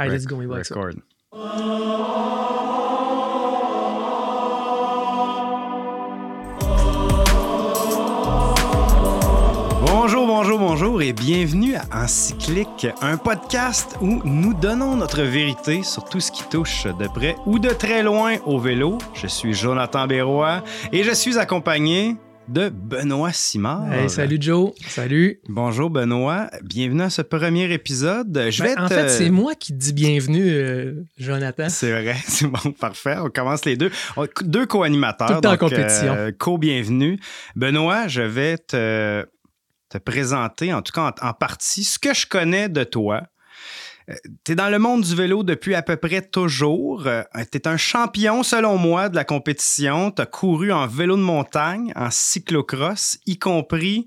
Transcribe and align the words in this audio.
Allez, 0.00 0.12
let's 0.12 0.26
go, 0.26 0.36
on 0.36 0.42
y 0.42 0.46
va 0.46 0.54
avec 0.54 0.64
ça. 0.64 0.74
Record. 0.74 0.94
Bonjour, 9.86 10.26
bonjour, 10.26 10.58
bonjour 10.58 11.02
et 11.02 11.12
bienvenue 11.12 11.74
à 11.74 12.04
Encyclique, 12.04 12.86
un 13.02 13.18
podcast 13.18 13.98
où 14.00 14.22
nous 14.24 14.54
donnons 14.54 14.96
notre 14.96 15.20
vérité 15.20 15.82
sur 15.82 16.04
tout 16.06 16.20
ce 16.20 16.32
qui 16.32 16.44
touche 16.44 16.86
de 16.86 17.06
près 17.06 17.36
ou 17.44 17.58
de 17.58 17.68
très 17.68 18.02
loin 18.02 18.36
au 18.46 18.58
vélo. 18.58 18.96
Je 19.12 19.26
suis 19.26 19.52
Jonathan 19.52 20.06
Bérois 20.06 20.64
et 20.92 21.02
je 21.02 21.12
suis 21.12 21.36
accompagné 21.36 22.16
de 22.50 22.68
Benoît 22.68 23.32
Simard. 23.32 23.92
Hey, 23.92 24.10
salut 24.10 24.38
Joe. 24.40 24.72
Salut. 24.88 25.40
Bonjour 25.48 25.88
Benoît, 25.88 26.50
bienvenue 26.64 27.02
à 27.02 27.10
ce 27.10 27.22
premier 27.22 27.72
épisode. 27.72 28.46
Je 28.50 28.62
vais 28.62 28.74
Ben, 28.74 28.84
en 28.84 28.88
te- 28.88 28.94
fait, 28.94 29.08
c'est 29.08 29.30
moi 29.30 29.54
qui 29.54 29.72
te 29.72 29.78
dis 29.78 29.92
bienvenue, 29.92 30.48
euh, 30.50 31.04
Jonathan. 31.16 31.68
C'est 31.68 31.92
vrai, 31.92 32.16
c'est 32.26 32.48
bon, 32.48 32.72
parfait. 32.72 33.16
On 33.18 33.30
commence 33.30 33.64
les 33.64 33.76
deux. 33.76 33.90
Deux 34.42 34.66
co-animateurs. 34.66 35.28
Tout 35.28 35.34
le 35.34 35.40
temps 35.40 35.48
en 35.48 35.52
donc, 35.52 35.60
compétition. 35.60 36.12
euh, 36.12 36.32
co-bienvenue. 36.36 37.20
Benoît, 37.54 38.08
je 38.08 38.22
vais 38.22 38.58
te, 38.58 39.24
te 39.88 39.98
présenter, 39.98 40.72
en 40.74 40.82
tout 40.82 40.92
cas 40.92 41.12
en, 41.22 41.28
en 41.28 41.32
partie, 41.32 41.84
ce 41.84 41.98
que 42.00 42.12
je 42.14 42.26
connais 42.26 42.68
de 42.68 42.82
toi. 42.84 43.22
Tu 44.44 44.52
es 44.52 44.54
dans 44.54 44.68
le 44.70 44.78
monde 44.78 45.02
du 45.02 45.14
vélo 45.14 45.42
depuis 45.42 45.74
à 45.74 45.82
peu 45.82 45.96
près 45.96 46.22
toujours. 46.22 47.04
tu 47.04 47.58
es 47.58 47.68
un 47.68 47.76
champion, 47.76 48.42
selon 48.42 48.76
moi, 48.78 49.08
de 49.08 49.14
la 49.16 49.24
compétition. 49.24 50.10
Tu 50.10 50.22
as 50.22 50.26
couru 50.26 50.72
en 50.72 50.86
vélo 50.86 51.16
de 51.16 51.22
montagne, 51.22 51.92
en 51.96 52.10
cyclocross, 52.10 53.18
y 53.26 53.38
compris 53.38 54.06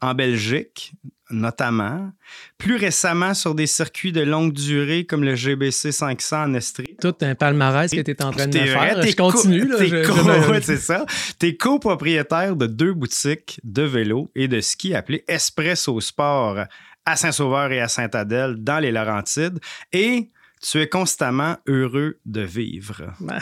en 0.00 0.14
Belgique, 0.14 0.92
notamment. 1.30 2.10
Plus 2.56 2.76
récemment, 2.76 3.34
sur 3.34 3.54
des 3.54 3.66
circuits 3.66 4.12
de 4.12 4.20
longue 4.20 4.52
durée 4.52 5.04
comme 5.04 5.24
le 5.24 5.34
GBC 5.34 5.90
500 5.92 6.42
en 6.44 6.54
Estrie. 6.54 6.96
Tout 7.00 7.14
un 7.20 7.34
palmarès 7.34 7.90
que 7.90 8.00
tu 8.00 8.10
es 8.12 8.22
en 8.22 8.30
train 8.30 8.46
de 8.46 8.58
me 8.58 8.64
vrai, 8.64 8.88
faire. 8.90 9.00
t'es 9.00 9.10
Je 9.10 9.16
continue. 9.16 9.66
là, 9.68 9.76
t'es 9.78 9.88
je- 9.88 10.06
co- 10.06 10.14
je 10.16 10.22
me- 10.22 10.48
ouais, 10.50 10.60
c'est 10.62 10.76
ça. 10.78 11.04
T'es 11.38 11.56
copropriétaire 11.56 12.54
de 12.56 12.66
deux 12.66 12.92
boutiques 12.94 13.60
de 13.64 13.82
vélo 13.82 14.30
et 14.36 14.46
de 14.48 14.60
ski 14.60 14.94
appelées 14.94 15.24
Espresso 15.28 16.00
Sport 16.00 16.64
à 17.08 17.16
Saint-Sauveur 17.16 17.72
et 17.72 17.80
à 17.80 17.88
Sainte-Adèle 17.88 18.56
dans 18.58 18.78
les 18.78 18.92
Laurentides. 18.92 19.58
Et 19.92 20.28
tu 20.60 20.80
es 20.80 20.88
constamment 20.88 21.56
heureux 21.66 22.18
de 22.26 22.42
vivre. 22.42 23.14
Ben, 23.20 23.38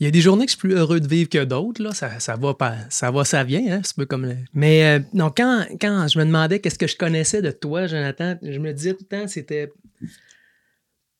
Il 0.00 0.04
y 0.04 0.06
a 0.06 0.10
des 0.10 0.20
journées 0.20 0.46
que 0.46 0.52
je 0.52 0.56
suis 0.56 0.68
plus 0.68 0.74
heureux 0.76 1.00
de 1.00 1.08
vivre 1.08 1.28
que 1.28 1.44
d'autres. 1.44 1.82
Là. 1.82 1.92
Ça, 1.92 2.20
ça, 2.20 2.36
va 2.36 2.54
pas, 2.54 2.76
ça 2.88 3.10
va, 3.10 3.24
ça 3.24 3.44
vient. 3.44 3.60
Hein? 3.70 3.80
C'est 3.84 3.94
un 3.98 4.02
peu 4.02 4.06
comme 4.06 4.24
le- 4.26 4.36
Mais 4.54 4.84
euh, 4.84 5.00
non, 5.12 5.30
quand, 5.36 5.66
quand 5.80 6.06
je 6.08 6.18
me 6.18 6.24
demandais 6.24 6.60
qu'est-ce 6.60 6.78
que 6.78 6.86
je 6.86 6.96
connaissais 6.96 7.42
de 7.42 7.50
toi, 7.50 7.86
Jonathan, 7.86 8.38
je 8.42 8.58
me 8.58 8.72
disais 8.72 8.92
tout 8.94 9.04
le 9.10 9.18
temps, 9.18 9.28
c'était 9.28 9.70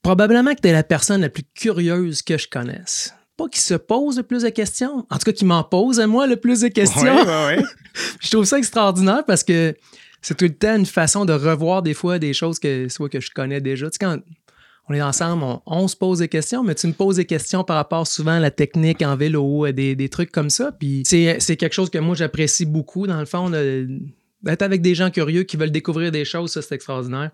probablement 0.03 0.55
que 0.55 0.61
tu 0.61 0.69
es 0.69 0.73
la 0.73 0.83
personne 0.85 1.20
la 1.20 1.29
plus 1.29 1.45
curieuse 1.55 2.23
que 2.23 2.39
je 2.39 2.48
connaisse. 2.48 3.15
Pas 3.37 3.48
qui 3.48 3.61
se 3.61 3.75
pose 3.75 4.17
le 4.19 4.23
plus 4.23 4.43
de 4.45 4.48
questions, 4.51 5.07
en 5.11 5.19
tout 5.19 5.25
cas 5.25 5.33
qui 5.33 5.45
m'en 5.45 5.65
pose 5.65 6.01
à 6.01 6.07
moi 6.07 6.27
le 6.27 6.37
plus 6.37 6.61
de 6.61 6.69
questions. 6.69 7.03
Ouais, 7.25 7.57
ouais. 7.57 7.63
je 8.20 8.31
trouve 8.31 8.45
ça 8.45 8.59
extraordinaire 8.59 9.25
parce 9.27 9.43
que 9.43 9.75
c'est 10.23 10.37
tout 10.37 10.45
le 10.45 10.55
temps 10.55 10.77
une 10.77 10.87
façon 10.87 11.25
de 11.25 11.33
revoir 11.33 11.83
des 11.83 11.95
fois 11.95 12.19
des 12.19 12.33
choses 12.33 12.59
que 12.59 12.89
soit 12.89 13.09
que 13.09 13.20
je 13.20 13.31
connais 13.31 13.61
déjà. 13.61 13.87
Tu 13.87 13.92
sais, 13.95 13.98
quand 13.98 14.19
on 14.89 14.95
est 14.95 15.03
ensemble, 15.03 15.42
on, 15.42 15.62
on 15.67 15.89
se 15.89 15.97
pose 15.97 16.20
des 16.20 16.29
questions, 16.29 16.62
mais 16.62 16.75
tu 16.75 16.87
me 16.87 16.92
poses 16.92 17.17
des 17.17 17.25
questions 17.25 17.64
par 17.64 17.77
rapport 17.77 18.06
souvent 18.06 18.33
à 18.33 18.41
la 18.41 18.51
technique 18.51 19.03
en 19.03 19.17
vélo, 19.17 19.70
des, 19.73 19.95
des 19.95 20.09
trucs 20.09 20.33
comme 20.33 20.51
ça. 20.51 20.73
Puis 20.73 21.03
c'est 21.05 21.39
c'est 21.41 21.56
quelque 21.56 21.75
chose 21.75 21.91
que 21.91 21.98
moi 21.98 22.14
j'apprécie 22.14 22.67
beaucoup, 22.67 23.06
dans 23.06 23.20
le 23.20 23.27
fond, 23.27 23.51
d'être 23.51 24.62
avec 24.62 24.81
des 24.81 24.95
gens 24.95 25.11
curieux 25.11 25.42
qui 25.42 25.56
veulent 25.56 25.70
découvrir 25.70 26.11
des 26.11 26.25
choses, 26.25 26.53
ça 26.53 26.62
c'est 26.62 26.75
extraordinaire. 26.75 27.31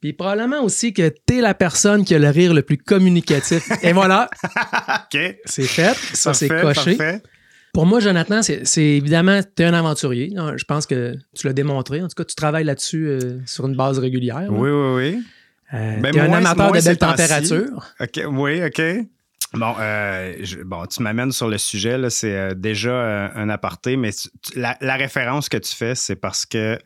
Puis 0.00 0.12
probablement 0.12 0.62
aussi 0.62 0.92
que 0.92 1.08
t'es 1.08 1.40
la 1.40 1.54
personne 1.54 2.04
qui 2.04 2.14
a 2.14 2.18
le 2.18 2.28
rire 2.28 2.52
le 2.52 2.62
plus 2.62 2.76
communicatif. 2.76 3.68
Et 3.82 3.92
voilà, 3.92 4.28
OK. 5.12 5.18
c'est 5.46 5.62
fait. 5.62 5.94
Ça, 5.94 6.34
c'est 6.34 6.48
coché. 6.48 6.96
parfait. 6.96 7.22
Pour 7.76 7.84
moi, 7.84 8.00
Jonathan, 8.00 8.40
c'est 8.42 8.82
évidemment, 8.82 9.38
tu 9.54 9.62
es 9.62 9.66
un 9.66 9.74
aventurier. 9.74 10.32
Je 10.56 10.64
pense 10.64 10.86
que 10.86 11.14
tu 11.34 11.46
l'as 11.46 11.52
démontré. 11.52 12.00
En 12.00 12.08
tout 12.08 12.14
cas, 12.16 12.24
tu 12.24 12.34
travailles 12.34 12.64
là-dessus 12.64 13.06
euh, 13.06 13.38
sur 13.44 13.66
une 13.66 13.76
base 13.76 13.98
régulière. 13.98 14.40
là. 14.40 14.48
Oui, 14.50 14.70
oui, 14.70 14.94
oui. 15.14 15.22
Euh, 15.74 16.00
Ben, 16.00 16.18
un 16.18 16.32
amateur 16.32 16.72
de 16.72 16.80
belles 16.82 16.96
températures. 16.96 17.84
OK, 18.00 18.20
oui, 18.30 18.64
OK. 18.64 18.80
Bon, 19.52 19.74
euh, 19.78 20.34
je- 20.40 20.62
bon 20.62 20.86
tu 20.86 21.02
m'amènes 21.02 21.32
sur 21.32 21.48
le 21.48 21.58
sujet, 21.58 21.98
là, 21.98 22.08
c'est 22.08 22.34
euh, 22.34 22.54
déjà 22.54 22.92
euh, 22.92 23.28
un 23.34 23.50
aparté, 23.50 23.98
mais 23.98 24.10
tu- 24.12 24.30
tu- 24.40 24.58
la, 24.58 24.78
la 24.80 24.96
référence 24.96 25.50
que 25.50 25.58
tu 25.58 25.76
fais, 25.76 25.94
c'est 25.94 26.16
parce 26.16 26.46
que 26.46 26.78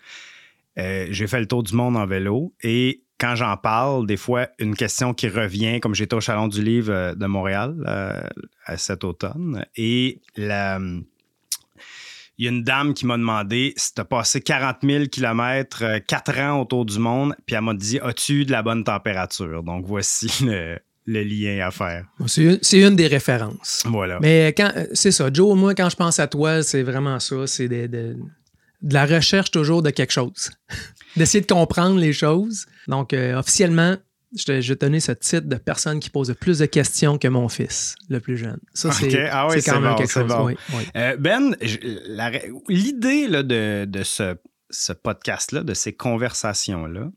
j'ai 0.77 1.27
fait 1.29 1.39
le 1.39 1.47
tour 1.47 1.63
du 1.63 1.73
monde 1.77 1.97
en 1.97 2.07
vélo 2.07 2.53
et 2.65 3.03
quand 3.21 3.35
j'en 3.37 3.57
parle, 3.57 4.07
des 4.07 4.17
fois, 4.17 4.49
une 4.59 4.75
question 4.75 5.13
qui 5.15 5.29
revient, 5.29 5.79
comme 5.81 5.95
j'étais 5.95 6.15
au 6.15 6.21
Salon 6.21 6.49
du 6.49 6.63
Livre 6.63 6.93
euh, 6.93 7.15
de 7.15 7.27
Montréal 7.27 7.75
euh, 7.87 8.21
cet 8.77 9.05
automne, 9.05 9.65
et 9.77 10.21
la, 10.37 10.79
il 12.39 12.45
y 12.45 12.49
a 12.49 12.51
une 12.51 12.63
dame 12.65 12.95
qui 12.95 13.05
m'a 13.05 13.19
demandé 13.19 13.75
si 13.77 13.93
tu 13.95 14.01
as 14.01 14.05
passé 14.05 14.41
40 14.41 14.79
000 14.83 15.05
km, 15.13 15.99
4 16.07 16.39
ans 16.41 16.61
autour 16.63 16.87
du 16.87 16.99
monde, 16.99 17.35
puis 17.47 17.55
elle 17.55 17.63
m'a 17.63 17.75
dit 17.75 17.99
As-tu 18.01 18.41
eu 18.41 18.45
de 18.47 18.53
la 18.53 18.63
bonne 18.63 18.83
température? 18.85 19.63
Donc 19.63 19.85
voici 19.87 20.31
le, 20.47 20.79
le 21.07 21.23
lien 21.23 21.67
à 21.67 21.71
faire. 21.71 22.07
C'est 22.27 22.81
une, 22.81 22.97
des 22.97 23.09
références. 23.09 23.83
Voilà. 23.87 24.19
Mais 24.21 24.55
quand 24.57 24.73
euh, 24.75 24.87
c'est 24.95 25.11
ça, 25.13 25.29
Joe, 25.31 25.55
moi, 25.59 25.75
quand 25.75 25.91
je 25.91 25.97
pense 25.97 26.19
à 26.19 26.29
toi, 26.29 26.63
c'est 26.63 26.83
vraiment 26.83 27.21
ça. 27.21 27.47
C'est 27.47 27.69
de, 27.69 27.87
de- 27.87 28.17
de 28.83 28.95
la 28.95 29.07
recherche 29.07 29.51
toujours 29.51 29.83
de 29.83 29.91
quelque 29.91 30.13
chose. 30.13 30.51
D'essayer 31.17 31.41
de 31.41 31.47
comprendre 31.47 31.99
les 31.99 32.13
choses. 32.13 32.67
Donc, 32.87 33.13
euh, 33.13 33.37
officiellement, 33.37 33.97
je 34.37 34.45
te, 34.45 34.61
je 34.61 34.69
vais 34.69 34.77
te 34.77 34.85
donner 34.85 35.01
ce 35.01 35.13
titre 35.13 35.49
de 35.49 35.57
personne 35.57 35.99
qui 35.99 36.09
pose 36.09 36.35
plus 36.41 36.59
de 36.59 36.67
questions 36.67 37.19
que 37.19 37.27
mon 37.27 37.49
fils, 37.49 37.97
le 38.09 38.21
plus 38.21 38.37
jeune. 38.37 38.61
Ça, 38.75 38.93
c'est. 38.93 39.29
Ah 39.29 39.49
oui, 39.49 39.61
c'est 39.61 39.71
quand 39.71 39.81
même 39.81 39.91
bon, 39.91 39.97
quelque 39.97 40.13
chose. 40.13 40.29
bon. 40.29 40.47
oui, 40.47 40.57
oui. 40.75 40.85
Euh, 40.97 41.17
ben, 41.17 41.57
l'idée 42.69 43.27
de, 43.29 43.85
de 43.87 44.03
ce, 44.05 44.37
ce 44.71 44.93
podcast-là, 44.93 45.63
de 45.63 45.75
ces 45.75 45.93
conversations-là, 45.93 47.11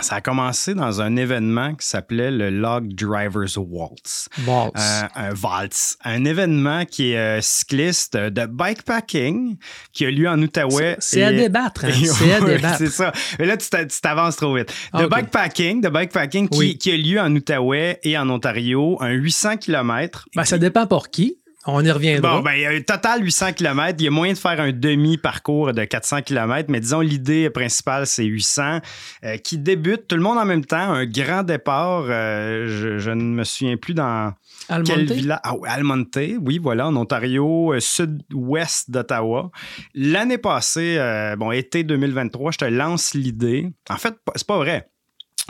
ça 0.00 0.16
a 0.16 0.20
commencé 0.20 0.74
dans 0.74 1.00
un 1.00 1.16
événement 1.16 1.74
qui 1.74 1.86
s'appelait 1.86 2.30
le 2.30 2.50
Log 2.50 2.94
Drivers 2.94 3.56
Waltz. 3.56 4.28
Waltz. 4.46 4.72
Euh, 4.76 5.02
un 5.14 5.34
Waltz, 5.34 5.96
un 6.04 6.24
événement 6.24 6.84
qui 6.84 7.12
est 7.12 7.18
euh, 7.18 7.40
cycliste 7.40 8.16
de 8.16 8.46
bikepacking 8.46 9.56
qui 9.92 10.06
a 10.06 10.10
lieu 10.10 10.28
en 10.28 10.40
Outaouais. 10.40 10.96
C'est 11.00 11.22
à 11.22 11.32
débattre, 11.32 11.84
hein? 11.84 11.90
C'est 12.04 12.32
à 12.32 12.40
ouais, 12.40 12.56
débattre. 12.56 12.78
C'est 12.78 12.90
ça. 12.90 13.12
Mais 13.38 13.46
là, 13.46 13.56
tu 13.56 13.68
t'a- 13.68 13.84
tu 13.86 14.00
t'avances 14.00 14.36
trop 14.36 14.54
vite. 14.54 14.72
De 14.94 15.06
bikepacking, 15.06 15.80
de 15.80 15.88
bikepacking 15.88 16.48
qui 16.48 16.90
a 16.92 16.96
lieu 16.96 17.20
en 17.20 17.34
Outaouais 17.34 17.98
et 18.02 18.16
en 18.16 18.28
Ontario, 18.30 18.96
un 19.00 19.10
800 19.10 19.56
km. 19.58 20.26
Ben, 20.34 20.44
ça 20.44 20.58
dépend 20.58 20.86
pour 20.86 21.08
qui. 21.10 21.38
On 21.66 21.84
y 21.84 21.90
reviendra. 21.90 22.36
Bon, 22.36 22.42
ben, 22.42 22.52
il 22.54 22.60
y 22.60 22.66
a 22.66 22.70
un 22.70 22.80
total 22.80 23.22
800 23.22 23.52
km. 23.54 23.96
Il 23.98 24.04
y 24.04 24.06
a 24.08 24.10
moyen 24.10 24.32
de 24.32 24.38
faire 24.38 24.58
un 24.60 24.72
demi-parcours 24.72 25.72
de 25.74 25.84
400 25.84 26.22
km, 26.22 26.70
mais 26.70 26.80
disons, 26.80 27.00
l'idée 27.00 27.50
principale, 27.50 28.06
c'est 28.06 28.24
800, 28.24 28.78
euh, 29.24 29.36
qui 29.38 29.58
débute 29.58 30.06
tout 30.06 30.14
le 30.16 30.22
monde 30.22 30.38
en 30.38 30.44
même 30.44 30.64
temps. 30.64 30.76
Un 30.92 31.04
grand 31.04 31.42
départ. 31.42 32.04
euh, 32.08 32.66
je, 32.68 32.98
je 32.98 33.10
ne 33.10 33.22
me 33.22 33.44
souviens 33.44 33.76
plus 33.76 33.92
dans 33.92 34.32
Almonte? 34.68 34.86
quel 34.86 35.12
village. 35.12 35.40
Ah, 35.42 35.54
oui, 35.56 35.68
Almonte, 35.68 36.18
oui, 36.40 36.58
voilà, 36.58 36.86
en 36.86 36.96
Ontario, 36.96 37.74
euh, 37.74 37.80
sud-ouest 37.80 38.90
d'Ottawa. 38.90 39.50
L'année 39.94 40.38
passée, 40.38 40.96
bon, 41.38 41.50
été 41.50 41.82
2023, 41.82 42.52
je 42.52 42.58
te 42.58 42.64
lance 42.66 43.14
l'idée. 43.14 43.68
En 43.90 43.96
fait, 43.96 44.14
c'est 44.36 44.46
pas 44.46 44.58
vrai. 44.58 44.88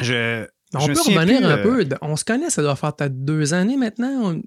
Je. 0.01 0.47
On 0.75 0.81
je 0.81 0.93
peut 0.93 1.01
revenir 1.01 1.39
plus, 1.39 1.47
un 1.47 1.59
peu. 1.59 1.89
On 2.03 2.17
se 2.17 2.25
connaît, 2.25 2.51
ça 2.51 2.61
doit 2.63 2.77
faire 2.77 2.95
peut-être 2.95 3.25
deux 3.25 3.55
années 3.55 3.77
maintenant, 3.79 4.35
on- 4.35 4.43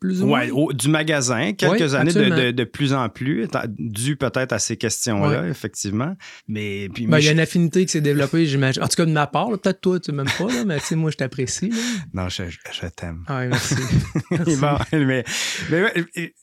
plus 0.00 0.22
ou 0.22 0.26
moins? 0.26 0.40
Ouais, 0.42 0.50
au- 0.50 0.72
du 0.72 0.88
magasin, 0.88 1.52
quelques 1.54 1.72
Oui, 1.72 1.94
années 1.94 2.12
de, 2.12 2.18
absolument. 2.20 2.36
de- 2.36 2.50
de 2.52 2.64
plus 2.64 2.92
en 2.92 3.08
plus, 3.08 3.46
dû 3.78 4.16
peut-être 4.16 4.52
à 4.52 4.58
ces 4.58 4.76
questions-là, 4.76 5.48
effectivement. 5.48 6.14
Mais 6.46 6.88
puis, 6.94 7.04
Ben, 7.06 7.12
mais 7.16 7.20
il 7.22 7.24
y 7.24 7.28
a 7.28 7.30
je- 7.30 7.34
une 7.34 7.40
affinité 7.40 7.84
qui 7.86 7.92
s'est 7.92 8.00
développée, 8.00 8.46
j'imagine. 8.46 8.82
En 8.82 8.88
tout 8.88 8.96
cas, 8.96 9.06
de 9.06 9.10
ma 9.12 9.26
part, 9.26 9.48
peut-être 9.50 9.80
toi, 9.80 9.98
tu 10.00 10.12
m'aimes 10.12 10.26
pas, 10.38 10.46
là, 10.46 10.64
mais 10.64 10.78
tu 10.80 10.86
sais, 10.86 10.96
moi, 10.96 11.10
je 11.10 11.16
t'apprécie. 11.16 11.70
non, 12.14 12.28
je, 12.28 12.44
je- 12.48 12.58
je 12.72 12.86
t'aime. 12.88 13.24
Ah, 13.26 13.40
oui, 13.42 13.48
merci. 13.48 13.74
Merci. 14.30 14.56
Bon, 14.56 14.76
mais, 14.92 15.24
mais 15.70 15.84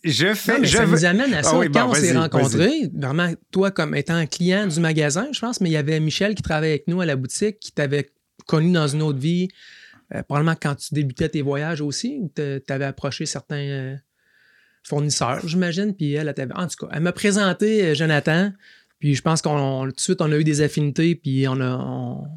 je 0.03 0.33
fais, 0.33 0.57
Non, 0.59 0.63
je 0.63 0.75
ça 0.77 0.85
veux- 0.85 0.91
nous 0.91 1.05
amène 1.05 1.33
à 1.33 1.43
ça. 1.43 1.51
Ah 1.53 1.57
oui, 1.59 1.67
Quand 1.73 1.85
bon, 1.85 1.91
on 1.91 1.93
s'est 1.95 2.17
rencontrés, 2.17 2.89
vraiment, 2.93 3.31
toi, 3.51 3.71
comme 3.71 3.95
étant 3.95 4.15
un 4.15 4.25
client 4.25 4.67
du 4.67 4.79
magasin, 4.79 5.27
je 5.31 5.39
pense, 5.39 5.61
mais 5.61 5.69
il 5.69 5.73
y 5.73 5.77
avait 5.77 5.99
Michel 5.99 6.35
qui 6.35 6.43
travaillait 6.43 6.73
avec 6.73 6.87
nous 6.87 6.99
à 7.01 7.05
la 7.05 7.15
boutique, 7.15 7.59
qui 7.59 7.71
t'avait 7.71 8.09
connu 8.47 8.71
dans 8.71 8.87
une 8.87 9.01
autre 9.01 9.19
vie, 9.19 9.47
euh, 10.13 10.21
probablement 10.23 10.55
quand 10.61 10.75
tu 10.75 10.93
débutais 10.93 11.29
tes 11.29 11.41
voyages 11.41 11.81
aussi, 11.81 12.17
ou 12.21 12.31
tu 12.35 12.61
avais 12.71 12.85
approché 12.85 13.25
certains 13.25 13.55
euh, 13.57 13.95
fournisseurs, 14.83 15.39
j'imagine, 15.47 15.95
puis 15.95 16.13
elle, 16.13 16.29
En 16.55 16.67
tout 16.67 16.85
cas, 16.85 16.91
elle 16.93 17.01
m'a 17.01 17.11
présenté 17.11 17.83
euh, 17.83 17.95
Jonathan, 17.95 18.51
puis 18.99 19.15
je 19.15 19.21
pense 19.21 19.41
qu'on 19.41 19.85
tout 19.87 19.91
de 19.95 19.99
suite, 19.99 20.21
on 20.21 20.31
a 20.31 20.35
eu 20.37 20.43
des 20.43 20.61
affinités, 20.61 21.15
puis 21.15 21.47
on 21.47 21.59
a. 21.61 21.69
on- 21.77 22.27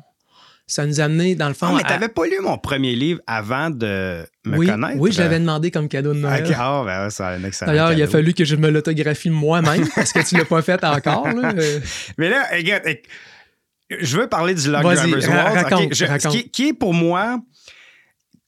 ça 0.70 0.84
nous 0.84 1.00
a 1.00 1.04
amené, 1.04 1.34
dans 1.34 1.48
le 1.48 1.54
fond. 1.54 1.68
Ah, 1.70 1.72
mais 1.76 1.80
à- 1.82 1.88
t'avais 1.88 2.08
pas 2.10 2.26
lu 2.26 2.40
mon 2.42 2.58
premier 2.58 2.94
livre 2.94 3.22
avant 3.26 3.70
de 3.70 4.22
me 4.44 4.58
oui, 4.58 4.66
connaître? 4.66 4.98
oui, 5.00 5.12
je 5.12 5.18
l'avais 5.22 5.40
demandé 5.40 5.70
comme 5.70 5.88
cadeau 5.88 6.12
de 6.12 6.18
Noël. 6.18 6.44
Ah, 6.58 6.82
ben, 6.84 7.04
ouais, 7.04 7.10
c'est 7.10 7.22
un 7.22 7.42
excellent 7.42 7.72
D'ailleurs, 7.72 7.92
il 7.94 8.02
a 8.02 8.06
fallu 8.06 8.34
que 8.34 8.44
je 8.44 8.54
me 8.54 8.68
l'autographie 8.68 9.30
moi-même 9.30 9.88
parce 9.94 10.12
que 10.12 10.20
tu 10.28 10.36
l'as 10.36 10.44
pas 10.44 10.60
fait 10.60 10.84
encore. 10.84 11.26
là. 11.32 11.54
Mais 12.18 12.28
là, 12.28 12.44
regarde, 12.52 12.82
je 13.98 14.18
veux 14.18 14.28
parler 14.28 14.54
du 14.54 14.70
Log 14.70 14.82
Drivers 14.82 15.26
ra- 15.30 15.50
raconte, 15.62 15.86
ok, 15.86 15.94
je- 15.94 16.04
raconte. 16.04 16.32
Qui, 16.32 16.50
qui 16.50 16.68
est 16.68 16.72
pour 16.74 16.92
moi 16.92 17.40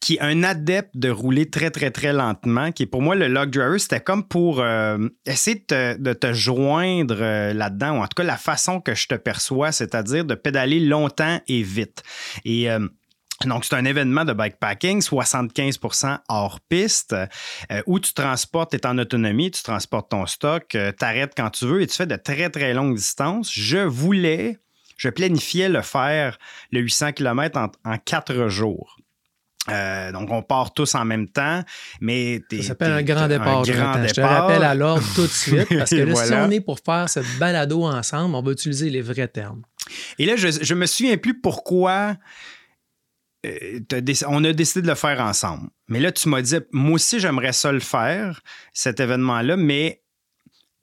qui 0.01 0.15
est 0.15 0.21
un 0.21 0.43
adepte 0.43 0.97
de 0.97 1.11
rouler 1.11 1.51
très, 1.51 1.71
très, 1.71 1.91
très 1.91 2.13
lentement, 2.13 2.73
qui 2.73 2.85
est 2.85 2.87
pour 2.87 3.03
moi 3.03 3.15
le 3.15 3.29
log 3.29 3.51
driver, 3.51 3.79
c'était 3.79 4.01
comme 4.01 4.27
pour 4.27 4.61
euh, 4.61 4.99
essayer 5.27 5.65
de 5.69 6.13
te, 6.15 6.33
joindre 6.33 7.19
euh, 7.21 7.53
là-dedans, 7.53 7.99
ou 7.99 8.03
en 8.03 8.07
tout 8.07 8.15
cas 8.17 8.25
la 8.25 8.39
façon 8.39 8.81
que 8.81 8.95
je 8.95 9.09
te 9.09 9.15
perçois, 9.15 9.73
c'est-à-dire 9.73 10.25
de 10.25 10.35
pédaler 10.35 10.81
longtemps 10.81 11.41
et 11.49 11.63
vite. 11.63 12.03
Et 12.47 12.71
euh, 12.71 12.89
donc, 13.45 13.65
c'est 13.65 13.75
un 13.75 13.85
événement 13.85 14.25
de 14.25 14.33
bikepacking, 14.33 15.01
75% 15.01 16.19
hors 16.29 16.61
piste, 16.61 17.15
euh, 17.71 17.83
où 17.87 17.99
tu 17.99 18.15
transportes, 18.15 18.71
tu 18.71 18.77
es 18.77 18.87
en 18.87 18.97
autonomie, 18.99 19.51
tu 19.51 19.63
transportes 19.63 20.11
ton 20.11 20.27
stock, 20.27 20.67
tu 20.69 20.79
t'arrêtes 20.99 21.33
quand 21.37 21.51
tu 21.51 21.67
veux 21.67 21.83
et 21.83 21.87
tu 21.87 21.97
fais 21.97 22.07
de 22.07 22.17
très, 22.17 22.49
très 22.49 22.73
longues 22.73 22.97
distances. 22.97 23.51
Je 23.53 23.79
voulais, 23.79 24.59
je 24.97 25.09
planifiais 25.09 25.69
le 25.69 25.83
faire, 25.83 26.39
le 26.71 26.81
800 26.81 27.13
km, 27.13 27.59
en 27.85 27.99
quatre 27.99 28.49
jours. 28.49 29.00
Euh, 29.69 30.11
donc, 30.13 30.31
on 30.31 30.43
part 30.43 30.73
tous 30.73 30.95
en 30.95 31.05
même 31.05 31.29
temps, 31.29 31.63
mais 32.01 32.41
Ça 32.51 32.63
s'appelle 32.63 32.93
un 32.93 33.03
grand 33.03 33.29
départ. 33.29 33.59
Un 33.59 33.63
grand. 33.63 34.07
Je 34.07 34.15
te 34.15 34.21
rappelle 34.21 34.63
à 34.63 34.75
l'ordre 34.75 35.05
tout 35.15 35.23
de 35.23 35.27
suite, 35.27 35.69
parce 35.79 35.91
que 35.91 35.97
là, 35.97 36.15
si 36.15 36.33
on 36.33 36.51
est 36.51 36.61
pour 36.61 36.79
faire 36.79 37.09
cette 37.09 37.27
balado 37.39 37.85
ensemble, 37.85 38.35
on 38.35 38.43
va 38.43 38.53
utiliser 38.53 38.89
les 38.89 39.03
vrais 39.03 39.29
termes. 39.29 39.63
Et 40.19 40.25
là, 40.25 40.37
je, 40.37 40.49
je 40.63 40.75
me 40.75 40.87
souviens 40.87 41.17
plus 41.19 41.41
pourquoi 41.41 42.17
euh, 43.47 43.81
on 44.29 44.45
a 44.45 44.53
décidé 44.53 44.83
de 44.83 44.87
le 44.87 44.95
faire 44.95 45.21
ensemble. 45.21 45.69
Mais 45.89 46.01
là, 46.01 46.13
tu 46.13 46.29
m'as 46.29 46.43
dit, 46.43 46.57
moi 46.73 46.95
aussi, 46.95 47.21
j'aimerais 47.21 47.53
ça 47.53 47.73
le 47.73 47.81
faire, 47.81 48.41
cet 48.73 49.01
événement-là, 49.01 49.57
mais 49.57 50.03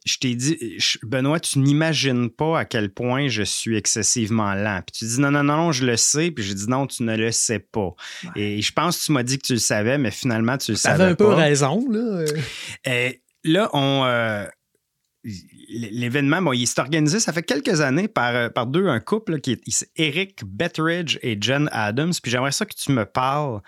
je 0.08 0.18
t'ai 0.20 0.34
dit, 0.36 0.58
je- 0.80 0.98
Benoît, 1.04 1.40
tu 1.40 1.60
n'imagines 1.60 2.30
pas 2.30 2.60
à 2.60 2.66
quel 2.66 2.90
point 2.90 3.28
je 3.28 3.44
suis 3.44 3.76
excessivement 3.78 4.54
lent. 4.54 4.82
Puis 4.86 5.00
tu 5.00 5.06
dis, 5.06 5.20
non, 5.20 5.32
non, 5.32 5.44
non, 5.44 5.72
je 5.72 5.86
le 5.86 5.98
sais. 5.98 6.32
Puis 6.32 6.44
j'ai 6.44 6.54
dit, 6.54 6.68
non, 6.68 6.88
tu 6.88 7.04
ne 7.04 7.16
le 7.16 7.32
sais 7.32 7.60
pas. 7.60 7.94
Et 8.36 8.62
je 8.62 8.72
pense 8.74 8.98
que 9.00 9.04
tu 9.06 9.12
m'as 9.12 9.24
dit 9.24 9.38
que 9.38 9.46
tu 9.46 9.54
le 9.54 9.60
savais, 9.60 9.98
mais 9.98 10.12
finalement, 10.12 10.58
tu 10.58 10.72
le 10.72 10.78
Ça 10.78 10.92
savais 10.92 11.04
avait 11.04 11.12
un 11.14 11.16
peu 11.16 11.28
raison, 11.34 11.86
là. 11.90 12.26
euh. 12.88 13.10
Là, 13.44 13.70
on. 13.74 14.04
euh, 14.06 14.46
L'événement, 15.70 16.42
bon, 16.42 16.54
il 16.54 16.66
s'est 16.68 16.80
organisé, 16.80 17.20
ça 17.20 17.34
fait 17.34 17.44
quelques 17.44 17.82
années 17.82 18.08
par, 18.08 18.34
euh, 18.34 18.50
par 18.50 18.66
deux, 18.68 18.88
un 18.88 19.02
couple 19.02 19.34
là, 19.34 19.40
qui 19.40 19.52
est 19.52 19.88
Eric 19.98 20.44
Betteridge 20.46 21.18
et 21.22 21.38
Jen 21.42 21.68
Adams. 21.74 22.14
Puis 22.22 22.32
j'aimerais 22.32 22.54
ça 22.54 22.66
que 22.66 22.74
tu 22.76 22.92
me 22.94 23.06
parles 23.06 23.60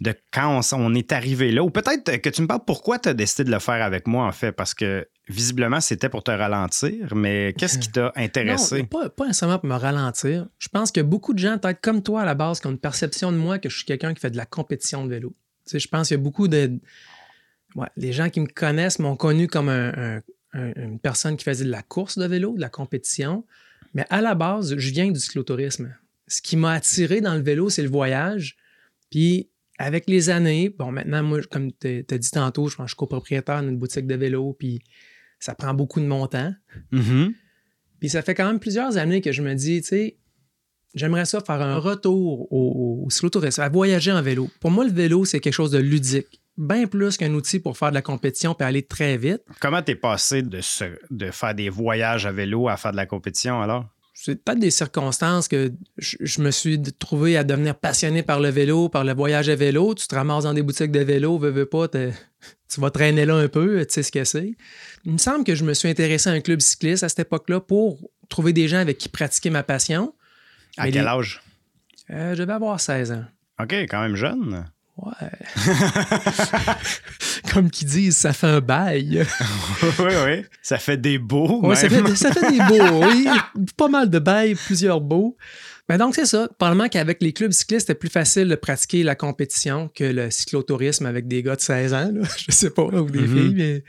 de 0.00 0.14
quand 0.32 0.60
on, 0.60 0.76
on 0.76 0.94
est 0.94 1.12
arrivé 1.12 1.52
là, 1.52 1.62
ou 1.62 1.70
peut-être 1.70 2.16
que 2.20 2.28
tu 2.28 2.42
me 2.42 2.46
parles 2.48 2.64
pourquoi 2.66 2.98
tu 2.98 3.08
as 3.08 3.14
décidé 3.14 3.44
de 3.44 3.52
le 3.52 3.60
faire 3.60 3.82
avec 3.84 4.08
moi, 4.08 4.26
en 4.26 4.32
fait, 4.32 4.50
parce 4.52 4.74
que 4.74 5.06
visiblement, 5.28 5.80
c'était 5.80 6.08
pour 6.08 6.22
te 6.22 6.30
ralentir, 6.30 7.14
mais 7.14 7.54
qu'est-ce 7.58 7.78
qui 7.78 7.90
t'a 7.90 8.12
intéressé? 8.16 8.78
Non, 8.78 8.84
pas, 8.86 9.08
pas 9.08 9.26
nécessairement 9.26 9.58
pour 9.58 9.68
me 9.68 9.74
ralentir. 9.74 10.46
Je 10.58 10.68
pense 10.68 10.92
que 10.92 11.00
beaucoup 11.00 11.34
de 11.34 11.38
gens, 11.38 11.58
peut-être 11.58 11.80
comme 11.80 12.02
toi 12.02 12.22
à 12.22 12.24
la 12.24 12.34
base, 12.34 12.60
qui 12.60 12.66
ont 12.66 12.70
une 12.70 12.78
perception 12.78 13.32
de 13.32 13.36
moi 13.36 13.58
que 13.58 13.68
je 13.68 13.76
suis 13.76 13.84
quelqu'un 13.86 14.14
qui 14.14 14.20
fait 14.20 14.30
de 14.30 14.36
la 14.36 14.46
compétition 14.46 15.04
de 15.04 15.10
vélo. 15.10 15.34
Tu 15.66 15.72
sais, 15.72 15.78
je 15.80 15.88
pense 15.88 16.08
qu'il 16.08 16.16
y 16.16 16.20
a 16.20 16.22
beaucoup 16.22 16.46
de. 16.48 16.78
Ouais, 17.74 17.88
les 17.96 18.12
gens 18.12 18.30
qui 18.30 18.40
me 18.40 18.46
connaissent 18.46 18.98
m'ont 18.98 19.16
connu 19.16 19.48
comme 19.48 19.68
un- 19.68 19.92
un- 19.92 20.22
un- 20.54 20.72
une 20.76 20.98
personne 20.98 21.36
qui 21.36 21.44
faisait 21.44 21.64
de 21.64 21.70
la 21.70 21.82
course 21.82 22.16
de 22.18 22.24
vélo, 22.26 22.54
de 22.54 22.60
la 22.60 22.68
compétition. 22.70 23.44
Mais 23.94 24.06
à 24.10 24.20
la 24.20 24.34
base, 24.34 24.76
je 24.76 24.90
viens 24.90 25.10
du 25.10 25.18
cyclotourisme. 25.18 25.94
Ce 26.28 26.40
qui 26.40 26.56
m'a 26.56 26.72
attiré 26.72 27.20
dans 27.20 27.34
le 27.34 27.40
vélo, 27.42 27.68
c'est 27.68 27.82
le 27.82 27.88
voyage. 27.90 28.56
Puis 29.10 29.48
avec 29.78 30.08
les 30.08 30.30
années, 30.30 30.70
bon, 30.70 30.90
maintenant, 30.92 31.22
moi, 31.22 31.40
comme 31.50 31.70
tu 31.72 32.04
as 32.10 32.18
dit 32.18 32.30
tantôt, 32.30 32.68
je 32.68 32.76
pense 32.76 32.84
que 32.84 32.88
je 32.88 32.92
suis 32.92 32.96
copropriétaire 32.96 33.62
d'une 33.62 33.76
boutique 33.76 34.06
de 34.06 34.14
vélo, 34.14 34.54
puis 34.58 34.80
ça 35.38 35.54
prend 35.54 35.74
beaucoup 35.74 36.00
de 36.00 36.06
mon 36.06 36.26
temps. 36.26 36.52
Mhm. 36.92 37.34
Puis 38.00 38.10
ça 38.10 38.22
fait 38.22 38.34
quand 38.34 38.46
même 38.46 38.60
plusieurs 38.60 38.96
années 38.96 39.20
que 39.20 39.32
je 39.32 39.42
me 39.42 39.54
dis, 39.54 39.80
tu 39.80 39.88
sais, 39.88 40.18
j'aimerais 40.94 41.24
ça 41.24 41.40
faire 41.40 41.62
un 41.62 41.78
retour 41.78 42.52
au, 42.52 43.04
au 43.04 43.10
cyclotourisme, 43.10 43.60
à 43.62 43.68
voyager 43.68 44.12
en 44.12 44.22
vélo. 44.22 44.48
Pour 44.60 44.70
moi, 44.70 44.84
le 44.84 44.92
vélo, 44.92 45.24
c'est 45.24 45.40
quelque 45.40 45.52
chose 45.54 45.70
de 45.70 45.78
ludique. 45.78 46.40
Bien 46.58 46.86
plus 46.86 47.18
qu'un 47.18 47.34
outil 47.34 47.60
pour 47.60 47.76
faire 47.76 47.90
de 47.90 47.94
la 47.94 48.02
compétition 48.02 48.54
puis 48.54 48.66
aller 48.66 48.82
très 48.82 49.18
vite. 49.18 49.42
Comment 49.60 49.82
t'es 49.82 49.94
passé 49.94 50.42
de, 50.42 50.60
faire 50.62 51.54
des 51.54 51.68
voyages 51.68 52.24
à 52.24 52.32
vélo 52.32 52.68
à 52.68 52.78
faire 52.78 52.92
de 52.92 52.96
la 52.96 53.04
compétition 53.04 53.60
alors? 53.60 53.86
C'est 54.14 54.42
peut-être 54.42 54.58
des 54.58 54.70
circonstances 54.70 55.46
que 55.46 55.74
je, 55.98 56.16
je 56.20 56.40
me 56.40 56.50
suis 56.50 56.80
trouvé 56.98 57.36
à 57.36 57.44
devenir 57.44 57.74
passionné 57.78 58.22
par 58.22 58.40
le 58.40 58.48
vélo, 58.48 58.88
par 58.88 59.04
le 59.04 59.12
voyage 59.12 59.50
à 59.50 59.54
vélo. 59.54 59.94
Tu 59.94 60.06
te 60.06 60.14
ramasses 60.14 60.44
dans 60.44 60.54
des 60.54 60.62
boutiques 60.62 60.92
de 60.92 61.00
vélo, 61.00 61.36
veux, 61.36 61.50
veux 61.50 61.66
pas, 61.66 61.88
t'es- 61.88 62.14
tu 62.72 62.80
vas 62.80 62.90
traîner 62.90 63.24
là 63.26 63.34
un 63.36 63.48
peu, 63.48 63.84
tu 63.86 63.92
sais 63.94 64.02
ce 64.02 64.10
que 64.12 64.24
c'est. 64.24 64.54
Il 65.04 65.12
me 65.12 65.18
semble 65.18 65.44
que 65.44 65.54
je 65.54 65.64
me 65.64 65.74
suis 65.74 65.88
intéressé 65.88 66.28
à 66.30 66.32
un 66.32 66.40
club 66.40 66.60
cycliste 66.60 67.02
à 67.04 67.08
cette 67.08 67.20
époque-là 67.20 67.60
pour 67.60 67.98
trouver 68.28 68.52
des 68.52 68.66
gens 68.68 68.78
avec 68.78 68.98
qui 68.98 69.08
pratiquer 69.08 69.50
ma 69.50 69.62
passion. 69.62 70.14
À 70.76 70.84
Mais 70.86 70.92
quel 70.92 71.02
les- 71.02 71.08
âge? 71.08 71.42
Euh, 72.10 72.34
je 72.34 72.42
devais 72.42 72.52
avoir 72.52 72.80
16 72.80 73.12
ans. 73.12 73.24
OK, 73.60 73.72
quand 73.72 74.00
même 74.02 74.16
jeune. 74.16 74.64
Ouais. 74.96 75.12
Comme 77.52 77.70
qu'ils 77.70 77.88
disent, 77.88 78.16
ça 78.16 78.32
fait 78.32 78.46
un 78.46 78.60
bail. 78.60 79.24
oui, 79.98 80.12
oui. 80.24 80.44
Ça 80.62 80.78
fait 80.78 80.96
des 80.96 81.18
beaux. 81.18 81.60
Ouais, 81.66 81.76
ça, 81.76 81.88
fait, 81.88 82.16
ça 82.16 82.32
fait 82.32 82.50
des 82.50 82.58
beaux, 82.64 83.04
oui. 83.06 83.28
Pas 83.76 83.88
mal 83.88 84.10
de 84.10 84.18
bails, 84.18 84.54
plusieurs 84.54 85.00
beaux. 85.00 85.36
Mais 85.88 85.98
donc, 85.98 86.14
c'est 86.16 86.26
ça. 86.26 86.48
Probablement 86.58 86.88
qu'avec 86.88 87.22
les 87.22 87.32
clubs 87.32 87.52
cyclistes, 87.52 87.86
c'était 87.86 87.98
plus 87.98 88.08
facile 88.08 88.48
de 88.48 88.54
pratiquer 88.56 89.02
la 89.04 89.14
compétition 89.14 89.88
que 89.94 90.04
le 90.04 90.30
cyclotourisme 90.30 91.06
avec 91.06 91.28
des 91.28 91.42
gars 91.42 91.54
de 91.56 91.60
16 91.60 91.94
ans, 91.94 92.10
là. 92.12 92.22
je 92.38 92.50
sais 92.50 92.70
pas, 92.70 92.82
ou 92.84 93.08
des 93.10 93.20
Mhm. 93.20 93.36
filles. 93.36 93.54
Mais 93.56 93.84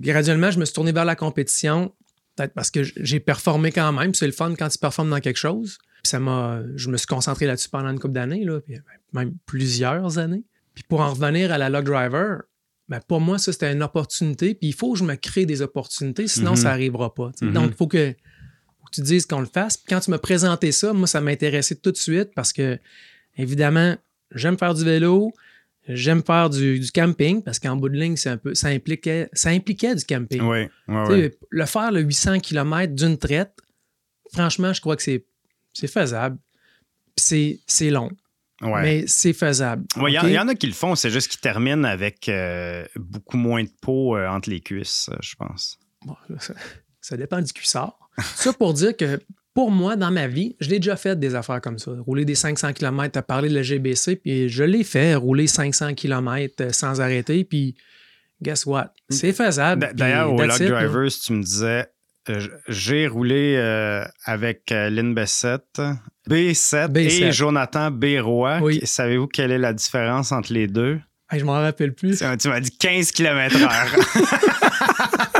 graduellement, 0.00 0.50
je 0.50 0.58
me 0.60 0.64
suis 0.64 0.74
tourné 0.74 0.92
vers 0.92 1.04
la 1.04 1.16
compétition, 1.16 1.92
peut-être 2.36 2.54
parce 2.54 2.70
que 2.70 2.82
j'ai 2.84 3.18
performé 3.20 3.72
quand 3.72 3.92
même. 3.92 4.14
C'est 4.14 4.26
le 4.26 4.32
fun 4.32 4.54
quand 4.56 4.68
tu 4.68 4.78
performes 4.78 5.10
dans 5.10 5.20
quelque 5.20 5.38
chose. 5.38 5.78
Puis 6.02 6.10
ça 6.10 6.18
m'a, 6.20 6.60
je 6.76 6.88
me 6.88 6.96
suis 6.96 7.06
concentré 7.08 7.46
là-dessus 7.46 7.68
pendant 7.68 7.90
une 7.90 7.98
couple 7.98 8.14
d'années, 8.14 8.44
là, 8.44 8.60
puis 8.60 8.76
même 9.12 9.34
plusieurs 9.44 10.18
années. 10.18 10.44
Puis 10.74 10.84
pour 10.88 11.00
en 11.00 11.10
revenir 11.12 11.52
à 11.52 11.58
la 11.58 11.68
log 11.68 11.84
driver, 11.84 12.42
ben 12.88 13.00
pour 13.06 13.20
moi, 13.20 13.38
ça, 13.38 13.52
c'était 13.52 13.72
une 13.72 13.82
opportunité. 13.82 14.54
Puis 14.54 14.68
il 14.68 14.72
faut 14.74 14.92
que 14.92 14.98
je 15.00 15.04
me 15.04 15.16
crée 15.16 15.46
des 15.46 15.62
opportunités, 15.62 16.26
sinon 16.28 16.52
Mhm. 16.52 16.56
ça 16.56 16.68
n'arrivera 16.70 17.12
pas. 17.14 17.32
Mhm. 17.42 17.52
Donc, 17.52 17.70
il 17.72 17.76
faut 17.76 17.86
que, 17.88 18.14
faut 18.80 18.86
que 18.86 18.94
tu 18.94 19.02
dises 19.02 19.26
qu'on 19.26 19.40
le 19.40 19.46
fasse. 19.46 19.76
Puis 19.76 19.86
quand 19.88 20.00
tu 20.00 20.10
m'as 20.10 20.18
présenté 20.18 20.72
ça, 20.72 20.92
moi, 20.92 21.06
ça 21.06 21.20
m'intéressait 21.20 21.76
tout 21.76 21.92
de 21.92 21.96
suite 21.96 22.30
parce 22.34 22.52
que, 22.52 22.78
évidemment, 23.36 23.96
j'aime 24.34 24.58
faire 24.58 24.74
du 24.74 24.84
vélo, 24.84 25.32
j'aime 25.88 26.22
faire 26.22 26.50
du, 26.50 26.78
du 26.80 26.90
camping 26.92 27.42
parce 27.42 27.58
qu'en 27.58 27.76
bout 27.76 27.88
de 27.88 27.96
ligne, 27.96 28.16
un 28.26 28.36
peu, 28.36 28.54
ça, 28.54 28.68
impliquait, 28.68 29.28
ça 29.32 29.50
impliquait 29.50 29.94
du 29.94 30.04
camping. 30.04 30.40
Oui, 30.42 30.66
oui, 30.88 31.04
Tu 31.06 31.12
sais, 31.12 31.22
oui. 31.40 31.46
Le 31.50 31.66
faire 31.66 31.92
le 31.92 32.00
800 32.00 32.40
km 32.40 32.94
d'une 32.94 33.18
traite, 33.18 33.52
franchement, 34.32 34.72
je 34.72 34.80
crois 34.80 34.96
que 34.96 35.02
c'est, 35.02 35.24
faisable. 35.88 36.38
Puis 37.16 37.60
c'est, 37.66 37.90
long, 37.90 38.10
Ouais. 38.62 38.82
mais 38.82 39.04
c'est 39.06 39.32
faisable. 39.32 39.84
Ouais, 39.96 40.10
Il 40.12 40.14
y 40.14 40.18
en- 40.18 40.28
y, 40.28 40.36
a 40.36 40.54
qui 40.54 40.66
le 40.66 40.72
font, 40.72 40.94
c'est 40.94 41.10
juste 41.10 41.28
qu'ils 41.28 41.40
terminent 41.40 41.84
avec 41.84 42.28
euh, 42.28 42.84
beaucoup 42.96 43.36
moins 43.36 43.62
de 43.64 43.70
peau 43.80 44.16
euh, 44.16 44.28
entre 44.28 44.50
les 44.50 44.60
cuisses, 44.60 45.08
euh, 45.12 45.16
je 45.20 45.34
pense. 45.36 45.78
Bon, 46.04 46.16
ça, 46.38 46.54
ça 47.00 47.16
dépend 47.16 47.40
du 47.40 47.52
cuissard. 47.52 47.99
Ça 48.18 48.52
pour 48.52 48.74
dire 48.74 48.96
que 48.96 49.20
pour 49.54 49.70
moi, 49.70 49.96
dans 49.96 50.10
ma 50.10 50.26
vie, 50.26 50.56
je 50.60 50.70
l'ai 50.70 50.78
déjà 50.78 50.96
fait 50.96 51.18
des 51.18 51.34
affaires 51.34 51.60
comme 51.60 51.78
ça. 51.78 51.92
Rouler 52.06 52.24
des 52.24 52.34
500 52.34 52.72
km, 52.72 53.18
à 53.18 53.22
parler 53.22 53.48
de 53.48 53.54
la 53.54 53.62
GBC, 53.62 54.16
puis 54.16 54.48
je 54.48 54.62
l'ai 54.62 54.84
fait, 54.84 55.14
rouler 55.14 55.46
500 55.46 55.94
km 55.94 56.72
sans 56.72 57.00
arrêter, 57.00 57.44
puis 57.44 57.74
guess 58.40 58.64
what? 58.64 58.92
C'est 59.08 59.32
faisable. 59.32 59.90
D'ailleurs, 59.94 60.32
au 60.32 60.38
Log 60.38 60.48
là. 60.48 60.58
Drivers, 60.58 61.10
tu 61.24 61.32
me 61.32 61.42
disais, 61.42 61.86
euh, 62.28 62.46
j'ai 62.68 63.08
roulé 63.08 63.56
euh, 63.56 64.04
avec 64.24 64.70
euh, 64.72 64.88
Lynn 64.88 65.14
Bessette, 65.14 65.80
B7, 66.28 66.98
et 66.98 67.08
B7. 67.08 67.32
Jonathan 67.32 67.90
Béroy. 67.90 68.60
Oui. 68.62 68.80
Savez-vous 68.84 69.26
quelle 69.26 69.50
est 69.50 69.58
la 69.58 69.72
différence 69.72 70.32
entre 70.32 70.52
les 70.52 70.68
deux? 70.68 71.00
Hey, 71.30 71.40
je 71.40 71.44
m'en 71.44 71.52
rappelle 71.52 71.94
plus. 71.94 72.18
Tu 72.18 72.24
tu 72.38 72.48
m'as 72.48 72.60
dit 72.60 72.76
15 72.76 73.12
km/h. 73.12 75.36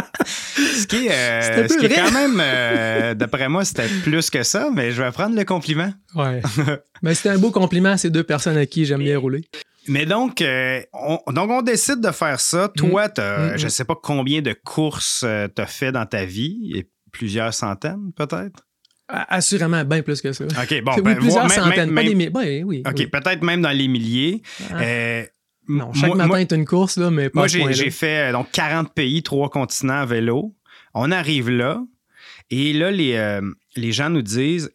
est, 0.97 1.11
euh, 1.13 1.41
C'était 1.43 1.69
ce 1.69 1.79
qui 1.79 1.87
est 1.87 1.95
quand 1.95 2.13
même, 2.13 2.41
euh, 2.41 3.15
d'après 3.15 3.49
moi, 3.49 3.65
c'était 3.65 3.89
plus 4.03 4.31
que 4.31 4.43
ça, 4.43 4.71
mais 4.75 4.91
je 4.93 5.03
vais 5.03 5.11
prendre 5.11 5.37
le 5.37 5.45
compliment. 5.45 5.93
Ouais. 6.15 6.41
Mais 7.03 7.15
c'était 7.15 7.31
un 7.31 7.39
beau 7.39 7.51
compliment 7.51 7.91
à 7.91 7.97
ces 7.97 8.11
deux 8.11 8.25
personnes 8.25 8.57
à 8.59 8.67
qui 8.67 8.85
j'aime 8.85 9.01
bien 9.03 9.19
rouler. 9.19 9.43
Mais 9.89 10.05
donc, 10.05 10.43
euh, 10.43 10.81
on, 10.93 11.19
donc, 11.33 11.51
on 11.51 11.63
décide 11.63 12.01
de 12.01 12.11
faire 12.11 12.39
ça. 12.39 12.71
Toi, 12.77 13.09
t'as- 13.09 13.55
Mm, 13.55 13.57
je 13.57 13.63
mm. 13.63 13.65
ne 13.65 13.69
sais 13.71 13.85
pas 13.85 13.97
combien 14.01 14.43
de 14.43 14.53
courses 14.53 15.21
tu 15.55 15.63
as 15.63 15.67
fait 15.67 15.93
dans 15.93 16.05
ta 16.07 16.25
vie, 16.27 16.73
et 16.77 16.89
plusieurs 17.13 17.55
centaines 17.55 18.13
peut-être? 18.17 18.67
Assurément, 19.09 19.83
bien 19.85 20.03
plus 20.03 20.21
que 20.21 20.33
ça. 20.33 20.45
OK, 20.45 20.83
bon, 20.85 20.93
oui, 20.97 21.03
ben, 21.03 21.17
plusieurs 21.17 21.49
même- 21.49 21.51
centaines, 21.65 21.91
même- 21.91 21.95
pas 21.95 22.03
des 22.03 22.15
milliers. 22.15 22.31
Ben, 22.31 22.65
oui, 22.65 22.83
OK, 22.87 22.95
oui. 22.97 23.07
peut-être 23.09 23.43
même 23.43 23.61
dans 23.63 23.71
les 23.77 23.89
milliers. 23.89 24.43
Ah. 24.73 24.81
Euh, 24.83 25.25
non, 25.69 25.93
chaque 25.93 26.09
moi- 26.09 26.17
matin 26.17 26.29
moi- 26.29 26.41
est 26.41 26.53
une 26.53 26.65
course, 26.65 26.97
là, 26.97 27.11
mais 27.11 27.29
pas 27.31 27.41
Moi, 27.41 27.49
j'ai 27.49 27.91
fait 27.91 28.29
euh, 28.29 28.33
donc 28.33 28.51
40 28.53 28.93
pays, 28.95 29.23
trois 29.23 29.49
continents 29.51 30.01
à 30.03 30.07
vélo. 30.07 30.55
On 30.95 31.11
arrive 31.11 31.51
là. 31.51 31.83
Et 32.53 32.73
là, 32.73 32.91
les, 32.91 33.15
euh, 33.15 33.41
les 33.77 33.93
gens 33.93 34.11
nous 34.11 34.23
disent, 34.23 34.71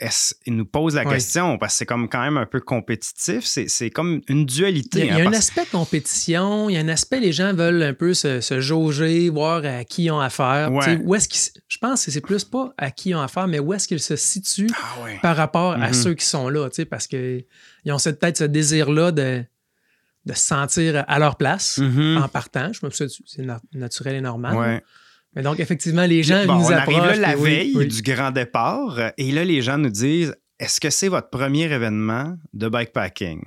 ils 0.45 0.55
nous 0.55 0.65
posent 0.65 0.95
la 0.95 1.03
question 1.03 1.57
parce 1.57 1.73
que 1.73 1.79
c'est 1.79 1.85
comme 1.85 2.07
quand 2.07 2.21
même 2.21 2.37
un 2.37 2.45
peu 2.45 2.61
compétitif. 2.61 3.43
C'est 3.43 3.89
comme 3.89 4.21
une 4.29 4.45
dualité. 4.45 4.99
Il 4.99 5.05
y 5.07 5.09
a, 5.09 5.15
hein, 5.17 5.27
un 5.27 5.33
aspect 5.33 5.65
compétition, 5.65 6.69
il 6.69 6.75
y 6.75 6.77
a 6.77 6.79
un 6.79 6.87
aspect 6.87 7.19
les 7.19 7.33
gens 7.33 7.53
veulent 7.53 7.83
un 7.83 7.93
peu 7.93 8.13
se, 8.13 8.39
jauger, 8.61 9.29
voir 9.29 9.65
à 9.65 9.83
qui 9.83 10.05
ils 10.05 10.11
ont 10.11 10.21
affaire. 10.21 10.71
Où 10.71 10.81
je 10.81 11.77
pense 11.79 12.05
que 12.05 12.11
c'est 12.11 12.21
plus 12.21 12.45
pas 12.45 12.73
à 12.77 12.91
qui 12.91 13.09
ils 13.09 13.15
ont 13.15 13.21
affaire, 13.21 13.47
mais 13.47 13.59
où 13.59 13.73
est-ce 13.73 13.87
qu'ils 13.87 13.99
se 13.99 14.15
situent 14.15 14.71
ah 14.73 15.19
par 15.21 15.35
rapport 15.35 15.73
à 15.73 15.89
mm-hmm. 15.89 16.03
ceux 16.03 16.13
qui 16.13 16.25
sont 16.25 16.47
là, 16.47 16.69
parce 16.89 17.07
qu'ils 17.07 17.45
ont 17.87 17.97
peut-être 17.97 18.37
ce 18.37 18.43
désir-là 18.45 19.11
de, 19.11 19.43
de 20.25 20.33
se 20.33 20.45
sentir 20.45 21.03
à 21.07 21.19
leur 21.19 21.35
place 21.35 21.79
mm-hmm. 21.79 22.23
en 22.23 22.27
partant. 22.29 22.71
Je 22.71 22.79
pense 22.79 22.97
que 22.97 23.07
c'est 23.25 23.45
naturel 23.73 24.15
et 24.15 24.21
normal. 24.21 24.81
Mais 25.35 25.41
donc, 25.41 25.59
effectivement, 25.59 26.05
les 26.05 26.23
gens 26.23 26.45
nous 26.45 26.65
on 26.65 26.71
arrive 26.71 26.97
là 26.97 27.15
la 27.15 27.35
veille 27.35 27.87
du 27.87 28.01
grand 28.01 28.31
départ 28.31 29.11
et 29.17 29.31
là, 29.31 29.43
les 29.43 29.61
gens 29.61 29.77
nous 29.77 29.89
disent 29.89 30.35
est-ce 30.59 30.79
que 30.79 30.89
c'est 30.89 31.09
votre 31.09 31.29
premier 31.29 31.63
événement 31.63 32.37
de 32.53 32.69
bikepacking? 32.69 33.43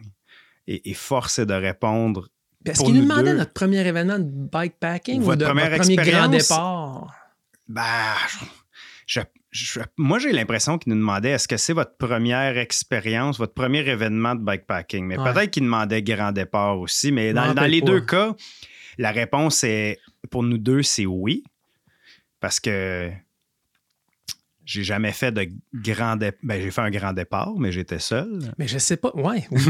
Et, 0.67 0.93
force 0.93 1.39
est 1.39 1.47
de 1.47 1.55
répondre. 1.55 2.29
Est-ce 2.67 2.85
qu'ils 2.85 2.95
nous 2.95 3.03
demandaient 3.03 3.33
notre 3.33 3.55
premier 3.55 3.87
événement 3.87 4.19
de 4.19 4.27
bikepacking 4.27 5.23
ou, 5.23 5.35
de, 5.35 5.47
votre 5.47 5.77
premier 5.79 5.97
grand 5.97 6.29
départ? 6.29 7.15
Ben, 7.67 8.15
moi, 9.97 10.19
j'ai 10.19 10.33
l'impression 10.33 10.77
qu'ils 10.77 10.93
nous 10.93 10.99
demandaient 10.99 11.31
est-ce 11.31 11.49
que 11.49 11.57
c'est 11.57 11.73
votre 11.73 11.97
première 11.97 12.59
expérience, 12.59 13.39
votre 13.39 13.55
premier 13.55 13.89
événement 13.89 14.35
de 14.35 14.43
bikepacking? 14.43 15.07
Mais 15.07 15.17
peut-être 15.17 15.51
qu'ils 15.51 15.63
demandaient 15.63 16.03
grand 16.03 16.33
départ 16.33 16.79
aussi. 16.79 17.13
Mais 17.13 17.33
dans, 17.33 17.55
dans 17.55 17.65
les 17.65 17.81
deux 17.81 18.03
cas, 18.03 18.35
la 18.99 19.11
réponse 19.11 19.65
est 19.65 19.99
pour 20.31 20.43
nous 20.43 20.59
deux, 20.59 20.83
c'est 20.83 21.07
oui. 21.07 21.45
Parce 22.41 22.61
que 22.61 23.13
j'ai 24.69 24.85
jamais 24.85 25.13
fait 25.13 25.33
de 25.33 25.49
grand 25.75 26.17
départ. 26.17 26.39
Ben, 26.43 26.61
j'ai 26.61 26.71
fait 26.71 26.83
un 26.83 26.91
grand 26.91 27.15
départ, 27.15 27.55
mais 27.57 27.73
j'étais 27.73 27.99
seul. 27.99 28.39
Mais 28.59 28.69
je 28.69 28.77
sais 28.77 28.99
pas. 28.99 29.11
Ouais, 29.15 29.47
oui. 29.51 29.63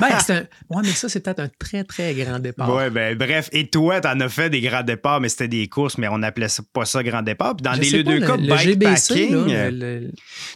ben, 0.00 0.46
Ouais, 0.70 0.82
mais 0.82 0.88
ça, 0.88 1.10
c'est 1.10 1.20
peut-être 1.20 1.40
un 1.40 1.50
très, 1.58 1.84
très 1.84 2.14
grand 2.14 2.38
départ. 2.38 2.74
Ouais, 2.74 2.88
ben, 2.88 3.14
bref. 3.18 3.50
Et 3.52 3.68
toi, 3.68 4.00
t'en 4.00 4.18
as 4.20 4.30
fait 4.30 4.48
des 4.48 4.62
grands 4.62 4.82
départs, 4.82 5.20
mais 5.20 5.28
c'était 5.28 5.48
des 5.48 5.68
courses, 5.68 5.98
mais 5.98 6.08
on 6.08 6.16
n'appelait 6.16 6.46
pas 6.72 6.86
ça 6.86 7.02
grand 7.02 7.20
départ. 7.20 7.54
Puis 7.56 7.64
dans 7.64 7.72
les 7.72 8.02
deux 8.02 8.20
cas, 8.20 8.38
bikepacking. 8.38 9.30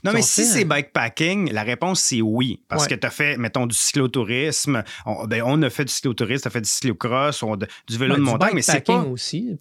non, 0.03 0.13
mais 0.15 0.23
si 0.23 0.47
c'est 0.47 0.65
bikepacking, 0.65 1.53
la 1.53 1.63
réponse, 1.63 2.01
c'est 2.01 2.23
oui. 2.23 2.63
Parce 2.69 2.87
que 2.87 2.95
tu 2.95 3.07
as 3.07 3.11
fait, 3.11 3.37
mettons, 3.37 3.67
du 3.67 3.77
cyclotourisme. 3.77 4.83
On, 5.05 5.27
ben, 5.27 5.43
on 5.45 5.61
a 5.61 5.69
fait 5.69 5.85
du 5.85 5.93
cyclotourisme, 5.93 6.43
tu 6.43 6.49
as 6.49 6.51
fait 6.51 6.63
du 6.63 6.71
cyclocross, 6.71 7.45
du 7.87 7.99
vélo 7.99 8.15
ben, 8.15 8.21
de 8.21 8.25
montagne, 8.25 8.53
mais 8.55 8.63
c'est 8.63 8.81
pas. 8.81 9.03
aussi. 9.03 9.59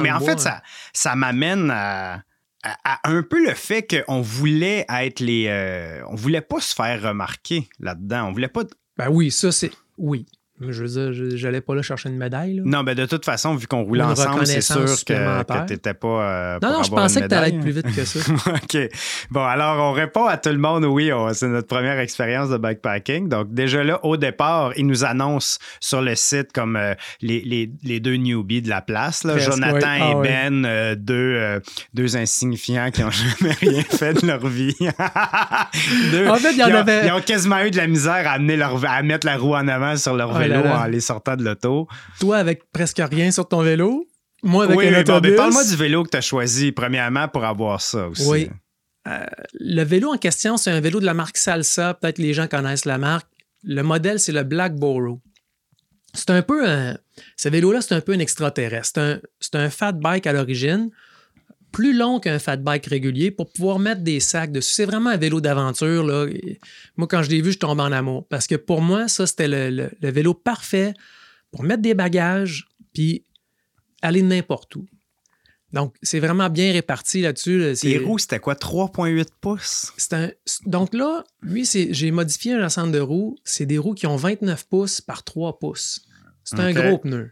mais 0.00 0.12
en 0.12 0.20
fait, 0.20 0.38
ça, 0.38 0.62
ça 0.92 1.16
m'amène 1.16 1.72
à 1.72 2.22
un 3.04 3.22
peu 3.22 3.44
le 3.44 3.54
fait 3.54 4.04
qu'on 4.06 4.20
voulait 4.20 4.86
être 4.88 5.20
les. 5.20 5.46
Euh, 5.48 6.02
on 6.08 6.14
voulait 6.14 6.40
pas 6.40 6.60
se 6.60 6.74
faire 6.74 7.02
remarquer 7.02 7.68
là-dedans. 7.80 8.28
On 8.28 8.32
voulait 8.32 8.48
pas. 8.48 8.62
Ben 8.96 9.08
oui, 9.08 9.30
ça, 9.30 9.50
c'est. 9.52 9.72
Oui. 9.98 10.26
Je 10.68 10.84
veux 10.84 11.10
dire, 11.10 11.36
j'allais 11.36 11.60
pas 11.60 11.74
là 11.74 11.82
chercher 11.82 12.08
une 12.08 12.16
médaille. 12.16 12.62
Non, 12.64 12.82
mais 12.82 12.94
de 12.94 13.06
toute 13.06 13.24
façon, 13.24 13.54
vu 13.54 13.66
qu'on 13.66 13.82
roulait 13.82 14.02
ensemble, 14.02 14.46
c'est 14.46 14.60
sûr 14.60 14.84
que, 14.84 15.66
tu 15.66 15.72
n'étais 15.72 15.94
pas. 15.94 16.08
Euh, 16.08 16.58
non, 16.62 16.72
non, 16.72 16.82
je 16.82 16.90
pensais 16.90 17.22
que 17.22 17.26
tu 17.26 17.34
allais 17.34 17.48
être 17.48 17.60
plus 17.60 17.72
vite 17.72 17.94
que 17.94 18.04
ça. 18.04 18.20
OK. 18.46 18.78
Bon, 19.30 19.42
alors, 19.44 19.90
on 19.90 19.92
répond 19.92 20.26
à 20.26 20.36
tout 20.36 20.50
le 20.50 20.58
monde 20.58 20.84
oui, 20.84 21.10
c'est 21.32 21.48
notre 21.48 21.68
première 21.68 21.98
expérience 21.98 22.50
de 22.50 22.58
bikepacking. 22.58 23.28
Donc, 23.28 23.52
déjà 23.52 23.82
là, 23.82 24.04
au 24.04 24.16
départ, 24.16 24.72
ils 24.76 24.86
nous 24.86 25.04
annoncent 25.04 25.58
sur 25.80 26.02
le 26.02 26.14
site 26.14 26.52
comme 26.52 26.76
euh, 26.76 26.94
les, 27.20 27.70
les, 27.82 28.00
deux 28.00 28.16
newbies 28.16 28.62
de 28.62 28.68
la 28.68 28.80
place, 28.80 29.24
là, 29.24 29.38
Jonathan 29.38 29.94
et 29.94 30.00
ah 30.02 30.20
Ben, 30.22 30.64
euh, 30.64 30.94
deux, 30.94 31.60
deux 31.94 32.16
insignifiants 32.16 32.90
qui 32.90 33.02
n'ont 33.02 33.10
jamais 33.10 33.54
rien 33.54 33.82
fait 33.82 34.20
de 34.20 34.26
leur 34.26 34.46
vie. 34.46 34.76
en 34.90 36.36
fait, 36.36 36.52
il 36.52 36.58
y 36.58 36.64
en 36.64 36.68
ils 36.68 36.72
avait. 36.72 37.02
Ont, 37.02 37.06
ils 37.06 37.12
ont 37.12 37.20
quasiment 37.20 37.60
eu 37.60 37.70
de 37.70 37.76
la 37.76 37.86
misère 37.86 38.26
à, 38.26 38.32
amener 38.32 38.56
leur, 38.56 38.84
à 38.84 39.02
mettre 39.02 39.26
la 39.26 39.36
roue 39.36 39.54
en 39.54 39.68
avant 39.68 39.96
sur 39.96 40.14
leur 40.14 40.32
vélo 40.32 40.51
en 40.56 40.86
les 40.86 41.00
sortant 41.00 41.36
de 41.36 41.44
l'auto. 41.44 41.88
Toi, 42.20 42.38
avec 42.38 42.70
presque 42.72 43.02
rien 43.10 43.30
sur 43.30 43.48
ton 43.48 43.62
vélo. 43.62 44.06
Moi, 44.42 44.64
avec 44.64 44.78
un 44.78 45.00
autobus. 45.00 45.36
parle-moi 45.36 45.64
du 45.64 45.76
vélo 45.76 46.02
que 46.02 46.10
tu 46.10 46.16
as 46.16 46.22
choisi, 46.22 46.72
premièrement, 46.72 47.28
pour 47.28 47.44
avoir 47.44 47.80
ça 47.80 48.08
aussi. 48.08 48.26
Oui. 48.26 48.50
Euh, 49.08 49.24
le 49.54 49.82
vélo 49.82 50.12
en 50.12 50.18
question, 50.18 50.56
c'est 50.56 50.70
un 50.70 50.80
vélo 50.80 51.00
de 51.00 51.06
la 51.06 51.14
marque 51.14 51.36
Salsa. 51.36 51.94
Peut-être 51.94 52.18
les 52.18 52.34
gens 52.34 52.46
connaissent 52.48 52.84
la 52.84 52.98
marque. 52.98 53.26
Le 53.64 53.82
modèle, 53.82 54.18
c'est 54.18 54.32
le 54.32 54.42
Black 54.42 54.74
Boro. 54.74 55.20
C'est 56.14 56.30
un 56.30 56.42
peu 56.42 56.68
un. 56.68 56.98
Ce 57.36 57.48
vélo-là, 57.48 57.80
c'est 57.80 57.94
un 57.94 58.00
peu 58.00 58.12
un 58.12 58.18
extraterrestre. 58.18 59.20
C'est 59.40 59.54
un, 59.54 59.60
un 59.60 59.70
fat 59.70 59.92
bike 59.92 60.26
à 60.26 60.32
l'origine 60.32 60.90
plus 61.72 61.96
long 61.96 62.20
qu'un 62.20 62.38
fat 62.38 62.58
bike 62.58 62.86
régulier 62.86 63.30
pour 63.30 63.50
pouvoir 63.50 63.78
mettre 63.78 64.02
des 64.02 64.20
sacs 64.20 64.52
dessus. 64.52 64.72
C'est 64.74 64.84
vraiment 64.84 65.10
un 65.10 65.16
vélo 65.16 65.40
d'aventure. 65.40 66.04
Là. 66.04 66.26
moi, 66.96 67.08
quand 67.08 67.22
je 67.22 67.30
l'ai 67.30 67.40
vu, 67.40 67.52
je 67.52 67.58
tombe 67.58 67.80
en 67.80 67.90
amour. 67.90 68.26
Parce 68.28 68.46
que 68.46 68.54
pour 68.54 68.82
moi, 68.82 69.08
ça, 69.08 69.26
c'était 69.26 69.48
le, 69.48 69.90
vélo 70.02 70.34
parfait 70.34 70.92
pour 71.50 71.64
mettre 71.64 71.82
des 71.82 71.94
bagages 71.94 72.68
puis 72.92 73.24
aller 74.02 74.22
n'importe 74.22 74.76
où. 74.76 74.86
Donc, 75.72 75.94
c'est 76.02 76.20
vraiment 76.20 76.50
bien 76.50 76.72
réparti 76.72 77.22
là-dessus. 77.22 77.74
Les 77.82 77.98
roues, 77.98 78.18
c'était 78.18 78.38
quoi? 78.38 78.54
3,8 78.54 79.26
pouces? 79.40 79.92
Un... 80.12 80.30
Donc 80.66 80.92
là, 80.92 81.24
lui, 81.40 81.64
j'ai 81.64 82.10
modifié 82.10 82.52
un 82.52 82.64
ensemble 82.64 82.92
de 82.92 83.00
roues. 83.00 83.36
C'est 83.44 83.64
des 83.64 83.78
roues 83.78 83.94
qui 83.94 84.06
ont 84.06 84.16
29 84.16 84.68
pouces 84.68 85.00
par 85.00 85.24
3 85.24 85.58
pouces. 85.58 86.04
C'est 86.44 86.60
un 86.60 86.72
gros 86.72 86.98
pneu. 86.98 87.30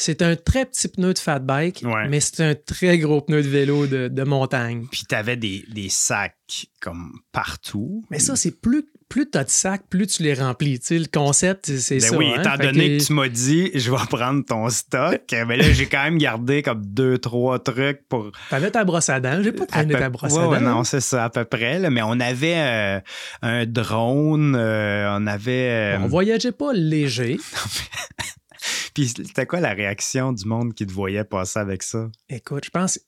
C'est 0.00 0.22
un 0.22 0.34
très 0.34 0.64
petit 0.64 0.88
pneu 0.88 1.12
de 1.12 1.18
fat 1.18 1.40
bike, 1.40 1.84
mais 2.08 2.20
c'est 2.20 2.42
un 2.42 2.54
très 2.54 2.96
gros 2.96 3.20
pneu 3.20 3.42
de 3.42 3.48
vélo 3.48 3.86
de, 3.86 4.24
montagne. 4.24 4.86
Puis 4.90 5.02
tu 5.06 5.14
avais 5.14 5.36
des, 5.36 5.88
sacs 5.90 6.36
comme 6.80 7.12
partout. 7.32 8.02
Mais 8.10 8.18
ça, 8.18 8.34
c'est 8.34 8.62
plus, 8.62 8.86
plus 9.10 9.28
tu 9.30 9.36
as 9.36 9.44
de 9.44 9.50
sacs, 9.50 9.82
plus 9.90 10.06
tu 10.06 10.22
les 10.22 10.32
remplis. 10.32 10.80
Tu 10.80 10.86
sais, 10.86 10.98
le 10.98 11.04
concept, 11.04 11.66
c'est 11.66 11.98
ben 11.98 12.00
ça. 12.00 12.16
Oui, 12.16 12.32
hein. 12.34 12.40
étant 12.40 12.56
donné 12.56 12.96
que... 12.96 13.04
tu 13.04 13.12
m'as 13.12 13.28
dit, 13.28 13.70
je 13.74 13.90
vais 13.90 13.98
prendre 14.08 14.42
ton 14.42 14.70
stock, 14.70 15.20
mais 15.46 15.58
là, 15.58 15.70
j'ai 15.70 15.84
quand 15.84 16.02
même 16.02 16.16
gardé 16.16 16.62
comme 16.62 16.84
deux, 16.86 17.18
trois 17.18 17.58
trucs 17.58 18.08
pour. 18.08 18.32
T'avais 18.48 18.70
ta 18.70 18.84
brosse 18.84 19.10
à 19.10 19.20
dents. 19.20 19.42
J'ai 19.42 19.52
pas 19.52 19.66
traîné 19.66 19.92
ta 19.92 20.08
brosse 20.08 20.34
à 20.34 20.46
dents. 20.46 20.60
non, 20.60 20.82
c'est 20.82 21.02
ça, 21.02 21.24
à 21.24 21.30
peu 21.30 21.44
près. 21.44 21.90
Mais 21.90 22.00
on 22.02 22.18
avait 22.20 22.56
euh, 22.56 23.00
un 23.42 23.66
drone, 23.66 24.56
euh, 24.56 25.14
on 25.18 25.26
avait. 25.26 25.98
On 26.00 26.06
voyageait 26.06 26.52
pas 26.52 26.72
léger. 26.72 27.36
Puis 28.94 29.08
c'était 29.08 29.46
quoi 29.46 29.60
la 29.60 29.72
réaction 29.72 30.32
du 30.32 30.44
monde 30.46 30.74
qui 30.74 30.86
te 30.86 30.92
voyait 30.92 31.24
passer 31.24 31.58
avec 31.58 31.82
ça? 31.82 32.08
Écoute, 32.28 32.64
je 32.64 32.70
pense 32.70 32.98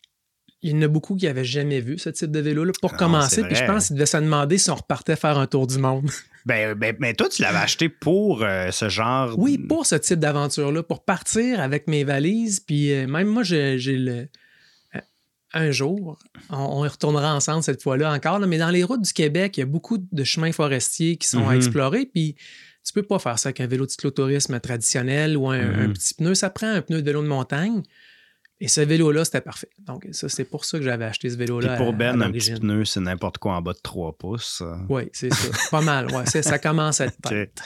il 0.63 0.71
y 0.71 0.79
en 0.79 0.83
a 0.83 0.89
beaucoup 0.89 1.17
qui 1.17 1.27
n'avaient 1.27 1.45
jamais 1.45 1.81
vu 1.81 1.99
ce 1.99 2.09
type 2.09 2.31
de 2.31 2.39
vélo-là 2.39 2.73
pour 2.81 2.93
commencer. 2.97 3.43
Puis 3.43 3.57
je 3.57 3.65
pense 3.65 3.89
qu'ils 3.89 3.97
devaient 3.97 4.07
se 4.07 4.17
demander 4.17 4.59
si 4.59 4.71
on 4.71 4.77
repartait 4.77 5.17
faire 5.17 5.39
un 5.39 5.47
tour 5.47 5.67
du 5.67 5.79
monde. 5.79 6.11
Ben, 6.45 6.75
ben 6.75 6.97
mais 6.99 7.15
toi, 7.15 7.29
tu 7.29 7.41
l'avais 7.41 7.59
acheté 7.59 7.89
pour 7.89 8.43
euh, 8.43 8.73
ce 8.73 8.89
genre. 8.89 9.39
Oui, 9.39 9.59
pour 9.59 9.87
ce 9.87 9.95
type 9.95 10.19
d'aventure-là, 10.19 10.83
pour 10.83 11.05
partir 11.05 11.61
avec 11.61 11.87
mes 11.87 12.03
valises. 12.03 12.59
Puis 12.59 12.93
euh, 12.93 13.07
même 13.07 13.29
moi, 13.29 13.45
j'ai 13.45 13.77
le. 13.79 14.27
Euh, 14.97 15.01
un 15.53 15.71
jour, 15.71 16.19
on, 16.51 16.85
y 16.85 16.89
retournera 16.89 17.33
ensemble 17.33 17.63
cette 17.63 17.81
fois-là 17.81 18.13
encore, 18.13 18.41
mais 18.41 18.59
dans 18.59 18.71
les 18.71 18.83
routes 18.83 19.03
du 19.03 19.13
Québec, 19.13 19.57
il 19.57 19.61
y 19.61 19.63
a 19.63 19.67
beaucoup 19.67 19.99
de 19.99 20.25
chemins 20.25 20.51
forestiers 20.51 21.17
qui 21.17 21.29
sont 21.29 21.49
à 21.49 21.53
mm-hmm. 21.53 21.57
explorer. 21.59 22.07
Puis 22.07 22.35
tu 22.85 22.93
peux 22.93 23.03
pas 23.03 23.19
faire 23.19 23.39
ça 23.39 23.49
avec 23.49 23.61
un 23.61 23.67
vélo 23.67 23.87
de 23.87 23.91
cyclotourisme 23.91 24.59
traditionnel 24.61 25.37
ou 25.37 25.49
un, 25.49 25.59
mm-hmm. 25.59 25.93
petit 25.93 26.15
pneu. 26.15 26.35
Ça 26.35 26.51
prend 26.51 26.69
un 26.69 26.83
pneu 26.83 27.01
de 27.01 27.07
vélo 27.07 27.23
de 27.23 27.29
montagne. 27.29 27.83
Et 28.62 28.69
ce 28.69 28.81
vélo-là, 28.81 29.25
c'était 29.25 29.41
parfait. 29.41 29.71
Donc, 29.81 30.07
ça, 30.12 30.29
c'est 30.29 30.45
pour 30.45 30.65
ça 30.65 30.79
que 30.79 30.85
j'avais 30.85 31.05
acheté 31.05 31.29
ce 31.29 31.37
vélo-là. 31.37 31.77
pour 31.77 31.93
Ben, 31.93 32.23
un 32.23 32.31
petit 32.31 32.53
pneu, 32.53 32.85
c'est 32.85 33.01
n'importe 33.01 33.39
quoi 33.39 33.57
en 33.57 33.61
bas 33.61 33.73
de 33.73 33.81
3 33.83 34.17
pouces. 34.17 34.62
Oui, 34.89 35.09
c'est 35.12 35.35
ça. 35.35 35.49
pas 35.73 35.81
mal. 35.81 36.07
Ouais, 36.12 36.27
ça 36.27 36.61
commence 36.61 37.01
à 37.01 37.07
être 37.07 37.21
tête. 37.29 37.61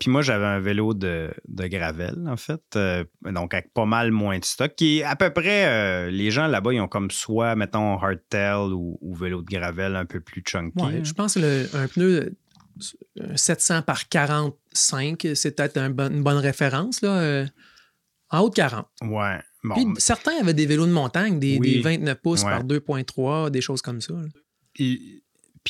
Puis 0.00 0.08
moi, 0.08 0.22
j'avais 0.22 0.46
un 0.46 0.60
vélo 0.60 0.94
de, 0.94 1.30
de 1.46 1.66
gravel, 1.66 2.24
en 2.26 2.38
fait. 2.38 2.62
Euh, 2.74 3.04
donc, 3.22 3.52
avec 3.52 3.74
pas 3.74 3.84
mal 3.84 4.12
moins 4.12 4.38
de 4.38 4.46
stock. 4.46 4.74
Qui 4.74 5.02
à 5.02 5.14
peu 5.14 5.28
près, 5.28 5.66
euh, 5.66 6.10
les 6.10 6.30
gens 6.30 6.46
là-bas, 6.46 6.72
ils 6.72 6.80
ont 6.80 6.88
comme 6.88 7.10
soit, 7.10 7.54
mettons, 7.54 7.98
hardtail 7.98 8.72
ou, 8.72 8.96
ou 9.02 9.14
vélo 9.14 9.42
de 9.42 9.46
gravel 9.46 9.94
un 9.94 10.06
peu 10.06 10.20
plus 10.20 10.42
chunky. 10.42 10.82
Ouais, 10.82 11.04
je 11.04 11.12
pense 11.12 11.34
qu'un 11.34 11.86
pneu 11.88 12.34
700 13.36 13.82
par 13.82 14.08
45, 14.08 15.26
c'est 15.34 15.56
peut-être 15.56 15.78
une 15.78 16.22
bonne 16.22 16.38
référence, 16.38 17.00
là. 17.02 17.18
Euh, 17.20 17.46
en 18.30 18.40
haut 18.40 18.50
de 18.50 18.54
40. 18.54 18.86
Ouais. 19.02 19.40
Puis 19.74 19.86
certains 19.98 20.32
avaient 20.40 20.54
des 20.54 20.66
vélos 20.66 20.86
de 20.86 20.92
montagne, 20.92 21.38
des, 21.38 21.80
29 21.80 22.20
pouces 22.20 22.42
par 22.42 22.64
2,3, 22.64 23.50
des 23.50 23.60
choses 23.60 23.80
comme 23.80 24.00
ça. 24.00 24.14
puis 24.74 25.22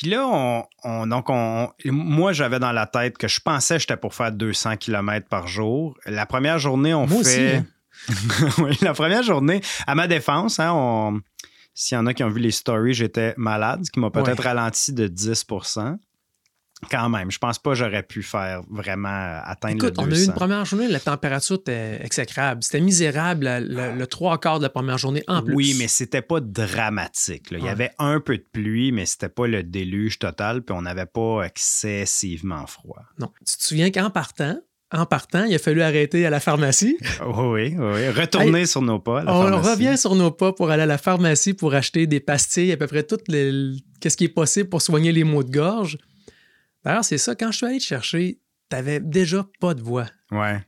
là, 0.05 0.65
on, 0.83 1.07
donc 1.07 1.29
on, 1.29 1.69
moi, 1.85 2.33
j'avais 2.33 2.59
dans 2.59 2.73
la 2.73 2.87
tête 2.87 3.17
que 3.17 3.27
je 3.27 3.39
pensais 3.39 3.75
que 3.75 3.81
j'étais 3.81 3.97
pour 3.97 4.13
faire 4.13 4.31
200 4.31 4.77
km 4.77 5.27
par 5.29 5.47
jour. 5.47 5.97
La 6.05 6.25
première 6.25 6.59
journée, 6.59 6.93
on 6.93 7.07
fait. 7.07 7.57
Hein. 7.57 7.65
oui, 8.57 8.77
la 8.81 8.93
première 8.93 9.23
journée, 9.23 9.61
à 9.87 9.95
ma 9.95 10.07
défense, 10.07 10.59
hein, 10.59 11.21
s'il 11.73 11.95
y 11.95 11.99
en 11.99 12.05
a 12.05 12.13
qui 12.13 12.23
ont 12.23 12.29
vu 12.29 12.41
les 12.41 12.51
stories, 12.51 12.93
j'étais 12.93 13.33
malade, 13.37 13.85
ce 13.85 13.91
qui 13.91 13.99
m'a 13.99 14.09
peut-être 14.09 14.43
ralenti 14.43 14.91
de 14.91 15.07
10 15.07 15.45
Quand 16.89 17.09
même, 17.09 17.31
je 17.31 17.37
pense 17.39 17.59
pas 17.59 17.71
que 17.71 17.75
j'aurais 17.77 18.03
pu 18.03 18.23
faire 18.23 18.61
vraiment 18.69 19.09
euh, 19.09 19.39
atteindre 19.43 19.75
Écoute, 19.75 19.97
le 19.97 20.03
on 20.03 20.07
200. 20.07 20.15
a 20.15 20.23
eu 20.23 20.25
une 20.27 20.33
première 20.33 20.65
journée, 20.65 20.87
la 20.87 20.99
température 20.99 21.55
était 21.55 21.99
exécrable. 22.03 22.63
C'était 22.63 22.81
misérable 22.81 23.47
le, 23.61 24.05
trois 24.05 24.37
quarts 24.39 24.59
de 24.59 24.63
la 24.63 24.69
première 24.69 24.97
journée 24.97 25.23
en 25.27 25.41
plus. 25.41 25.53
Oui, 25.55 25.75
mais 25.77 25.87
c'était 25.87 26.21
pas 26.21 26.39
dramatique. 26.39 27.51
là. 27.51 27.57
Il 27.59 27.65
y 27.65 27.69
avait 27.69 27.91
un 27.99 28.19
peu 28.19 28.37
de 28.37 28.45
pluie, 28.51 28.91
mais 28.91 29.05
c'était 29.05 29.29
pas 29.29 29.47
le 29.47 29.63
déluge 29.63 30.19
total, 30.19 30.61
puis 30.61 30.75
on 30.75 30.81
n'avait 30.83 31.05
pas 31.05 31.43
excessivement 31.43 32.65
froid. 32.67 33.01
Non. 33.19 33.29
Tu 33.47 33.57
te 33.57 33.63
souviens 33.63 33.91
qu'en 33.91 34.09
partant, 34.09 34.57
en 34.91 35.05
partant, 35.05 35.43
il 35.45 35.55
a 35.55 35.59
fallu 35.59 35.81
arrêter 35.81 36.25
à 36.25 36.29
la 36.29 36.39
pharmacie? 36.39 36.97
Oui, 37.25 37.75
oui, 37.75 37.75
oui. 37.77 38.09
Retourner 38.09 38.65
sur 38.65 38.81
nos 38.81 38.99
pas. 38.99 39.23
la 39.23 39.33
on 39.35 39.41
pharmacie. 39.43 39.69
revient 39.71 39.97
sur 39.97 40.15
nos 40.15 40.31
pas 40.31 40.53
pour 40.53 40.69
aller 40.69 40.83
à 40.83 40.85
la 40.85 40.97
pharmacie 40.97 41.53
pour 41.53 41.73
acheter 41.73 42.07
des 42.07 42.19
pastilles, 42.19 42.71
à 42.71 42.77
peu 42.77 42.87
près 42.87 43.03
tout 43.03 43.17
le, 43.27 43.75
qu'est-ce 43.99 44.15
qui 44.17 44.25
est 44.25 44.29
possible 44.29 44.69
pour 44.69 44.81
soigner 44.81 45.11
les 45.11 45.23
maux 45.23 45.43
de 45.43 45.51
gorge. 45.51 45.97
D'ailleurs, 46.85 47.03
c'est 47.05 47.17
ça, 47.17 47.35
quand 47.35 47.51
je 47.51 47.57
suis 47.57 47.65
allé 47.65 47.77
te 47.79 47.83
chercher, 47.83 48.39
t'avais 48.69 48.99
déjà 48.99 49.45
pas 49.59 49.73
de 49.73 49.81
voix. 49.81 50.05
Ouais. 50.31 50.59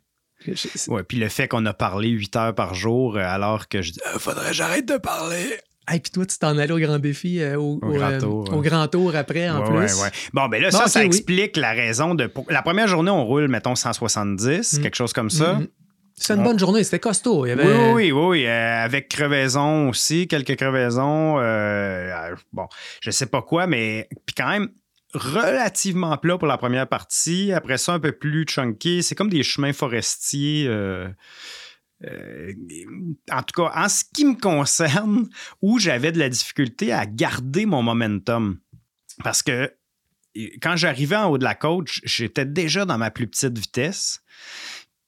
Ouais, 0.87 1.03
puis 1.03 1.17
le 1.17 1.29
fait 1.29 1.47
qu'on 1.47 1.65
a 1.65 1.73
parlé 1.73 2.09
8 2.09 2.35
heures 2.35 2.55
par 2.55 2.73
jour, 2.75 3.17
euh, 3.17 3.21
alors 3.21 3.67
que 3.67 3.81
je 3.81 3.91
dis 3.93 3.99
Euh, 4.13 4.19
faudrait 4.19 4.49
que 4.49 4.53
j'arrête 4.55 4.87
de 4.87 4.97
parler. 4.97 5.45
Hey, 5.89 5.99
puis 5.99 6.11
toi, 6.11 6.25
tu 6.25 6.37
t'en 6.37 6.57
allais 6.57 6.71
au 6.71 6.79
grand 6.79 6.99
défi, 6.99 7.39
euh, 7.41 7.55
au, 7.57 7.79
Au 7.81 7.87
au, 7.87 7.93
grand 7.93 8.11
euh, 8.11 8.19
tour, 8.19 8.53
au 8.53 8.61
grand 8.61 8.87
tour 8.87 9.15
après, 9.15 9.49
en 9.49 9.61
Ouais, 9.61 9.85
plus. 9.87 9.95
ouais, 9.95 10.01
ouais. 10.03 10.09
Bon, 10.33 10.47
ben 10.47 10.61
là, 10.61 10.69
Bon, 10.69 10.77
ça, 10.77 10.87
ça 10.87 10.99
oui. 10.99 11.05
explique 11.05 11.55
la 11.57 11.71
raison 11.71 12.13
de. 12.13 12.31
La 12.49 12.61
première 12.61 12.87
journée, 12.87 13.09
on 13.09 13.25
roule, 13.25 13.47
mettons, 13.47 13.75
170, 13.75 14.73
Mm. 14.79 14.81
quelque 14.83 14.95
chose 14.95 15.13
comme 15.13 15.29
ça. 15.29 15.53
Mhm. 15.55 15.67
C'était 16.13 16.33
une 16.33 16.39
On- 16.41 16.43
bonne 16.43 16.59
journée, 16.59 16.83
c'était 16.83 16.99
costaud. 16.99 17.45
Il 17.45 17.49
y 17.49 17.51
avait... 17.53 17.63
Oui, 17.63 17.71
oui, 17.93 18.11
oui, 18.11 18.25
oui, 18.41 18.45
euh, 18.47 18.83
avec 18.83 19.07
crevaison 19.07 19.89
aussi, 19.89 20.27
quelques 20.27 20.55
crevaisons. 20.57 21.39
euh, 21.39 22.35
bon, 22.53 22.67
je 23.01 23.11
sais 23.11 23.27
pas 23.27 23.41
quoi, 23.41 23.65
mais 23.67 24.09
puis 24.25 24.33
quand 24.35 24.49
même 24.49 24.69
relativement 25.13 26.17
plat 26.17 26.37
pour 26.37 26.47
la 26.47 26.57
première 26.57 26.87
partie. 26.87 27.51
Après 27.51 27.77
ça, 27.77 27.93
un 27.93 27.99
peu 27.99 28.11
plus 28.11 28.45
chunky. 28.47 29.03
C'est 29.03 29.15
comme 29.15 29.29
des 29.29 29.43
chemins 29.43 29.73
forestiers. 29.73 30.67
euh, 30.67 31.07
euh, 32.03 32.53
en 33.31 33.41
tout 33.43 33.63
cas, 33.63 33.71
en 33.75 33.89
ce 33.89 34.03
qui 34.13 34.25
me 34.25 34.39
concerne, 34.39 35.27
où 35.61 35.79
j'avais 35.79 36.11
de 36.11 36.19
la 36.19 36.29
difficulté 36.29 36.91
à 36.91 37.05
garder 37.05 37.65
mon 37.65 37.81
momentum. 37.81 38.59
Parce 39.23 39.41
que 39.41 39.73
quand 40.61 40.75
j'arrivais 40.75 41.15
en 41.15 41.29
haut 41.29 41.37
de 41.37 41.43
la 41.43 41.55
côte, 41.55 41.87
j'étais 42.03 42.45
déjà 42.45 42.85
dans 42.85 42.97
ma 42.97 43.09
plus 43.09 43.27
petite 43.27 43.57
vitesse. 43.57 44.21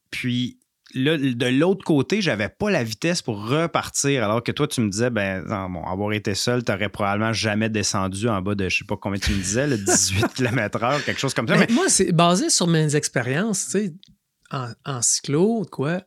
Puis 0.10 0.59
là, 0.94 1.18
de 1.18 1.46
l'autre 1.48 1.84
côté, 1.86 2.22
j'avais 2.22 2.50
pas 2.50 2.70
la 2.70 2.84
vitesse 2.84 3.22
pour 3.22 3.48
repartir. 3.48 4.24
Alors 4.24 4.44
que 4.44 4.52
toi, 4.52 4.68
tu 4.68 4.82
me 4.82 4.90
disais, 4.90 5.10
ben, 5.10 5.44
non, 5.46 5.70
bon, 5.70 5.84
avoir 5.84 6.14
été 6.14 6.36
seul, 6.36 6.64
t'aurais 6.64 6.90
probablement 6.90 7.34
jamais 7.34 7.70
descendu 7.70 8.28
en 8.28 8.42
bas 8.42 8.56
de, 8.56 8.70
je 8.70 8.80
sais 8.80 8.86
pas 8.86 8.98
combien 8.98 9.20
tu 9.20 9.32
me 9.32 9.38
disais, 9.38 9.68
le 9.68 9.78
18 9.86 10.34
km/h, 10.34 11.04
quelque 11.04 11.20
chose 11.20 11.34
comme 11.34 11.48
ça. 11.48 11.56
Ben, 11.56 11.66
Mais, 11.68 11.74
Moi, 11.74 11.90
c'est 11.90 12.12
basé 12.12 12.50
sur 12.50 12.68
mes 12.68 12.96
expériences, 12.96 13.66
tu 13.66 13.72
sais, 13.72 13.94
en, 14.52 14.70
en 14.86 15.02
cyclo, 15.02 15.66
quoi, 15.72 16.02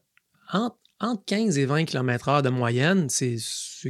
entre, 0.52 0.76
entre 1.00 1.24
15 1.24 1.58
et 1.58 1.66
20 1.66 1.84
km/h 1.84 2.42
de 2.42 2.48
moyenne, 2.48 3.08
c'est 3.08 3.36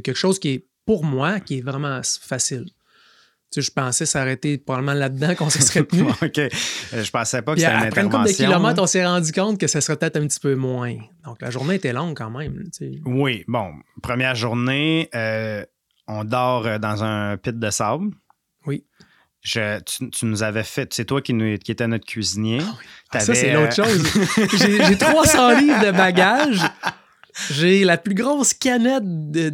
quelque 0.03 0.15
chose 0.17 0.39
qui 0.39 0.49
est, 0.49 0.67
pour 0.85 1.03
moi, 1.03 1.39
qui 1.39 1.59
est 1.59 1.61
vraiment 1.61 2.01
facile. 2.03 2.65
Tu 3.53 3.61
sais, 3.61 3.67
je 3.67 3.71
pensais 3.71 4.05
s'arrêter 4.07 4.57
probablement 4.57 4.93
là-dedans 4.93 5.35
qu'on 5.35 5.49
se 5.49 5.61
serait 5.61 5.83
tenu. 5.85 6.03
OK. 6.09 6.37
Euh, 6.39 6.49
Je 6.91 7.11
pensais 7.11 7.41
pas 7.43 7.53
que 7.53 7.59
c'était 7.61 7.71
une 7.71 7.83
après 7.83 8.01
une 8.01 8.09
couple 8.09 8.23
de 8.23 8.29
intervention. 8.29 8.45
kilomètres, 8.45 8.81
on 8.81 8.87
s'est 8.87 9.05
rendu 9.05 9.31
compte 9.31 9.59
que 9.59 9.67
ça 9.67 9.79
serait 9.79 9.95
peut-être 9.95 10.17
un 10.17 10.25
petit 10.27 10.39
peu 10.39 10.55
moins. 10.55 10.95
Donc, 11.23 11.39
la 11.41 11.51
journée 11.51 11.75
était 11.75 11.93
longue 11.93 12.17
quand 12.17 12.31
même. 12.31 12.63
tu 12.77 12.93
sais. 12.93 13.01
Oui, 13.05 13.43
bon, 13.47 13.71
première 14.01 14.33
journée, 14.33 15.07
euh, 15.13 15.63
on 16.07 16.23
dort 16.23 16.65
euh, 16.65 16.79
dans 16.79 17.03
un 17.03 17.37
pit 17.37 17.57
de 17.57 17.69
sable. 17.69 18.09
Oui. 18.65 18.85
Je, 19.41 19.79
tu, 19.81 20.09
tu 20.09 20.25
nous 20.25 20.41
avais 20.41 20.63
fait, 20.63 20.91
c'est 20.93 21.05
toi 21.05 21.21
qui, 21.21 21.33
nous, 21.33 21.57
qui 21.57 21.71
étais 21.73 21.85
notre 21.87 22.05
cuisinier. 22.05 22.59
Ah, 23.11 23.19
ça, 23.19 23.35
c'est 23.35 23.53
l'autre 23.53 23.75
chose. 23.75 24.03
J'ai 24.57 24.83
j'ai 24.85 24.97
300 24.97 25.59
livres 25.59 25.85
de 25.85 25.91
bagages. 25.91 26.61
J'ai 27.51 27.83
la 27.83 27.97
plus 27.97 28.15
grosse 28.15 28.53
canette 28.53 29.03
de, 29.05 29.53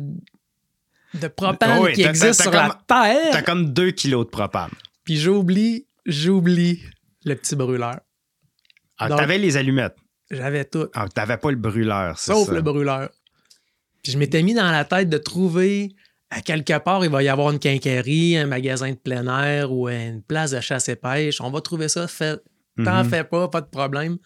de 1.14 1.28
propane 1.28 1.80
Oui, 1.80 1.94
qui 1.94 2.04
existe 2.04 2.42
sur 2.42 2.52
comme- 2.52 2.60
la 2.68 2.80
Terre. 2.88 3.30
T'as 3.32 3.42
comme 3.42 3.74
2 3.74 3.92
kilos 3.92 4.26
de 4.26 4.30
propane. 4.30 4.72
Puis 5.04 5.18
j'oublie, 5.18 5.88
j'oublie 6.06 6.82
le 7.26 7.36
petit 7.36 7.56
brûleur. 7.56 8.00
Ah, 8.98 9.08
t'avais 9.10 9.38
les 9.38 9.58
allumettes. 9.58 9.96
J'avais 10.30 10.66
tout, 10.66 10.88
Ah, 10.94 11.08
t'avais 11.08 11.38
pas 11.38 11.50
le 11.50 11.58
brûleur, 11.58 12.18
c'est 12.20 12.32
sauf 12.34 12.48
ça. 12.48 12.54
le 12.54 12.62
brûleur. 12.62 13.10
Puis 14.04 14.12
je 14.12 14.18
m'étais 14.18 14.44
mis 14.44 14.54
dans 14.54 14.70
la 14.72 14.86
tête 14.86 15.10
de 15.10 15.18
trouver 15.18 15.96
à 16.30 16.42
quelque 16.42 16.78
part, 16.78 17.04
il 17.04 17.10
va 17.10 17.24
y 17.24 17.28
avoir 17.30 17.50
une 17.52 17.58
quincaillerie, 17.58 18.38
un 18.38 18.46
magasin 18.46 18.92
de 18.92 18.96
plein 18.96 19.26
air 19.44 19.72
ou 19.72 19.90
une 19.90 20.22
place 20.22 20.52
de 20.52 20.60
chasse 20.60 20.88
et 20.90 20.96
pêche. 20.96 21.42
On 21.42 21.50
va 21.50 21.62
trouver 21.62 21.90
ça. 21.90 22.08
Fait, 22.08 22.40
T'en 22.86 23.04
Mhm. 23.04 23.10
fais 23.10 23.24
pas, 23.26 23.48
pas 23.50 23.60
de 23.62 23.66
problème. 23.68 24.18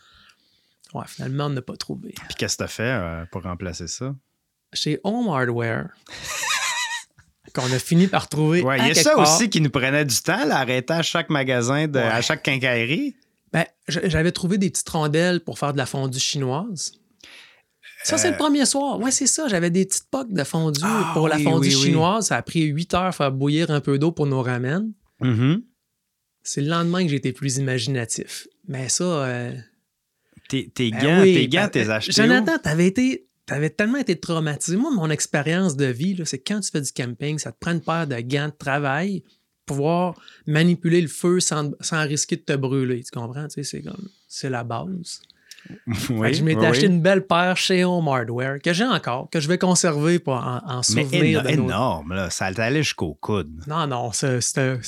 Ouais, 0.93 1.05
finalement, 1.07 1.45
on 1.45 1.49
n'a 1.49 1.61
pas 1.63 1.75
trouvé. 1.75 2.13
Puis 2.27 2.35
qu'est-ce 2.37 2.55
que 2.57 2.63
t'as 2.63 2.67
fait 2.67 2.83
euh, 2.83 3.25
pour 3.31 3.41
remplacer 3.43 3.87
ça? 3.87 4.13
Chez 4.73 4.99
Home 5.03 5.27
Hardware, 5.29 5.87
qu'on 7.53 7.71
a 7.71 7.79
fini 7.79 8.07
par 8.07 8.27
trouver. 8.29 8.61
Ouais, 8.63 8.79
il 8.79 8.87
y 8.87 8.91
a 8.91 8.95
ça 8.95 9.15
part. 9.15 9.21
aussi 9.35 9.49
qui 9.49 9.61
nous 9.61 9.69
prenait 9.69 10.05
du 10.05 10.15
temps, 10.21 10.45
là, 10.45 10.57
arrêter 10.57 10.93
à 10.93 11.01
chaque 11.03 11.29
magasin, 11.29 11.87
de, 11.87 11.99
Ouais. 11.99 12.05
à 12.05 12.21
chaque 12.21 12.43
quincaillerie. 12.43 13.15
Ben, 13.51 13.65
j'avais 13.87 14.31
trouvé 14.31 14.57
des 14.57 14.69
petites 14.71 14.89
rondelles 14.89 15.39
pour 15.41 15.59
faire 15.59 15.73
de 15.73 15.77
la 15.77 15.85
fondue 15.85 16.19
chinoise. 16.19 16.93
Ça, 18.03 18.17
c'est 18.17 18.27
Euh, 18.27 18.31
le 18.31 18.37
premier 18.37 18.65
soir. 18.65 18.99
Ouais, 18.99 19.11
c'est 19.11 19.27
ça. 19.27 19.47
J'avais 19.47 19.69
des 19.69 19.85
petites 19.85 20.09
poques 20.09 20.33
de 20.33 20.43
fondue 20.43 20.81
Ah, 20.83 21.11
pour 21.13 21.27
la 21.29 21.37
fondue 21.37 21.69
oui, 21.69 21.75
oui. 21.75 21.81
chinoise. 21.83 22.27
Ça 22.27 22.37
a 22.37 22.41
pris 22.41 22.63
8 22.63 22.93
heures 22.95 23.03
à 23.03 23.11
faire 23.11 23.31
bouillir 23.31 23.71
un 23.71 23.79
peu 23.79 23.97
d'eau 23.99 24.11
pour 24.11 24.25
nos 24.25 24.41
ramen. 24.41 24.91
Mhm. 25.21 25.61
C'est 26.41 26.59
le 26.61 26.67
lendemain 26.67 27.03
que 27.03 27.09
j'ai 27.09 27.15
été 27.17 27.31
plus 27.31 27.57
imaginatif. 27.57 28.47
Mais 28.67 28.89
ça. 28.89 29.03
euh, 29.03 29.53
Tes, 30.49 30.67
tes 30.69 30.91
ben 30.91 31.01
gants, 31.01 31.21
oui, 31.21 31.33
tes 31.35 31.47
gants, 31.47 31.61
ben, 31.61 31.69
t'es 31.69 31.87
euh, 31.87 31.93
achetés? 31.93 32.11
Jonathan, 32.11 32.57
t'avais 32.61 32.87
été. 32.87 33.25
T'avais 33.45 33.69
tellement 33.69 33.97
été 33.97 34.17
traumatisé. 34.19 34.77
Moi, 34.77 34.91
mon 34.91 35.09
expérience 35.09 35.75
de 35.75 35.85
vie, 35.85 36.17
c'est 36.25 36.39
quand 36.39 36.59
tu 36.61 36.71
fais 36.71 36.81
du 36.81 36.91
camping, 36.91 37.37
ça 37.39 37.51
te 37.51 37.57
prend 37.59 37.71
une 37.71 37.81
paire 37.81 38.07
de 38.07 38.15
gants 38.21 38.47
de 38.47 38.53
travail 38.57 39.23
pour 39.65 39.77
pouvoir 39.77 40.15
manipuler 40.47 41.01
le 41.01 41.07
feu 41.07 41.39
sans, 41.39 41.71
sans 41.81 42.03
risquer 42.05 42.35
de 42.37 42.41
te 42.41 42.53
brûler. 42.53 43.03
Tu 43.03 43.11
comprends? 43.11 43.47
Tu 43.47 43.55
sais, 43.55 43.63
c'est 43.63 43.81
comme. 43.81 44.07
C'est 44.27 44.49
la 44.49 44.63
base. 44.63 45.21
Oui, 46.09 46.33
je 46.33 46.43
m'étais 46.43 46.59
oui, 46.59 46.65
acheté 46.65 46.85
une 46.87 47.01
belle 47.01 47.25
paire 47.25 47.55
chez 47.55 47.85
Home 47.85 48.07
Hardware 48.09 48.59
que 48.61 48.73
j'ai 48.73 48.83
encore, 48.83 49.29
que 49.29 49.39
je 49.39 49.47
vais 49.47 49.57
conserver 49.57 50.19
pour 50.19 50.33
en, 50.33 50.57
en 50.65 50.81
Mais 50.93 51.03
souvenir. 51.03 51.41
éno- 51.43 51.55
nos- 51.57 51.63
énorme, 51.69 52.13
là. 52.13 52.29
Ça 52.29 52.47
allait 52.47 52.83
jusqu'au 52.83 53.13
coude. 53.13 53.61
Non, 53.67 53.87
non, 53.87 54.11
c'était 54.11 54.79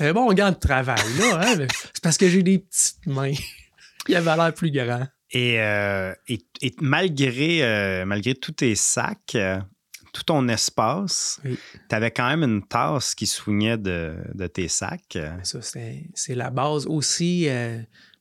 un 0.00 0.12
bon 0.14 0.32
gant 0.32 0.50
de 0.50 0.56
travail, 0.56 0.96
là. 1.18 1.40
hein, 1.50 1.56
mais 1.58 1.66
C'est 1.92 2.02
parce 2.02 2.16
que 2.16 2.28
j'ai 2.30 2.42
des 2.42 2.60
petites 2.60 3.06
mains. 3.06 3.32
Il 4.08 4.16
avait 4.16 4.34
l'air 4.36 4.54
plus 4.54 4.70
grand. 4.70 5.06
Et, 5.32 5.60
euh, 5.60 6.12
et, 6.28 6.40
et 6.60 6.74
malgré, 6.80 7.62
euh, 7.62 8.04
malgré 8.04 8.34
tous 8.34 8.52
tes 8.52 8.74
sacs, 8.74 9.34
euh, 9.34 9.58
tout 10.12 10.24
ton 10.24 10.46
espace, 10.48 11.40
Oui. 11.44 11.58
tu 11.88 11.94
avais 11.96 12.10
quand 12.10 12.28
même 12.28 12.42
une 12.42 12.62
tasse 12.66 13.14
qui 13.14 13.26
soignait 13.26 13.78
de, 13.78 14.14
de 14.34 14.46
tes 14.46 14.68
sacs. 14.68 15.16
Ça, 15.42 15.60
c'est 15.62 16.34
la 16.34 16.50
base 16.50 16.86
aussi. 16.86 17.48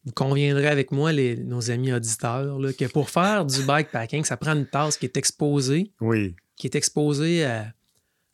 vous 0.06 0.14
conviendrez 0.14 0.68
avec 0.68 0.92
moi, 0.92 1.12
les, 1.12 1.36
nos 1.36 1.70
amis 1.70 1.92
auditeurs, 1.92 2.58
là, 2.60 2.72
que 2.72 2.86
pour 2.86 3.10
faire 3.10 3.46
du 3.46 3.62
bikepacking, 3.64 4.24
ça 4.24 4.38
prend 4.38 4.54
une 4.56 4.66
tasse 4.68 4.96
qui 4.98 5.06
est 5.06 5.18
exposée, 5.18 5.92
Oui, 6.00 6.36
qui 6.56 6.68
est 6.68 6.76
exposée 6.76 7.46
euh, 7.46 7.62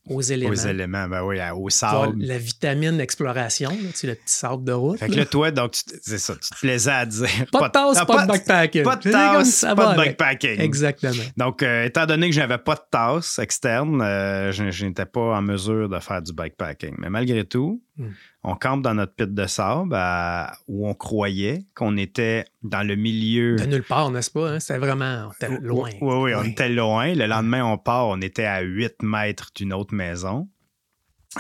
aux 0.10 0.22
éléments. 0.22 0.52
aux 0.52 0.56
éléments, 0.56 1.08
ben 1.08 1.24
oui, 1.24 1.38
au 1.54 1.62
vois, 1.62 1.72
sable. 1.72 2.15
la 2.20 2.38
vitamine 2.38 2.98
d'exploration, 2.98 3.70
là, 3.70 3.89
tu 3.91 3.98
sais, 3.98 4.08
le 4.08 4.15
petit 4.15 4.34
sable 4.34 4.63
de 4.63 4.72
route. 4.72 5.00
Fait 5.00 5.08
que 5.08 5.12
là. 5.12 5.20
là, 5.20 5.26
toi, 5.26 5.52
donc, 5.52 5.76
c'est 6.02 6.17
ça, 6.17 6.34
tu 6.36 6.50
te 6.50 6.60
plaisais 6.60 6.91
à 6.91 7.06
dire. 7.06 7.28
Pas 7.52 7.67
de 7.67 7.72
tasse, 7.72 7.98
ah, 7.98 8.06
pas, 8.06 8.24
de 8.24 8.28
backpacking. 8.28 8.84
Pas 8.84 8.96
de 8.96 9.12
tasse, 9.12 9.65
pas 9.76 9.91
de 9.93 9.98
backpacking. 9.98 10.60
Exactement. 10.60 11.24
Donc, 11.36 11.63
euh, 11.63 11.86
étant 11.86 12.06
donné 12.06 12.30
que 12.30 12.36
je 12.36 12.39
n'avais 12.39 12.58
pas 12.58 12.76
de 12.76 12.82
tasse 12.91 13.39
externe, 13.39 14.02
euh, 14.02 14.52
je, 14.52 14.86
n'étais 14.86 15.06
pas 15.06 15.38
en 15.38 15.41
mesure 15.41 15.89
de 15.89 16.00
faire 16.00 16.22
du 16.22 16.34
bikepacking. 16.34 16.96
Mais 17.00 17.10
malgré 17.10 17.46
tout, 17.46 17.82
Mm. 17.97 18.10
on 18.43 18.55
campe 18.55 18.81
dans 18.83 18.93
notre 18.93 19.13
pit 19.15 19.33
de 19.33 19.45
sable 19.47 19.93
à- 19.95 20.53
où 20.67 20.88
on 20.88 20.93
croyait 20.93 21.65
qu'on 21.75 21.97
était 21.97 22.45
dans 22.63 22.83
le 22.86 22.95
milieu. 22.95 23.55
De 23.55 23.65
nulle 23.65 23.83
part, 23.83 24.12
n'est-ce 24.12 24.29
pas? 24.31 24.51
hein? 24.51 24.60
C'était 24.60 24.77
vraiment 24.79 25.29
on 25.29 25.31
était 25.31 25.60
loin. 25.62 25.89
Oui, 26.01 26.15
oui, 26.15 26.31
on 26.36 26.43
était 26.43 26.69
loin. 26.69 27.13
Le 27.15 27.25
lendemain, 27.25 27.65
on 27.65 27.77
part, 27.77 28.07
on 28.07 28.21
était 28.21 28.45
à 28.45 28.62
8 28.62 29.01
mètres 29.01 29.49
d'une 29.55 29.73
autre 29.73 29.93
maison. 29.95 30.47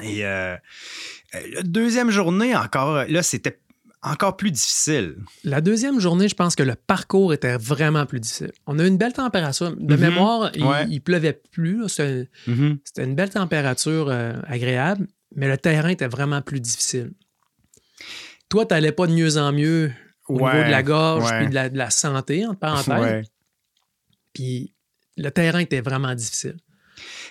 Et 0.03 0.25
euh, 0.25 0.55
euh, 1.35 1.39
la 1.53 1.61
deuxième 1.63 2.09
journée, 2.11 2.55
encore, 2.55 3.05
là, 3.07 3.23
c'était 3.23 3.59
encore 4.03 4.37
plus 4.37 4.51
difficile. 4.51 5.15
La 5.43 5.59
deuxième 5.59 5.99
journée, 5.99 6.27
je 6.29 6.35
pense 6.35 6.55
que 6.55 6.61
le 6.63 6.75
parcours 6.75 7.33
était 7.33 7.57
vraiment 7.57 8.05
plus 8.05 8.19
difficile. 8.19 8.51
On 8.67 8.77
a 8.79 8.83
eu 8.83 8.87
une 8.87 8.97
belle 8.97 9.13
température. 9.13 9.75
De 9.75 9.95
Mhm. 9.95 10.01
mémoire, 10.01 10.51
il, 10.53 10.63
Ouais. 10.63 10.85
il 10.87 11.01
pleuvait 11.01 11.41
plus. 11.51 11.87
C'était 11.89 12.29
c'était 12.83 13.03
une 13.05 13.15
belle 13.15 13.31
température 13.31 14.07
euh, 14.09 14.33
agréable, 14.45 15.07
mais 15.35 15.47
le 15.47 15.57
terrain 15.57 15.89
était 15.89 16.07
vraiment 16.07 16.41
plus 16.41 16.59
difficile. 16.59 17.11
Toi, 18.49 18.65
tu 18.65 18.73
n'allais 18.73 18.91
pas 18.91 19.07
de 19.07 19.13
mieux 19.13 19.37
en 19.37 19.51
mieux 19.51 19.91
au 20.27 20.39
Ouais, 20.39 20.51
niveau 20.53 20.65
de 20.65 20.71
la 20.71 20.83
gorge 20.83 21.23
ouais. 21.29 21.39
puis 21.39 21.49
de 21.49 21.53
la, 21.53 21.69
de 21.69 21.77
la 21.77 21.89
santé, 21.89 22.45
entre 22.45 22.59
parenthèses. 22.59 22.99
Ouais. 22.99 23.23
Puis 24.33 24.73
le 25.17 25.29
terrain 25.31 25.59
était 25.59 25.81
vraiment 25.81 26.13
difficile. 26.15 26.57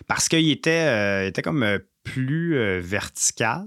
Parce 0.06 0.28
qu'il 0.28 0.48
était, 0.50 0.70
euh, 0.70 1.24
il 1.24 1.28
était 1.28 1.42
comme 1.42 1.62
euh, 1.62 1.78
plus 2.04 2.56
euh, 2.56 2.80
vertical. 2.80 3.66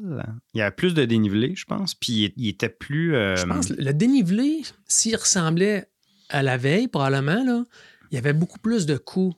Il 0.54 0.60
y 0.60 0.62
avait 0.62 0.76
plus 0.76 0.94
de 0.94 1.06
dénivelé, 1.06 1.56
je 1.56 1.66
pense. 1.66 1.96
Puis 1.96 2.14
il, 2.14 2.34
il 2.38 2.48
était 2.50 2.70
plus. 2.70 3.12
Je 3.14 3.46
pense 3.46 3.68
que 3.68 3.74
le 3.74 3.94
dénivelé, 3.94 4.62
s'il 4.88 5.16
ressemblait 5.16 5.90
à 6.30 6.44
la 6.44 6.58
veille, 6.58 6.88
probablement, 6.88 7.44
là, 7.44 7.64
il 8.12 8.16
y 8.16 8.18
avait 8.18 8.34
beaucoup 8.34 8.60
plus 8.60 8.86
de 8.86 8.98
coups. 8.98 9.36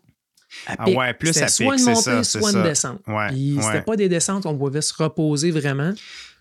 À 0.68 0.76
Ah 0.80 0.86
pic. 0.86 0.98
ouais, 0.98 1.14
plus 1.14 1.38
à 1.42 1.48
soit 1.48 1.66
pic, 1.66 1.74
une 1.74 1.80
c'est 1.80 1.92
montée, 1.92 2.24
ça, 2.24 2.40
soit 2.40 2.50
une 2.52 2.58
ça. 2.58 2.64
descente. 2.64 3.00
Ouais, 3.08 3.28
Puis 3.30 3.56
ouais. 3.58 3.64
c'était 3.64 3.82
pas 3.82 3.96
des 3.96 4.10
descentes 4.10 4.46
on 4.46 4.58
pouvait 4.58 4.82
se 4.82 4.94
reposer 4.94 5.52
vraiment. 5.52 5.94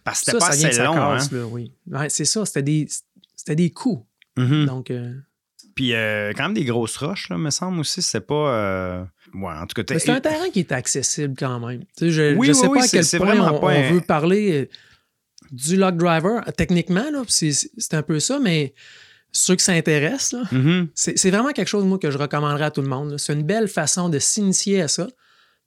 Parce 0.04 0.20
que 0.20 0.32
Ça, 0.32 0.32
c'était 0.32 0.38
pas 0.40 0.52
ça 0.52 0.62
de 0.62 0.66
assez 0.72 0.82
long. 0.82 0.94
Hein? 0.96 1.16
casse, 1.18 1.32
là, 1.32 1.44
oui. 1.46 1.72
Ouais, 1.90 2.08
c'est 2.08 2.24
ça, 2.24 2.44
c'était 2.46 2.62
des, 2.62 2.88
c'était 3.36 3.56
des 3.56 3.70
coups. 3.70 4.04
Mhm. 4.36 4.66
Donc, 4.66 4.90
euh, 4.90 5.12
Puis 5.74 5.94
euh, 5.94 6.32
quand 6.36 6.44
même 6.44 6.54
des 6.54 6.64
grosses 6.64 6.96
roches, 6.96 7.28
là, 7.28 7.36
me 7.38 7.50
semble 7.50 7.80
aussi. 7.80 8.02
C'est 8.02 8.20
pas. 8.26 8.34
euh, 8.54 9.04
Ouais, 9.34 9.52
en 9.52 9.64
tout 9.66 9.80
cas, 9.80 9.98
c'est 9.98 10.10
un 10.10 10.20
terrain 10.20 10.50
qui 10.52 10.58
est 10.60 10.72
accessible 10.72 11.34
quand 11.38 11.60
même. 11.64 11.80
Tu 11.96 12.06
sais, 12.06 12.10
je 12.10 12.22
Oui, 12.36 12.48
ne 12.48 12.52
oui, 12.52 12.54
sais 12.54 12.66
oui, 12.66 12.78
pas 12.78 12.84
à 12.84 12.88
c'est- 12.88 13.10
quel 13.18 13.20
point 13.20 13.38
on, 13.52 13.60
pas 13.60 13.66
on 13.66 13.92
veut 13.92 14.00
parler 14.00 14.62
euh, 14.62 14.68
du 15.52 15.76
log 15.76 15.96
driver. 15.96 16.42
Techniquement, 16.56 17.04
c'est 17.28 17.54
un 17.94 18.02
peu 18.02 18.18
ça, 18.18 18.38
mais 18.40 18.74
ceux 19.32 19.56
qui 19.56 19.64
s'intéressent, 19.64 20.36
Mhm. 20.52 20.88
C'est 20.94 21.30
vraiment 21.30 21.52
quelque 21.52 21.68
chose, 21.68 21.84
moi, 21.84 21.98
que 21.98 22.10
je 22.10 22.18
recommanderais 22.18 22.64
à 22.66 22.70
tout 22.70 22.82
le 22.82 22.88
monde. 22.88 23.16
C'est 23.18 23.32
une 23.32 23.42
belle 23.44 23.68
façon 23.68 24.08
de 24.08 24.18
s'initier 24.18 24.82
à 24.82 24.88
ça. 24.88 25.06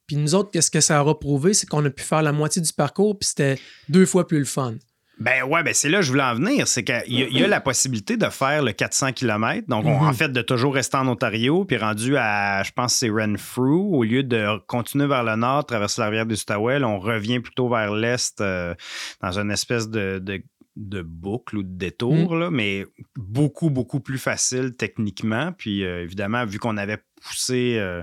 Puis 0.07 0.17
nous 0.17 0.35
autres, 0.35 0.51
qu'est-ce 0.51 0.69
que 0.71 0.81
ça 0.81 1.01
aura 1.01 1.17
prouvé? 1.19 1.53
C'est 1.53 1.67
qu'on 1.67 1.83
a 1.85 1.89
pu 1.89 2.03
faire 2.03 2.21
la 2.21 2.31
moitié 2.33 2.61
du 2.61 2.73
parcours, 2.73 3.17
puis 3.17 3.29
c'était 3.29 3.57
deux 3.89 4.05
fois 4.05 4.27
plus 4.27 4.39
le 4.39 4.45
fun. 4.45 4.75
Ben 5.19 5.43
ouais, 5.43 5.61
ben 5.63 5.73
c'est 5.75 5.89
là 5.89 5.99
que 5.99 6.05
je 6.05 6.09
voulais 6.09 6.23
en 6.23 6.33
venir. 6.33 6.67
C'est 6.67 6.83
qu'il 6.83 6.95
y, 7.15 7.21
a- 7.23 7.27
y 7.29 7.43
a 7.43 7.47
la 7.47 7.61
possibilité 7.61 8.17
de 8.17 8.25
faire 8.29 8.63
le 8.63 8.71
400 8.73 9.13
km. 9.13 9.65
Donc, 9.69 9.85
on- 9.85 10.03
en 10.03 10.11
fait, 10.11 10.29
de 10.29 10.41
toujours 10.41 10.73
rester 10.73 10.97
en 10.97 11.07
Ontario, 11.07 11.65
puis 11.65 11.77
rendu 11.77 12.17
à, 12.17 12.63
je 12.63 12.71
pense, 12.71 12.95
c'est 12.95 13.09
Renfrew, 13.09 13.93
au 13.95 14.03
lieu 14.03 14.23
de 14.23 14.57
continuer 14.65 15.05
vers 15.05 15.23
le 15.23 15.35
nord, 15.35 15.65
traverser 15.67 16.01
la 16.01 16.07
rivière 16.07 16.25
du 16.25 16.35
Stawell, 16.35 16.83
on 16.83 16.99
revient 16.99 17.39
plutôt 17.39 17.69
vers 17.69 17.93
l'est 17.93 18.41
euh, 18.41 18.73
dans 19.21 19.37
une 19.39 19.51
espèce 19.51 19.87
de, 19.87 20.17
de, 20.19 20.41
de 20.75 21.01
boucle 21.01 21.57
ou 21.57 21.63
de 21.63 21.75
détour, 21.77 22.35
là, 22.35 22.49
mais 22.49 22.85
beaucoup, 23.15 23.69
beaucoup 23.69 23.99
plus 23.99 24.17
facile 24.17 24.75
techniquement. 24.77 25.51
Puis, 25.53 25.83
euh, 25.83 26.01
évidemment, 26.03 26.45
vu 26.45 26.57
qu'on 26.59 26.77
avait 26.77 27.03
poussé 27.21 27.77
euh, 27.79 28.01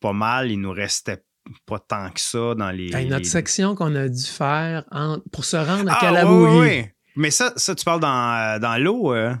pas 0.00 0.12
mal, 0.12 0.50
il 0.50 0.60
nous 0.60 0.70
restait 0.72 1.22
pas 1.66 1.78
tant 1.78 2.10
que 2.10 2.20
ça 2.20 2.54
dans 2.54 2.70
les. 2.70 2.94
Hey, 2.94 3.06
notre 3.06 3.24
les- 3.24 3.28
section 3.28 3.74
qu'on 3.74 3.94
a 3.94 4.08
dû 4.08 4.24
faire 4.24 4.84
en- 4.90 5.20
pour 5.32 5.44
se 5.44 5.56
rendre 5.56 5.90
à 5.92 5.98
Ah, 6.00 6.26
oui. 6.32 6.86
Mais 7.14 7.30
ça, 7.30 7.52
ça, 7.56 7.74
tu 7.74 7.84
parles 7.84 8.00
dans, 8.00 8.34
euh, 8.56 8.58
dans 8.58 8.76
l'eau. 8.82 9.12
euh? 9.14 9.34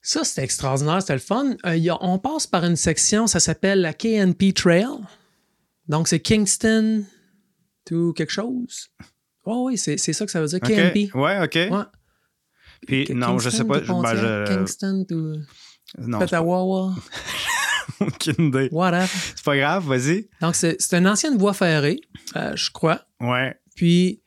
Ça, 0.00 0.24
c'était 0.24 0.44
extraordinaire, 0.44 1.00
c'était 1.02 1.14
le 1.14 1.18
fun. 1.18 1.56
Il 1.66 1.78
y 1.82 1.90
a- 1.90 1.98
on 2.02 2.18
passe 2.18 2.46
par 2.46 2.64
une 2.64 2.76
section, 2.76 3.26
ça 3.26 3.40
s'appelle 3.40 3.80
la 3.80 3.92
KNP 3.92 4.52
Trail. 4.52 4.86
Donc, 5.88 6.08
c'est 6.08 6.20
Kingston 6.20 7.04
to 7.84 8.12
quelque 8.12 8.32
chose. 8.32 8.90
Oh 9.50 9.64
oui, 9.66 9.78
c'est 9.78 9.96
ça 9.96 10.24
que 10.26 10.30
ça 10.30 10.40
veut 10.40 10.46
dire, 10.46 10.58
OK. 10.62 10.68
KNP. 10.68 11.10
Ouais, 11.14 11.38
OK. 11.42 11.54
Ouais. 11.54 11.84
Puis, 12.86 13.04
K- 13.04 13.14
non, 13.14 13.38
je 13.38 13.48
sais 13.50 13.64
Kingston 13.64 14.02
pas. 14.02 14.14
ben, 14.14 14.20
je- 14.46 14.52
Kingston 14.54 15.04
to 15.08 15.16
non, 15.98 16.18
Petawawa, 16.18 16.94
aucune 18.00 18.48
idée. 18.48 18.68
whatever. 18.72 19.06
C'est 19.34 19.44
pas 19.44 19.56
grave, 19.56 19.86
vas-y. 19.86 20.28
Donc, 20.40 20.54
c'est 20.54 20.76
une 20.92 21.06
ancienne 21.08 21.36
voie 21.38 21.54
ferrée, 21.54 22.00
euh, 22.36 22.52
je 22.54 22.70
crois. 22.70 23.00
Ouais. 23.20 23.54
Puis, 23.74 24.20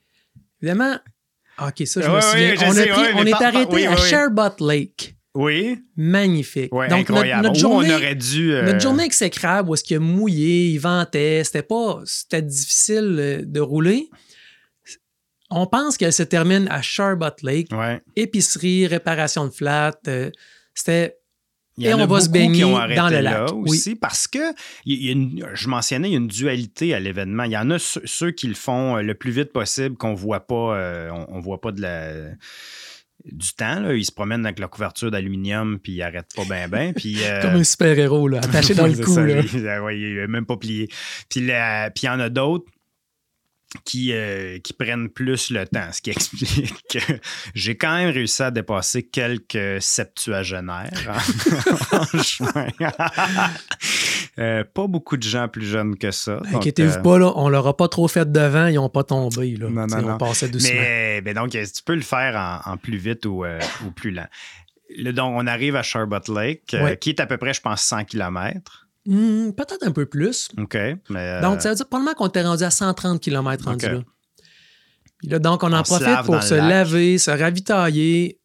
évidemment, 0.61 0.97
ah, 1.57 1.67
OK, 1.67 1.85
ça, 1.87 2.01
je 2.01 2.07
Ouais, 2.07 2.11
me 2.11 2.15
ouais, 2.15 2.21
souviens. 2.21 2.55
je 2.55 2.65
on, 2.65 2.73
sais, 2.73 2.87
pris- 2.87 3.13
on 3.15 3.25
est 3.25 3.33
arrêté 3.33 3.73
oui, 3.75 3.85
à 3.85 3.91
oui. 3.93 4.01
Sherbot 4.09 4.55
Lake. 4.67 5.15
Oui. 5.33 5.79
Magnifique. 5.95 6.73
Ouais, 6.73 6.89
Donc, 6.89 7.01
incroyable. 7.09 7.43
notre 7.43 7.59
journée, 7.59 7.89
on 7.91 7.95
aurait 7.95 8.15
dû. 8.15 8.51
euh, 8.53 8.63
notre 8.65 8.81
journée 8.81 9.05
exécrable, 9.05 9.69
où 9.69 9.75
est-ce 9.75 9.83
qu'il 9.83 9.95
a 9.97 9.99
mouillé, 9.99 10.69
il 10.71 10.77
ventait, 10.79 11.43
c'était 11.45 11.61
pas... 11.63 12.01
C'était 12.05 12.41
difficile 12.41 13.15
euh, 13.19 13.41
de 13.45 13.59
rouler. 13.61 14.09
On 15.51 15.67
pense 15.67 15.97
qu'elle 15.97 16.13
se 16.13 16.23
termine 16.23 16.67
à 16.69 16.81
Sherbot 16.81 17.25
Lake. 17.43 17.67
Ouais. 17.71 18.01
Épicerie, 18.15 18.87
réparation 18.87 19.45
de 19.45 19.51
flat. 19.51 19.91
euh, 20.07 20.29
c'était... 20.73 21.17
Il 21.77 21.85
y 21.85 21.87
Et 21.87 21.93
on 21.93 21.99
a 21.99 22.05
va 22.05 22.19
se 22.19 22.29
baigner 22.29 22.61
dans 22.63 23.07
le 23.09 23.15
là 23.15 23.21
lac, 23.21 23.49
oui. 23.53 23.69
aussi 23.69 23.95
parce 23.95 24.27
que 24.27 24.39
il 24.85 25.03
y 25.05 25.07
a 25.07 25.13
une- 25.13 25.45
je 25.53 25.69
mentionnais, 25.69 26.09
il 26.09 26.11
y 26.11 26.15
a 26.15 26.17
une 26.17 26.27
dualité 26.27 26.93
à 26.93 26.99
l'événement. 26.99 27.45
Il 27.45 27.51
y 27.53 27.57
en 27.57 27.69
a 27.71 27.79
ceux, 27.79 28.01
ceux 28.03 28.31
qui 28.31 28.47
le 28.47 28.55
font 28.55 28.97
euh, 28.97 29.01
le 29.01 29.13
plus 29.15 29.31
vite 29.31 29.53
possible, 29.53 29.95
qu'on 29.95 30.13
voit 30.13 30.45
pas, 30.45 30.75
euh, 30.77 31.09
on, 31.11 31.37
on 31.37 31.39
voit 31.39 31.61
pas 31.61 31.71
de 31.71 31.81
la 31.81 32.11
du 33.25 33.53
temps. 33.53 33.79
Là. 33.79 33.93
Ils 33.93 34.03
se 34.05 34.11
promènent 34.11 34.45
avec 34.45 34.59
leur 34.59 34.69
couverture 34.69 35.11
d'aluminium 35.11 35.79
puis 35.79 35.93
ils 35.93 35.99
n'arrêtent 35.99 36.33
pas 36.35 36.43
bien, 36.43 36.67
bien. 36.67 36.91
Puis 36.93 37.17
euh, 37.23 37.41
Comme 37.41 37.55
un 37.55 37.63
super-héros, 37.63 38.35
attaché 38.35 38.73
dans 38.75 38.87
le 38.87 38.97
cou. 38.97 39.13
ça, 39.13 39.21
là. 39.25 39.41
Ah 39.69 39.81
ouais, 39.83 39.97
il 39.97 40.17
est 40.17 40.27
même 40.27 40.45
pas 40.45 40.57
plié. 40.57 40.87
Puis 41.29 41.39
il 41.39 41.47
y 42.03 42.09
en 42.09 42.19
a 42.19 42.29
d'autres 42.29 42.65
qui, 43.85 44.11
euh, 44.13 44.59
qui 44.59 44.73
prennent 44.73 45.09
plus 45.09 45.49
le 45.49 45.65
temps, 45.65 45.91
ce 45.91 46.01
qui 46.01 46.09
explique 46.11 46.73
que 46.89 46.99
j'ai 47.55 47.75
quand 47.77 47.95
même 47.95 48.09
réussi 48.09 48.43
à 48.43 48.51
dépasser 48.51 49.03
quelques 49.03 49.81
septuagénaires 49.81 50.91
en, 51.91 51.97
en 51.97 52.21
chemin. 52.23 52.67
Euh, 54.39 54.63
pas 54.73 54.87
beaucoup 54.87 55.17
de 55.17 55.23
gens 55.23 55.47
plus 55.47 55.65
jeunes 55.65 55.97
que 55.97 56.11
ça. 56.11 56.37
donc, 56.37 56.55
Inquiétez-vous 56.55 56.97
euh, 56.97 57.01
pas, 57.01 57.19
là, 57.19 57.33
on 57.35 57.49
leur 57.49 57.67
a 57.67 57.75
pas 57.75 57.87
trop 57.87 58.07
fait 58.07 58.29
devant, 58.31 58.67
ils 58.67 58.75
n'ont 58.75 58.89
pas 58.89 59.03
tombé. 59.03 59.55
Là. 59.55 59.69
Non, 59.69 59.87
non. 59.87 60.13
On 60.13 60.17
passait 60.17 60.49
doucement. 60.49 60.73
Mais 60.79 61.21
ben 61.21 61.33
donc, 61.33 61.51
tu 61.51 61.59
peux 61.85 61.95
le 61.95 62.01
faire 62.01 62.35
en, 62.65 62.71
en 62.71 62.77
plus 62.77 62.97
vite 62.97 63.25
ou, 63.25 63.45
ou 63.45 63.91
plus 63.91 64.11
lent? 64.11 64.27
Donc, 65.13 65.33
on 65.37 65.47
arrive 65.47 65.75
à 65.75 65.83
Sherbot 65.83 66.33
Lake, 66.33 66.75
Ouais. 66.81 66.97
qui 66.97 67.09
est 67.11 67.19
à 67.19 67.25
peu 67.25 67.37
près, 67.37 67.53
je 67.53 67.61
pense, 67.61 67.81
100 67.83 68.05
km. 68.05 68.87
Hmm, 69.05 69.51
Peut-être 69.51 69.83
un 69.85 69.91
peu 69.91 70.05
plus. 70.05 70.49
OK. 70.57 70.75
Mais, 70.75 70.99
euh, 71.19 71.41
Donc, 71.41 71.61
ça 71.61 71.69
veut 71.69 71.75
dire 71.75 71.87
probablement 71.87 72.13
qu'on 72.13 72.27
était 72.27 72.43
rendu 72.43 72.63
à 72.63 72.69
130 72.71 73.19
km 73.19 73.65
rendu 73.65 73.85
OK. 73.85 73.91
là. 73.91 73.99
Puis 75.17 75.27
là, 75.27 75.39
donc, 75.39 75.63
on 75.63 75.71
en 75.73 75.79
On 75.79 75.83
profite 75.83 76.21
pour 76.25 76.41
se 76.43 76.53
laver, 76.55 77.17
se 77.17 77.31
ravitailler. 77.31 78.39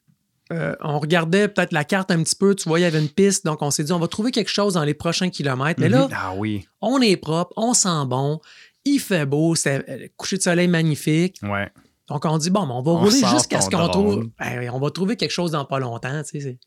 Euh, 0.53 0.77
on 0.81 0.99
regardait 1.01 1.49
peut-être 1.49 1.73
la 1.73 1.85
carte 1.85 2.11
un 2.13 2.23
petit 2.23 2.37
peu, 2.37 2.55
tu 2.55 2.69
vois, 2.69 2.79
il 2.79 2.83
y 2.83 2.87
avait 2.87 3.01
une 3.01 3.09
piste, 3.09 3.45
donc 3.45 3.63
on 3.63 3.71
s'est 3.73 3.83
dit, 3.83 3.93
on 3.93 3.99
va 3.99 4.07
trouver 4.07 4.31
quelque 4.31 4.51
chose 4.51 4.75
dans 4.75 4.85
les 4.85 4.95
prochains 4.95 5.29
kilomètres. 5.29 5.81
Mais 5.81 5.89
là, 5.89 6.07
mhm. 6.07 6.15
Ah 6.15 6.35
oui. 6.37 6.69
on 6.81 7.01
est 7.01 7.17
propre, 7.17 7.53
on 7.57 7.75
sent 7.75 8.07
bon, 8.07 8.41
il 8.85 9.01
fait 9.01 9.27
beau, 9.27 9.57
c'était 9.57 9.85
euh, 9.91 10.07
coucher 10.17 10.37
de 10.37 10.43
soleil 10.43 10.69
magnifique. 10.69 11.39
Ouais. 11.43 11.69
Donc, 12.09 12.25
on 12.25 12.39
dit, 12.39 12.51
bon, 12.51 12.65
ben, 12.65 12.75
on 12.75 12.83
va 12.83 12.93
On 12.93 12.99
rouler 13.01 13.21
jusqu'à 13.33 13.61
ce 13.61 13.69
qu'on 13.69 13.89
trouve. 13.89 14.29
Ben 14.39 14.71
on 14.73 14.79
va 14.79 14.91
trouver 14.91 15.17
quelque 15.17 15.33
chose 15.33 15.51
dans 15.51 15.65
pas 15.65 15.81
longtemps, 15.81 16.23
tu 16.23 16.41
sais. 16.41 16.41
c'est- 16.41 16.59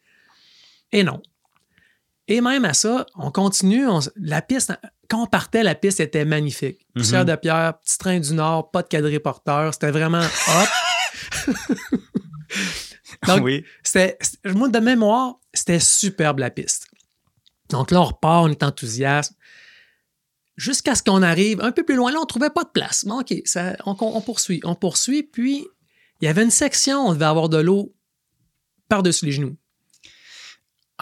Et 0.92 1.04
non. 1.04 1.22
Et 2.32 2.42
même 2.42 2.64
à 2.64 2.74
ça, 2.74 3.06
on 3.16 3.32
continue. 3.32 3.88
on 3.88 4.00
la 4.16 4.42
piste, 4.42 4.72
quand 5.10 5.24
on 5.24 5.26
partait, 5.26 5.64
la 5.64 5.74
piste 5.76 6.00
était 6.00 6.24
magnifique. 6.26 6.86
Poussière 6.96 7.22
Mhm. 7.22 7.28
de 7.32 7.36
pierre, 7.36 7.80
petit 7.80 7.98
train 7.98 8.20
du 8.20 8.34
Nord, 8.34 8.70
pas 8.72 8.84
de 8.84 8.88
quadriporteur. 8.88 9.74
C'était 9.74 9.90
vraiment 9.92 10.22
hot. 10.22 11.48
Donc, 13.28 13.44
oui. 13.44 13.66
c'était, 13.84 14.18
c'était- 14.22 14.52
moi, 14.54 14.70
de 14.70 14.80
mémoire, 14.80 15.36
c'était 15.54 15.80
superbe 15.80 16.40
la 16.40 16.50
piste. 16.52 16.88
Donc 17.70 17.92
là, 17.92 18.02
on 18.02 18.06
repart, 18.06 18.46
on 18.46 18.50
est 18.52 18.64
enthousiaste. 18.64 19.34
Jusqu'à 20.56 20.96
ce 20.96 21.04
qu'on 21.04 21.22
arrive 21.24 21.62
un 21.62 21.72
peu 21.72 21.84
plus 21.84 21.96
loin. 21.96 22.12
Là, 22.12 22.18
on 22.20 22.22
ne 22.24 22.28
trouvait 22.28 22.50
pas 22.50 22.64
de 22.64 22.70
place. 22.70 23.06
Bon, 23.06 23.22
OK, 23.22 23.34
ça, 23.46 23.76
on, 23.86 23.96
on 24.00 24.22
poursuit. 24.22 24.60
On 24.64 24.76
poursuit, 24.76 25.24
puis 25.24 25.66
il 26.22 26.26
y 26.26 26.28
avait 26.28 26.44
une 26.44 26.52
section, 26.52 27.08
on 27.08 27.14
devait 27.14 27.26
avoir 27.26 27.50
de 27.50 27.58
l'eau 27.58 27.96
par-dessus 28.90 29.26
les 29.26 29.32
genoux. 29.32 29.56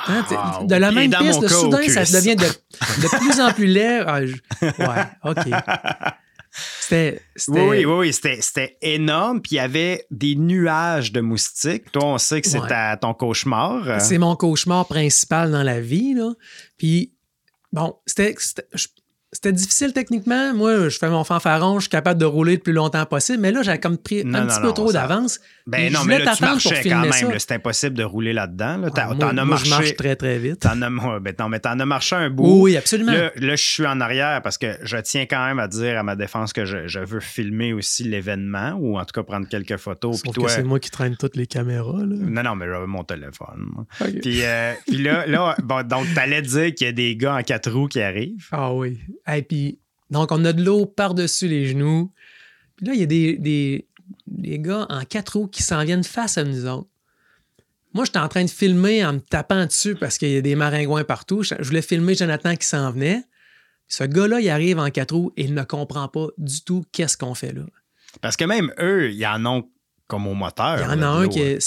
Hein, 0.05 0.25
Ah, 0.31 0.59
de 0.63 0.75
la 0.75 0.91
même 0.91 1.11
mon 1.19 1.39
de 1.39 1.47
soudain, 1.47 1.81
ça 1.89 2.01
devient 2.19 2.35
de, 2.35 2.45
de 2.45 3.17
plus 3.17 3.39
en 3.41 3.51
plus 3.51 3.65
laid. 3.65 4.03
Ah, 4.05 4.25
je- 4.25 4.33
ouais, 4.61 5.03
OK. 5.23 5.37
C'était. 6.79 7.21
c'était- 7.35 7.59
Oui, 7.61 7.85
oui, 7.85 7.93
oui, 7.97 8.13
c'était, 8.13 8.39
c'était 8.41 8.77
énorme. 8.81 9.41
Puis 9.41 9.53
il 9.53 9.55
y 9.55 9.59
avait 9.59 10.05
des 10.09 10.35
nuages 10.35 11.11
de 11.11 11.21
moustiques. 11.21 11.91
Toi, 11.91 12.03
on 12.05 12.17
sait 12.17 12.41
que 12.41 12.47
c'est 12.47 12.59
Ouais. 12.59 12.67
ta- 12.67 12.97
ton 12.97 13.13
cauchemar. 13.13 13.87
Euh, 13.87 13.97
C'est 13.99 14.17
mon 14.17 14.35
cauchemar 14.35 14.87
principal 14.87 15.51
dans 15.51 15.61
la 15.63 15.79
vie. 15.79 16.13
Là. 16.15 16.31
Puis, 16.77 17.13
bon, 17.71 17.95
c'était, 18.07 18.33
c'était, 18.39 18.65
je- 18.73 18.87
c'était 19.33 19.51
difficile 19.51 19.91
techniquement. 19.91 20.53
Moi, 20.53 20.87
je 20.87 20.97
fais 20.97 21.09
mon 21.09 21.23
fanfaron, 21.25 21.75
je 21.79 21.81
suis 21.81 21.89
capable 21.89 22.19
de 22.19 22.25
rouler 22.25 22.53
le 22.53 22.59
plus 22.59 22.71
longtemps 22.71 23.05
possible. 23.05 23.39
Mais 23.39 23.51
là, 23.51 23.61
j'avais 23.61 23.79
comme 23.79 23.97
pris 23.97 24.23
Non, 24.23 24.39
un 24.39 24.41
non, 24.41 24.47
petit 24.47 24.59
non, 24.61 24.67
peu 24.67 24.73
trop 24.73 24.91
ça- 24.91 25.01
d'avance. 25.01 25.39
Ben 25.65 25.91
non, 25.91 25.99
je 26.03 26.07
mais 26.07 26.19
là, 26.19 26.33
tu 26.33 26.43
marchais 26.43 26.81
quand 26.83 27.01
même. 27.01 27.11
C'est 27.39 27.51
impossible 27.51 27.95
de 27.97 28.05
rouler 28.05 28.31
là-dedans. 28.31 28.77
Là. 28.77 28.89
Ah, 28.95 29.13
moi, 29.13 29.29
as 29.29 29.33
moi, 29.33 29.43
je 29.43 29.45
marche 29.45 29.69
marché. 29.69 29.95
très, 29.95 30.15
très 30.15 30.37
vite. 30.37 30.61
T'en 30.61 30.81
as, 30.81 31.19
ben 31.19 31.33
non, 31.37 31.49
mais 31.49 31.59
t'en 31.59 31.77
as 31.77 31.85
marché 31.85 32.15
un 32.15 32.29
bout. 32.29 32.61
Oui, 32.61 32.77
absolument. 32.77 33.11
Là, 33.11 33.31
là, 33.35 33.55
je 33.57 33.63
suis 33.63 33.85
en 33.85 33.99
arrière 33.99 34.41
parce 34.41 34.57
que 34.57 34.77
je 34.81 34.95
tiens 34.97 35.25
quand 35.25 35.45
même 35.45 35.59
à 35.59 35.67
dire 35.67 35.99
à 35.99 36.03
ma 36.03 36.15
défense 36.15 36.53
que 36.53 36.63
je, 36.63 36.87
je 36.87 36.99
veux 36.99 37.19
filmer 37.19 37.73
aussi 37.73 38.05
l'événement 38.05 38.77
ou 38.79 38.97
en 38.97 39.03
tout 39.03 39.11
cas 39.13 39.23
prendre 39.23 39.47
quelques 39.49 39.75
photos. 39.75 40.21
Sauf 40.21 40.33
toi, 40.33 40.45
que 40.45 40.51
c'est 40.51 40.63
moi 40.63 40.79
qui 40.79 40.89
traîne 40.89 41.17
toutes 41.17 41.35
les 41.35 41.47
caméras. 41.47 41.99
Là. 41.99 42.05
non, 42.17 42.43
non, 42.43 42.55
mais 42.55 42.65
j'avais 42.65 42.87
mon 42.87 43.03
téléphone. 43.03 43.67
moi. 43.73 43.85
OK. 43.99 44.21
Puis, 44.21 44.39
euh, 44.43 44.71
puis 44.87 44.99
là, 45.03 45.27
là 45.27 45.55
bon, 45.63 45.85
donc, 45.85 46.05
t'allais 46.15 46.41
dire 46.41 46.73
qu'il 46.73 46.87
y 46.87 46.89
a 46.89 46.93
des 46.93 47.17
gars 47.17 47.35
en 47.35 47.43
quatre 47.43 47.69
roues 47.69 47.87
qui 47.89 48.01
arrivent. 48.01 48.47
Ah 48.53 48.73
oui. 48.73 48.97
Et 49.33 49.41
puis, 49.41 49.79
donc, 50.09 50.31
on 50.31 50.43
a 50.45 50.53
de 50.53 50.63
l'eau 50.63 50.85
par-dessus 50.85 51.47
les 51.47 51.67
genoux. 51.67 52.11
Puis 52.75 52.85
là, 52.87 52.93
il 52.93 52.99
y 52.99 53.03
a 53.03 53.07
des, 53.07 53.37
des, 53.37 53.87
des 54.27 54.59
gars 54.59 54.85
en 54.89 55.03
quatre 55.03 55.37
roues 55.37 55.47
qui 55.47 55.63
s'en 55.63 55.83
viennent 55.83 56.03
face 56.03 56.37
à 56.37 56.43
nous 56.43 56.65
autres. 56.65 56.87
Moi, 57.93 58.05
j'étais 58.05 58.19
en 58.19 58.27
train 58.27 58.43
de 58.43 58.49
filmer 58.49 59.03
en 59.03 59.13
me 59.13 59.19
tapant 59.19 59.65
dessus 59.65 59.95
parce 59.95 60.17
qu'il 60.17 60.29
y 60.29 60.37
a 60.37 60.41
des 60.41 60.55
maringouins 60.55 61.03
partout. 61.03 61.43
Je 61.43 61.55
voulais 61.61 61.81
filmer 61.81 62.15
Jonathan 62.15 62.55
qui 62.55 62.67
s'en 62.67 62.91
venait. 62.91 63.23
Ce 63.87 64.03
gars-là, 64.03 64.39
il 64.39 64.49
arrive 64.49 64.79
en 64.79 64.89
quatre 64.89 65.15
roues 65.15 65.31
et 65.37 65.45
il 65.45 65.53
ne 65.53 65.63
comprend 65.63 66.07
pas 66.07 66.27
du 66.37 66.61
tout 66.61 66.85
qu'est-ce 66.91 67.17
qu'on 67.17 67.33
fait 67.33 67.53
là. 67.53 67.63
Parce 68.21 68.37
que 68.37 68.45
même 68.45 68.71
eux, 68.79 69.09
il 69.11 69.17
y 69.17 69.25
en 69.25 69.45
ont 69.45 69.69
comme 70.07 70.27
au 70.27 70.33
moteur. 70.33 70.79
Il 70.79 70.83
y 70.83 70.85
en 70.85 71.01
a 71.01 71.07
un 71.07 71.27
qui, 71.27 71.39
est, 71.39 71.59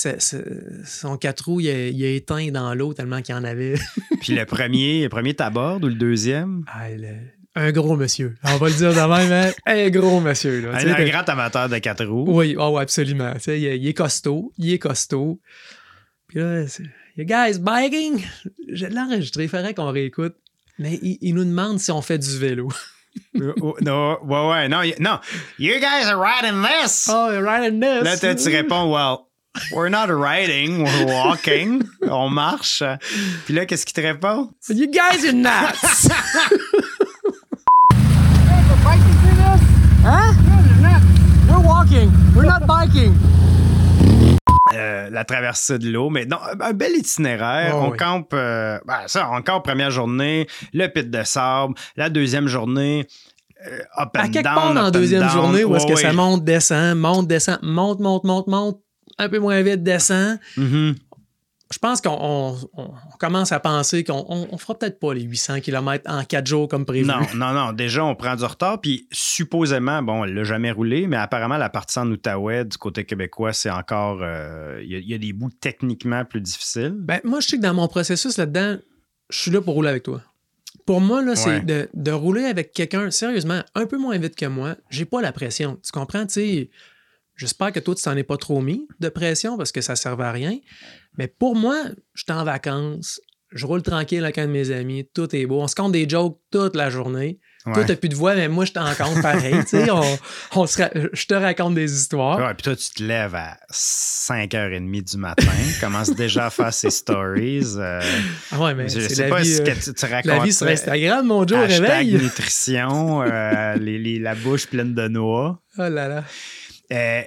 son 0.84 1.16
quatre 1.16 1.46
roues, 1.46 1.60
il 1.60 1.68
a 1.68 2.08
éteint 2.08 2.48
dans 2.50 2.74
l'eau 2.74 2.94
tellement 2.94 3.22
qu'il 3.22 3.34
y 3.34 3.38
en 3.38 3.44
avait. 3.44 3.74
Puis 4.20 4.34
le 4.34 4.44
premier, 4.46 5.02
le 5.02 5.08
premier 5.08 5.34
t'aborde 5.34 5.84
ou 5.84 5.88
le 5.88 5.94
deuxième? 5.94 6.64
Ah, 6.68 6.88
un 7.54 7.72
gros 7.72 7.96
monsieur. 7.96 8.36
On 8.44 8.56
va 8.56 8.68
le 8.68 8.74
dire 8.74 8.94
de 8.94 9.00
même, 9.00 9.32
hein? 9.32 9.52
un 9.66 9.90
gros 9.90 10.20
monsieur. 10.20 10.60
Là, 10.60 10.78
un, 10.78 10.86
un 10.86 11.08
grand 11.08 11.28
amateur 11.28 11.68
de 11.68 11.78
quatre 11.78 12.04
roues. 12.04 12.24
Oui, 12.28 12.56
oh, 12.58 12.78
absolument. 12.78 13.32
Il, 13.46 13.52
il, 13.54 13.88
est 13.88 13.94
costaud, 13.94 14.52
il 14.58 14.72
est 14.72 14.78
costaud. 14.78 15.40
Puis 16.28 16.38
là, 16.38 16.64
You 17.16 17.24
guys 17.24 17.58
biking? 17.58 18.24
Je 18.72 18.86
l'ai 18.86 18.98
enregistré, 18.98 19.44
il 19.44 19.48
faudrait 19.48 19.74
qu'on 19.74 19.90
réécoute. 19.90 20.36
Mais 20.78 20.98
il, 21.02 21.18
il, 21.20 21.34
nous 21.34 21.44
demande 21.44 21.78
si 21.78 21.90
on 21.90 22.00
fait 22.00 22.18
du 22.18 22.38
vélo. 22.38 22.70
non, 23.34 24.18
ouais, 24.24 24.48
ouais, 24.48 24.68
non, 24.68 24.82
non. 25.00 25.18
You 25.58 25.74
guys 25.80 26.06
are 26.06 26.18
riding 26.18 26.62
this. 26.62 27.08
Oh, 27.10 27.30
you're 27.30 27.44
riding 27.44 27.80
this. 27.80 28.04
Là, 28.04 28.34
tu 28.34 28.48
réponds, 28.48 28.90
well, 28.90 29.26
we're 29.72 29.90
not 29.90 30.08
riding, 30.08 30.82
we're 30.82 31.06
walking. 31.06 31.82
on 32.08 32.30
marche. 32.30 32.82
Puis 33.44 33.52
là, 33.52 33.66
qu'est-ce 33.66 33.84
qu'il 33.84 33.94
te 33.94 34.00
répond? 34.00 34.54
You 34.70 34.86
guys 34.86 35.26
are 35.26 35.34
nuts. 35.34 36.08
Huh? 40.02 40.32
We're 41.48 41.60
walking. 41.66 42.10
We're 42.34 42.46
not 42.46 42.66
biking. 42.66 43.14
Euh, 44.74 45.10
la 45.10 45.24
traversée 45.24 45.78
de 45.78 45.90
l'eau, 45.90 46.10
mais 46.10 46.26
non, 46.26 46.38
un 46.60 46.72
bel 46.72 46.92
itinéraire. 46.96 47.74
Oh, 47.76 47.86
on 47.86 47.90
oui. 47.90 47.96
campe, 47.98 48.30
euh, 48.34 48.78
ben, 48.86 49.00
ça, 49.06 49.28
encore 49.30 49.62
première 49.62 49.90
journée, 49.90 50.46
le 50.72 50.86
pit 50.86 51.10
de 51.10 51.22
sable, 51.24 51.74
la 51.96 52.08
deuxième 52.08 52.46
journée, 52.46 53.06
euh, 53.66 53.78
up 53.98 54.10
and 54.16 54.20
À 54.20 54.28
quelque 54.28 54.44
down, 54.44 54.54
part 54.54 54.74
dans 54.74 54.82
la 54.82 54.90
deuxième 54.90 55.22
down. 55.22 55.30
journée 55.32 55.64
où 55.64 55.74
est-ce 55.74 55.86
que 55.86 55.96
ça 55.96 56.12
monte, 56.12 56.44
descend, 56.44 56.96
monte, 56.96 57.26
descend, 57.26 57.58
monte, 57.62 58.00
monte, 58.00 58.24
monte, 58.24 58.46
monte, 58.46 58.80
un 59.18 59.28
peu 59.28 59.38
moins 59.38 59.60
vite, 59.62 59.82
descend. 59.82 60.38
Mhm. 60.56 60.94
Je 61.72 61.78
pense 61.78 62.00
qu'on 62.00 62.10
on- 62.20 62.56
on 62.76 62.90
commence 63.20 63.52
à 63.52 63.60
penser 63.60 64.02
qu'on 64.02 64.24
on, 64.28 64.48
on 64.50 64.58
fera 64.58 64.76
peut-être 64.76 64.98
pas 64.98 65.14
les 65.14 65.22
800 65.22 65.60
km 65.60 66.02
en 66.10 66.24
quatre 66.24 66.46
jours 66.48 66.66
comme 66.66 66.84
prévu. 66.84 67.06
Non, 67.06 67.20
non, 67.36 67.52
non. 67.52 67.72
Déjà, 67.72 68.04
on 68.04 68.16
prend 68.16 68.34
du 68.34 68.44
retard. 68.44 68.80
Puis, 68.80 69.06
supposément, 69.12 70.02
bon, 70.02 70.24
elle 70.24 70.34
l'a 70.34 70.42
jamais 70.44 70.72
roulé, 70.72 71.06
mais 71.06 71.16
apparemment, 71.16 71.56
la 71.58 71.68
partie 71.68 71.98
en 72.00 72.10
Outaouais, 72.10 72.64
du 72.64 72.76
côté 72.76 73.04
québécois, 73.04 73.52
c'est 73.52 73.70
encore. 73.70 74.18
euh, 74.22 74.80
Il 74.82 74.90
y, 74.90 74.96
a- 74.96 74.98
il 74.98 75.08
y 75.08 75.14
a 75.14 75.18
des 75.18 75.32
bouts 75.32 75.50
techniquement 75.60 76.24
plus 76.24 76.40
difficiles. 76.40 76.94
Ben, 76.98 77.20
moi, 77.22 77.38
je 77.40 77.48
sais 77.48 77.56
que 77.56 77.62
dans 77.62 77.74
mon 77.74 77.86
processus 77.86 78.36
là-dedans, 78.36 78.76
je 79.28 79.38
suis 79.38 79.50
là 79.50 79.60
pour 79.60 79.74
rouler 79.74 79.90
avec 79.90 80.02
toi. 80.02 80.22
Pour 80.86 81.00
moi, 81.00 81.22
là, 81.22 81.36
c'est 81.36 81.50
Ouais. 81.50 81.60
de, 81.60 81.88
de 81.94 82.10
rouler 82.10 82.44
avec 82.46 82.72
quelqu'un, 82.72 83.10
sérieusement, 83.12 83.60
un 83.76 83.86
peu 83.86 83.96
moins 83.98 84.18
vite 84.18 84.34
que 84.34 84.46
moi. 84.46 84.74
J'ai 84.88 85.04
pas 85.04 85.20
la 85.20 85.30
pression. 85.32 85.78
Tu 85.84 85.92
comprends? 85.92 86.26
Tu 86.26 86.32
sais, 86.32 86.70
j'espère 87.40 87.72
que 87.72 87.80
toi, 87.80 87.94
tu 87.94 88.02
t'en 88.02 88.16
es 88.16 88.22
pas 88.22 88.36
trop 88.36 88.60
mis 88.60 88.86
de 89.00 89.08
pression 89.08 89.56
parce 89.56 89.72
que 89.72 89.80
ça 89.80 89.96
servait 89.96 90.24
à 90.24 90.32
rien. 90.32 90.58
Mais 91.18 91.26
pour 91.26 91.56
moi, 91.56 91.76
je 92.14 92.22
suis 92.22 92.32
en 92.32 92.44
vacances, 92.44 93.20
je 93.52 93.66
roule 93.66 93.82
tranquille 93.82 94.22
avec 94.22 94.38
un 94.38 94.46
de 94.46 94.52
mes 94.52 94.70
amis, 94.70 95.08
tout 95.14 95.34
est 95.34 95.46
beau. 95.46 95.60
On 95.60 95.66
se 95.68 95.74
compte 95.74 95.92
des 95.92 96.08
jokes 96.08 96.38
toute 96.52 96.76
la 96.76 96.88
journée. 96.90 97.40
Toi, 97.64 97.74
Ouais. 97.78 97.84
t'as 97.84 97.96
plus 97.96 98.08
de 98.08 98.14
voix, 98.14 98.34
mais 98.34 98.48
moi, 98.48 98.64
je 98.64 98.72
t'en 98.72 98.86
compte 98.94 99.20
pareil. 99.20 99.54
on, 99.90 100.18
on 100.60 100.66
se 100.66 100.80
ra- 100.80 100.90
je 101.12 101.26
te 101.26 101.34
raconte 101.34 101.74
des 101.74 101.92
histoires. 101.92 102.38
Ouais, 102.38 102.54
puis 102.54 102.62
toi, 102.62 102.74
tu 102.76 102.88
te 102.90 103.02
lèves 103.02 103.34
à 103.34 103.58
5h30 103.70 105.02
du 105.10 105.16
matin, 105.18 105.44
commences 105.80 106.14
déjà 106.14 106.46
à 106.46 106.50
faire 106.50 106.72
ses 106.72 106.88
stories. 106.90 107.74
euh, 107.76 108.00
Ah 108.52 108.60
ouais, 108.60 108.74
mais 108.74 108.88
je 108.88 109.00
c'est 109.00 109.14
sais 109.14 109.22
la 109.24 109.28
pas 109.28 109.42
vie, 109.42 109.52
ce 109.56 109.60
euh, 109.60 109.64
que 109.66 109.84
tu, 109.84 109.92
tu 109.92 110.04
racontes. 110.06 110.24
la 110.24 110.38
vie 110.38 110.52
sur 110.54 110.66
Instagram, 110.68 111.26
mon 111.26 111.46
Joe, 111.46 111.58
au 111.58 111.62
Hashtag 111.62 111.86
réveil. 112.06 112.14
nutrition, 112.22 113.22
euh, 113.22 113.74
les- 113.76 113.98
les- 113.98 114.18
la 114.18 114.34
bouche 114.34 114.66
pleine 114.66 114.94
de 114.94 115.08
noix. 115.08 115.60
Oh 115.76 115.82
là 115.82 116.08
là. 116.08 116.24
Euh, 116.92 117.22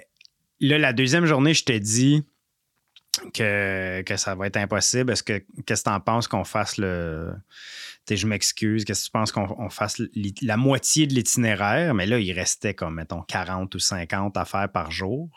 là, 0.60 0.78
la 0.78 0.94
deuxième 0.94 1.26
journée, 1.26 1.54
je 1.54 1.64
t'ai 1.64 1.80
dit 1.80 2.24
que, 3.34 4.02
que 4.02 4.18
ça 4.18 4.36
va 4.36 4.48
être 4.48 4.58
impossible. 4.58 5.12
Est-ce 5.12 5.24
que 5.24 5.44
qu'est-ce 5.66 5.84
que 5.84 5.90
tu 5.90 5.96
en 5.96 6.00
penses 6.00 6.28
qu'on 6.28 6.44
fasse 6.44 6.78
le. 6.78 7.34
Je 8.10 8.28
m'excuse. 8.28 8.84
Qu'est-ce 8.86 9.02
que 9.02 9.06
tu 9.06 9.12
penses 9.12 9.32
qu'on 9.32 9.56
on 9.58 9.70
fasse 9.70 10.02
la 10.42 10.58
moitié 10.58 11.08
de 11.08 11.14
l'itinéraire? 11.14 11.94
Mais 11.94 12.06
là, 12.06 12.20
il 12.20 12.32
restait 12.34 12.74
comme, 12.74 12.96
mettons, 12.96 13.22
40 13.22 13.74
ou 13.76 13.80
50 13.80 14.36
à 14.36 14.46
faire 14.46 14.70
par 14.72 14.92
jour. 14.92 15.30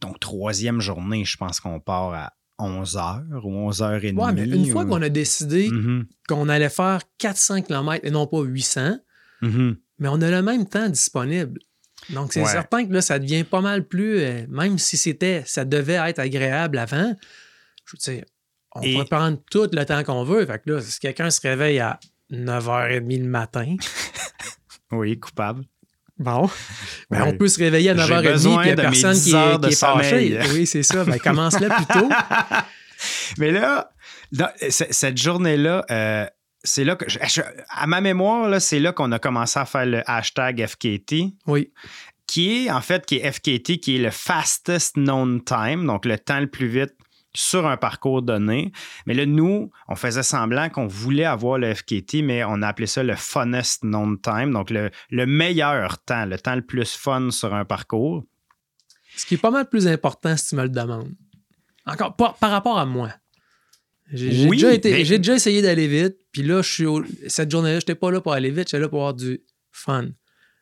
Donc, 0.00 0.20
troisième 0.20 0.80
journée, 0.80 1.24
je 1.24 1.36
pense 1.36 1.60
qu'on 1.60 1.80
part 1.80 2.14
à 2.14 2.32
11 2.58 2.96
h 2.96 3.40
ou 3.44 3.50
11 3.50 3.82
h 3.82 4.14
30 4.14 4.26
Ouais, 4.26 4.32
mais 4.32 4.44
une 4.44 4.70
fois 4.70 4.84
qu'on 4.84 5.02
a 5.02 5.08
décidé 5.08 5.68
Mhm, 5.70 6.06
qu'on 6.28 6.48
allait 6.48 6.68
faire 6.68 7.02
400 7.18 7.62
km 7.62 8.04
et 8.04 8.10
non 8.10 8.26
pas 8.26 8.42
800, 8.42 8.98
mhm. 9.42 9.76
mais 9.98 10.08
on 10.08 10.20
a 10.20 10.30
le 10.30 10.42
même 10.42 10.68
temps 10.68 10.88
disponible. 10.88 11.60
Donc, 12.10 12.32
c'est 12.32 12.40
Ouais. 12.42 12.48
certain 12.48 12.86
que 12.86 12.92
là, 12.92 13.00
ça 13.02 13.18
devient 13.18 13.44
pas 13.44 13.60
mal 13.60 13.84
plus, 13.84 14.18
euh, 14.20 14.46
même 14.48 14.78
si 14.78 14.96
c'était, 14.96 15.42
ça 15.46 15.64
devait 15.64 15.94
être 16.08 16.18
agréable 16.18 16.78
avant, 16.78 17.14
je 17.84 17.92
veux 17.92 18.14
dire, 18.14 18.24
on 18.74 18.82
Et- 18.82 18.96
peut 18.96 19.04
prendre 19.04 19.38
tout 19.50 19.68
le 19.72 19.84
temps 19.84 20.02
qu'on 20.04 20.24
veut. 20.24 20.44
Fait 20.46 20.58
que 20.62 20.72
là, 20.72 20.80
si 20.80 20.98
quelqu'un 21.00 21.30
se 21.30 21.40
réveille 21.40 21.80
à 21.80 21.98
9h30 22.30 23.18
le 23.22 23.28
matin, 23.28 23.76
Oui, 24.92 25.18
coupable. 25.18 25.64
bon, 26.18 26.48
ben, 27.10 27.24
on 27.26 27.36
peut 27.36 27.48
se 27.48 27.58
réveiller 27.58 27.90
à 27.90 27.96
J'ai 27.96 28.00
9h30 28.14 28.22
besoin 28.32 28.60
puis 28.62 28.70
il 28.70 28.74
n'y 28.74 28.80
a 28.80 28.82
personne 28.84 29.12
10 29.14 29.22
qui 29.24 29.30
est, 29.36 29.58
de 29.58 29.66
qui 29.66 29.72
est 29.72 29.76
fâché. 29.78 30.38
Oui, 30.52 30.66
c'est 30.66 30.82
ça. 30.82 31.04
Ben, 31.04 31.18
commence 31.18 31.60
là 31.60 31.68
plus 31.76 31.86
tôt. 31.86 32.08
Mais 33.38 33.50
là, 33.50 33.90
dans- 34.32 34.50
cette 34.70 35.18
journée-là, 35.18 35.84
euh, 35.90 36.26
c'est 36.64 36.84
là 36.84 36.96
que, 36.96 37.08
je- 37.08 37.18
je- 37.28 37.42
à 37.68 37.86
ma 37.86 38.00
mémoire, 38.00 38.60
c'est 38.60 38.80
là 38.80 38.92
qu'on 38.92 39.12
a 39.12 39.18
commencé 39.18 39.58
à 39.58 39.64
faire 39.64 39.86
le 39.86 40.02
hashtag 40.10 40.66
FKT, 40.66 41.34
Oui. 41.46 41.72
qui 42.26 42.66
est 42.66 42.70
en 42.70 42.80
fait 42.80 43.06
qui 43.06 43.16
est 43.16 43.30
FKT, 43.32 43.78
qui 43.80 43.96
est 43.96 44.00
le 44.02 44.10
fastest 44.10 44.96
known 44.96 45.42
time, 45.44 45.86
donc 45.86 46.04
le 46.04 46.18
temps 46.18 46.40
le 46.40 46.46
plus 46.48 46.66
vite 46.68 46.94
sur 47.34 47.66
un 47.66 47.76
parcours 47.76 48.22
donné. 48.22 48.72
Mais 49.06 49.14
là, 49.14 49.24
nous, 49.26 49.70
on 49.86 49.94
faisait 49.94 50.22
semblant 50.22 50.68
qu'on 50.70 50.86
voulait 50.88 51.24
avoir 51.26 51.58
le 51.58 51.72
FKT, 51.74 52.22
mais 52.22 52.42
on 52.42 52.62
a 52.62 52.68
appelé 52.68 52.86
ça 52.86 53.02
le 53.02 53.14
funnest 53.14 53.82
known 53.84 54.18
time, 54.20 54.52
donc 54.52 54.70
le, 54.70 54.90
le 55.10 55.26
meilleur 55.26 55.98
temps, 55.98 56.24
le 56.26 56.38
temps 56.38 56.56
le 56.56 56.62
plus 56.62 56.96
fun 56.96 57.30
sur 57.30 57.54
un 57.54 57.64
parcours. 57.64 58.24
Ce 59.14 59.26
qui 59.26 59.34
est 59.34 59.38
pas 59.38 59.50
mal 59.50 59.68
plus 59.68 59.86
important 59.86 60.36
si 60.36 60.48
tu 60.48 60.56
me 60.56 60.62
le 60.62 60.68
demandes. 60.68 61.12
Encore, 61.86 62.16
par, 62.16 62.34
par 62.34 62.50
rapport 62.50 62.78
à 62.78 62.86
moi. 62.86 63.10
J'ai 64.12 64.46
Oui, 64.48 64.56
déjà, 64.56 64.72
été- 64.72 64.90
mais- 64.92 65.04
j'ai 65.04 65.18
déjà 65.18 65.34
essayé 65.34 65.60
d'aller 65.62 65.86
vite, 65.86 66.16
puis 66.32 66.42
là, 66.42 66.62
je 66.62 66.72
suis 66.72 66.86
au- 66.86 67.04
cette 67.26 67.50
journée-là, 67.50 67.78
j'étais 67.80 67.94
pas 67.94 68.10
là 68.10 68.20
pour 68.20 68.32
aller 68.32 68.50
vite, 68.50 68.68
j'étais 68.68 68.78
là 68.80 68.88
pour 68.88 69.00
avoir 69.00 69.14
du 69.14 69.40
fun. 69.70 70.06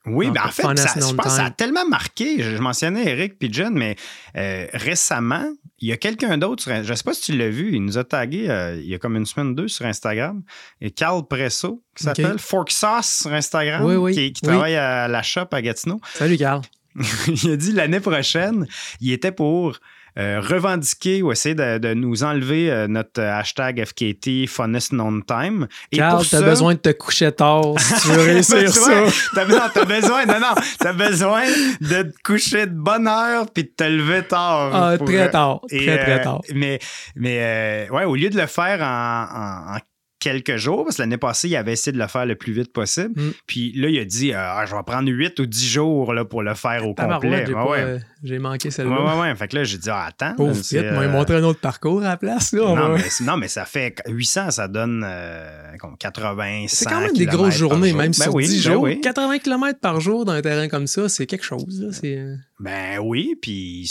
Oui, 0.09 0.27
Donc, 0.27 0.35
mais 0.35 0.41
en 0.41 0.49
fait, 0.51 0.63
ça, 0.79 0.93
je 0.95 1.01
known 1.01 1.17
pense 1.17 1.27
que 1.27 1.33
ça 1.33 1.45
a 1.47 1.51
tellement 1.51 1.85
marqué. 1.89 2.41
Je, 2.41 2.57
je 2.57 2.61
mentionnais 2.63 3.09
Eric 3.11 3.39
puis 3.41 3.49
John, 3.53 3.75
mais 3.75 3.97
euh, 4.37 4.67
récemment, 4.73 5.45
il 5.81 5.89
y 5.89 5.93
a 5.93 5.97
quelqu'un 5.97 6.39
d'autre, 6.39 6.63
sur- 6.63 6.85
je 6.85 6.89
ne 6.91 6.95
sais 6.97 7.03
pas 7.03 7.13
si 7.13 7.23
tu 7.33 7.37
l'as 7.37 7.49
vu, 7.51 7.75
il 7.75 7.85
nous 7.85 7.99
a 7.99 8.05
tagué 8.05 8.49
euh, 8.49 8.77
il 8.81 8.87
y 8.89 8.95
a 8.95 8.99
comme 8.99 9.17
une 9.17 9.27
semaine 9.27 9.49
ou 9.49 9.55
deux 9.55 9.67
sur 9.69 9.85
Instagram, 9.85 10.43
et 10.81 10.93
Carl 10.93 11.27
Presso, 11.29 11.83
qui 11.97 12.05
s'appelle 12.05 12.39
Fork 12.39 12.71
Sauce 12.71 13.23
sur 13.23 13.33
Instagram, 13.33 13.85
Oui, 13.85 13.97
oui, 13.97 14.13
qui, 14.13 14.33
qui 14.33 14.41
oui. 14.45 14.49
travaille 14.49 14.77
à 14.77 15.09
la 15.09 15.23
shop 15.25 15.47
à 15.51 15.61
Gatineau. 15.61 16.01
Salut, 16.15 16.37
Carl. 16.37 16.63
il 17.27 17.51
a 17.51 17.57
dit 17.57 17.73
l'année 17.73 18.01
prochaine, 18.01 18.67
il 19.01 19.11
était 19.13 19.33
pour 19.33 19.79
euh, 20.19 20.41
revendiquer 20.41 21.23
ou 21.23 21.31
essayer 21.33 21.55
de, 21.55 21.79
de 21.79 21.95
nous 21.95 22.25
enlever 22.25 22.71
euh, 22.71 22.87
notre 22.89 23.21
hashtag 23.23 23.85
FKT 23.85 24.47
Funnest 24.49 24.91
Known 24.93 25.23
Time. 25.25 25.67
Et 25.93 25.99
Carl, 25.99 26.19
t'as 26.29 26.39
ça- 26.39 26.43
besoin 26.43 26.75
de 26.75 26.79
te 26.79 26.89
coucher 26.91 27.33
tard 27.33 27.75
si 27.79 27.95
tu 28.03 28.09
veux 28.09 28.23
réussir 28.33 28.57
besoin- 28.63 29.11
ça. 29.11 29.31
T'as, 29.35 29.45
non, 29.47 29.59
t'as 29.73 29.85
besoin, 29.85 30.25
non, 30.27 30.41
non, 30.41 30.55
t'as 30.79 30.93
besoin 30.93 31.43
de 31.81 32.03
te 32.03 32.23
coucher 32.25 32.67
de 32.67 32.73
bonne 32.75 33.07
heure 33.09 33.47
puis 33.53 33.65
de 33.65 33.71
te 33.77 33.85
lever 33.85 34.23
tard. 34.23 34.71
Ah, 34.75 34.97
pour, 34.99 35.07
très 35.07 35.29
euh, 35.29 35.31
tard. 35.31 35.61
et, 35.71 35.85
Très, 35.87 35.99
très 35.99 36.21
euh, 36.21 36.25
tard. 36.25 36.41
Mais, 36.55 36.79
mais 37.15 37.39
euh, 37.41 37.89
ouais, 37.91 38.05
au 38.05 38.15
lieu 38.15 38.31
de 38.31 38.37
le 38.41 38.47
faire 38.47 38.81
en, 38.83 39.73
en- 39.73 39.77
en 39.77 39.79
quelques 40.19 40.57
jours, 40.57 40.85
parce 40.85 40.97
que 40.97 41.03
l'année 41.03 41.19
passée, 41.19 41.49
il 41.49 41.57
avait 41.57 41.73
essayé 41.75 41.93
de 41.93 41.99
le 41.99 42.07
faire 42.07 42.25
le 42.27 42.35
plus 42.37 42.53
vite 42.53 42.73
possible. 42.73 43.13
Mm. 43.21 43.31
Puis 43.47 43.73
là, 43.73 43.89
il 43.89 43.99
a 43.99 44.05
dit 44.05 44.33
euh, 44.33 44.37
Ah, 44.39 44.65
je 44.67 44.75
vais 44.75 44.83
prendre 44.85 45.09
8 45.11 45.39
ou 45.41 45.47
10 45.47 45.69
jours 45.69 46.15
là, 46.15 46.25
pour 46.25 46.43
le 46.43 46.55
faire 46.55 46.85
au 46.87 46.95
complet. 46.95 47.07
Tabarouette, 47.07 47.47
j'ai, 47.47 47.55
Ouais, 47.55 47.65
pas, 47.65 47.71
ouais. 47.71 47.81
euh, 47.81 47.99
j'ai 48.25 48.39
manqué 48.39 48.69
Ouais, 48.69 48.73
celle-là. 48.73 49.17
ouais, 49.17 49.21
ouais. 49.21 49.35
Fait 49.37 49.49
que 49.49 49.57
là, 49.57 49.65
j'ai 49.65 49.79
dit, 49.79 49.91
ah, 49.91 50.07
attends. 50.09 50.35
Moi, 50.39 50.53
il 50.73 50.79
euh, 50.79 51.09
montrait 51.11 51.37
un 51.37 51.43
autre 51.45 51.61
parcours 51.61 52.01
à 52.03 52.09
la 52.09 52.17
place. 52.17 52.53
Là, 52.53 52.75
non, 52.75 52.95
mais, 52.97 53.05
non, 53.25 53.37
mais 53.37 53.49
ça 53.49 53.65
fait 53.67 54.01
800, 54.09 54.51
ça 54.53 54.69
donne 54.69 55.05
euh, 55.07 55.77
comme 55.79 55.97
80, 55.99 56.65
C'est 56.69 56.85
100 56.85 56.91
quand 56.91 57.01
même 57.01 57.13
des 57.17 57.27
grosses 57.27 57.55
journées, 57.55 57.91
jour. 57.91 57.99
même 57.99 58.07
Ben 58.13 58.23
sur 58.25 58.35
oui, 58.35 58.47
10 58.47 58.65
ben 58.67 58.73
jours. 58.73 58.83
oui. 58.83 59.01
80 59.01 59.39
km 59.39 59.79
par 59.81 60.01
jour 60.01 60.25
dans 60.25 60.33
un 60.33 60.43
terrain 60.43 60.69
comme 60.69 60.87
ça, 60.87 61.09
c'est 61.09 61.27
quelque 61.27 61.45
chose. 61.45 61.81
Là. 61.83 61.89
C'est, 61.93 62.25
Ben 62.59 62.99
oui, 63.01 63.37
puis 63.41 63.91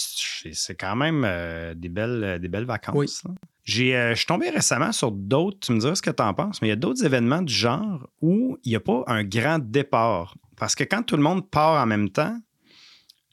c'est 0.54 0.76
quand 0.76 0.96
même 0.96 1.22
des, 1.76 1.90
belles, 1.90 2.40
des 2.42 2.48
belles 2.48 2.66
vacances. 2.66 2.96
Oui. 2.96 3.36
J'ai, 3.66 3.96
euh, 3.96 4.12
je 4.12 4.16
suis 4.18 4.26
tombé 4.28 4.50
récemment 4.50 4.92
sur 4.92 5.12
d'autres, 5.12 5.58
tu 5.60 5.72
me 5.74 5.80
diras 5.80 5.96
ce 5.96 6.02
que 6.02 6.12
tu 6.12 6.22
en 6.24 6.34
penses, 6.34 6.62
mais 6.62 6.68
il 6.68 6.70
y 6.70 6.74
a 6.74 6.78
d'autres 6.78 7.04
événements 7.04 7.42
du 7.42 7.54
genre 7.54 8.08
où 8.22 8.58
il 8.64 8.70
n'y 8.70 8.76
a 8.76 8.80
pas 8.80 9.04
un 9.08 9.24
grand 9.24 9.60
départ. 9.60 10.38
Parce 10.56 10.76
que 10.76 10.84
quand 10.84 11.02
tout 11.04 11.18
le 11.18 11.24
monde 11.24 11.50
part 11.50 11.82
en 11.84 11.86
même 11.88 12.10
temps, 12.10 12.38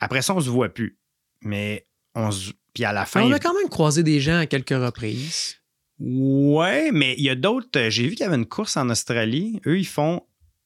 après 0.01 0.23
ça, 0.23 0.35
on 0.35 0.41
se 0.41 0.49
voit 0.51 0.71
plus. 0.71 0.99
Mais 1.43 1.87
on 2.15 2.31
se. 2.31 2.53
Puis 2.75 2.85
à 2.85 2.93
la 2.93 3.05
fin. 3.05 3.23
On 3.23 3.31
a 3.33 3.39
quand 3.39 3.55
même 3.55 3.69
croisé 3.69 4.03
des 4.03 4.21
gens 4.21 4.39
à 4.39 4.47
quelques 4.47 4.71
reprises. 4.71 5.57
Ouais, 6.01 6.91
mais 6.93 7.15
il 7.19 7.25
y 7.25 7.29
a 7.31 7.35
d'autres. 7.35 7.69
euh, 7.77 7.91
J'ai 7.91 8.05
vu 8.05 8.11
qu'il 8.15 8.21
y 8.21 8.27
avait 8.27 8.37
une 8.37 8.47
course 8.47 8.77
en 8.77 8.89
Australie. 8.91 9.61
Eux, 9.67 9.79
ils 9.79 9.87
font 9.87 10.23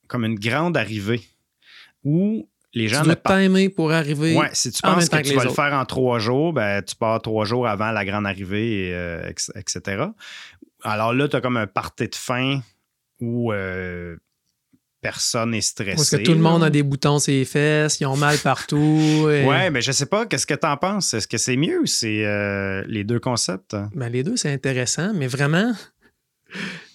comme 0.06 0.24
une 0.24 0.38
grande 0.38 0.76
arrivée 0.76 1.22
où 2.04 2.48
les 2.76 2.88
gens 2.88 3.02
tu 3.02 3.08
ne 3.08 3.14
dois 3.14 3.36
timer 3.42 3.68
pour 3.70 3.90
arriver. 3.90 4.36
Ouais, 4.36 4.50
si 4.52 4.70
tu 4.70 4.80
en 4.84 4.90
penses 4.90 4.98
même 5.00 5.08
temps 5.08 5.16
que 5.18 5.22
que 5.22 5.28
tu 5.30 5.34
vas 5.34 5.44
le 5.44 5.50
faire 5.50 5.72
en 5.72 5.84
trois 5.84 6.18
jours, 6.18 6.52
ben, 6.52 6.82
tu 6.82 6.94
pars 6.94 7.20
trois 7.22 7.44
jours 7.44 7.66
avant 7.66 7.90
la 7.90 8.04
grande 8.04 8.26
arrivée, 8.26 8.88
et, 8.88 8.94
euh, 8.94 9.28
etc. 9.56 10.04
Alors 10.82 11.12
là, 11.14 11.26
tu 11.26 11.36
as 11.36 11.40
comme 11.40 11.56
un 11.56 11.66
party 11.66 12.08
de 12.08 12.14
fin 12.14 12.60
où 13.20 13.50
euh, 13.52 14.16
personne 15.00 15.52
n'est 15.52 15.60
stressé. 15.62 15.96
Parce 15.96 16.10
que 16.10 16.16
tout 16.16 16.32
le 16.32 16.38
monde 16.38 16.62
a 16.62 16.70
des 16.70 16.82
boutons 16.82 17.18
sur 17.18 17.32
les 17.32 17.44
fesses, 17.46 17.98
ils 18.00 18.06
ont 18.06 18.16
mal 18.16 18.36
partout. 18.38 19.26
et- 19.30 19.44
Ouais, 19.46 19.70
mais 19.70 19.80
je 19.80 19.92
sais 19.92 20.06
pas, 20.06 20.26
qu'est-ce 20.26 20.46
que 20.46 20.54
tu 20.54 20.66
en 20.66 20.76
penses? 20.76 21.14
Est-ce 21.14 21.26
que 21.28 21.38
c'est 21.38 21.56
mieux 21.56 21.80
ou 21.80 21.86
c'est 21.86 22.26
euh, 22.26 22.82
les 22.88 23.04
deux 23.04 23.20
concepts? 23.20 23.74
Ben, 23.94 24.08
les 24.10 24.22
deux, 24.22 24.36
c'est 24.36 24.52
intéressant, 24.52 25.12
mais 25.14 25.26
vraiment, 25.28 25.72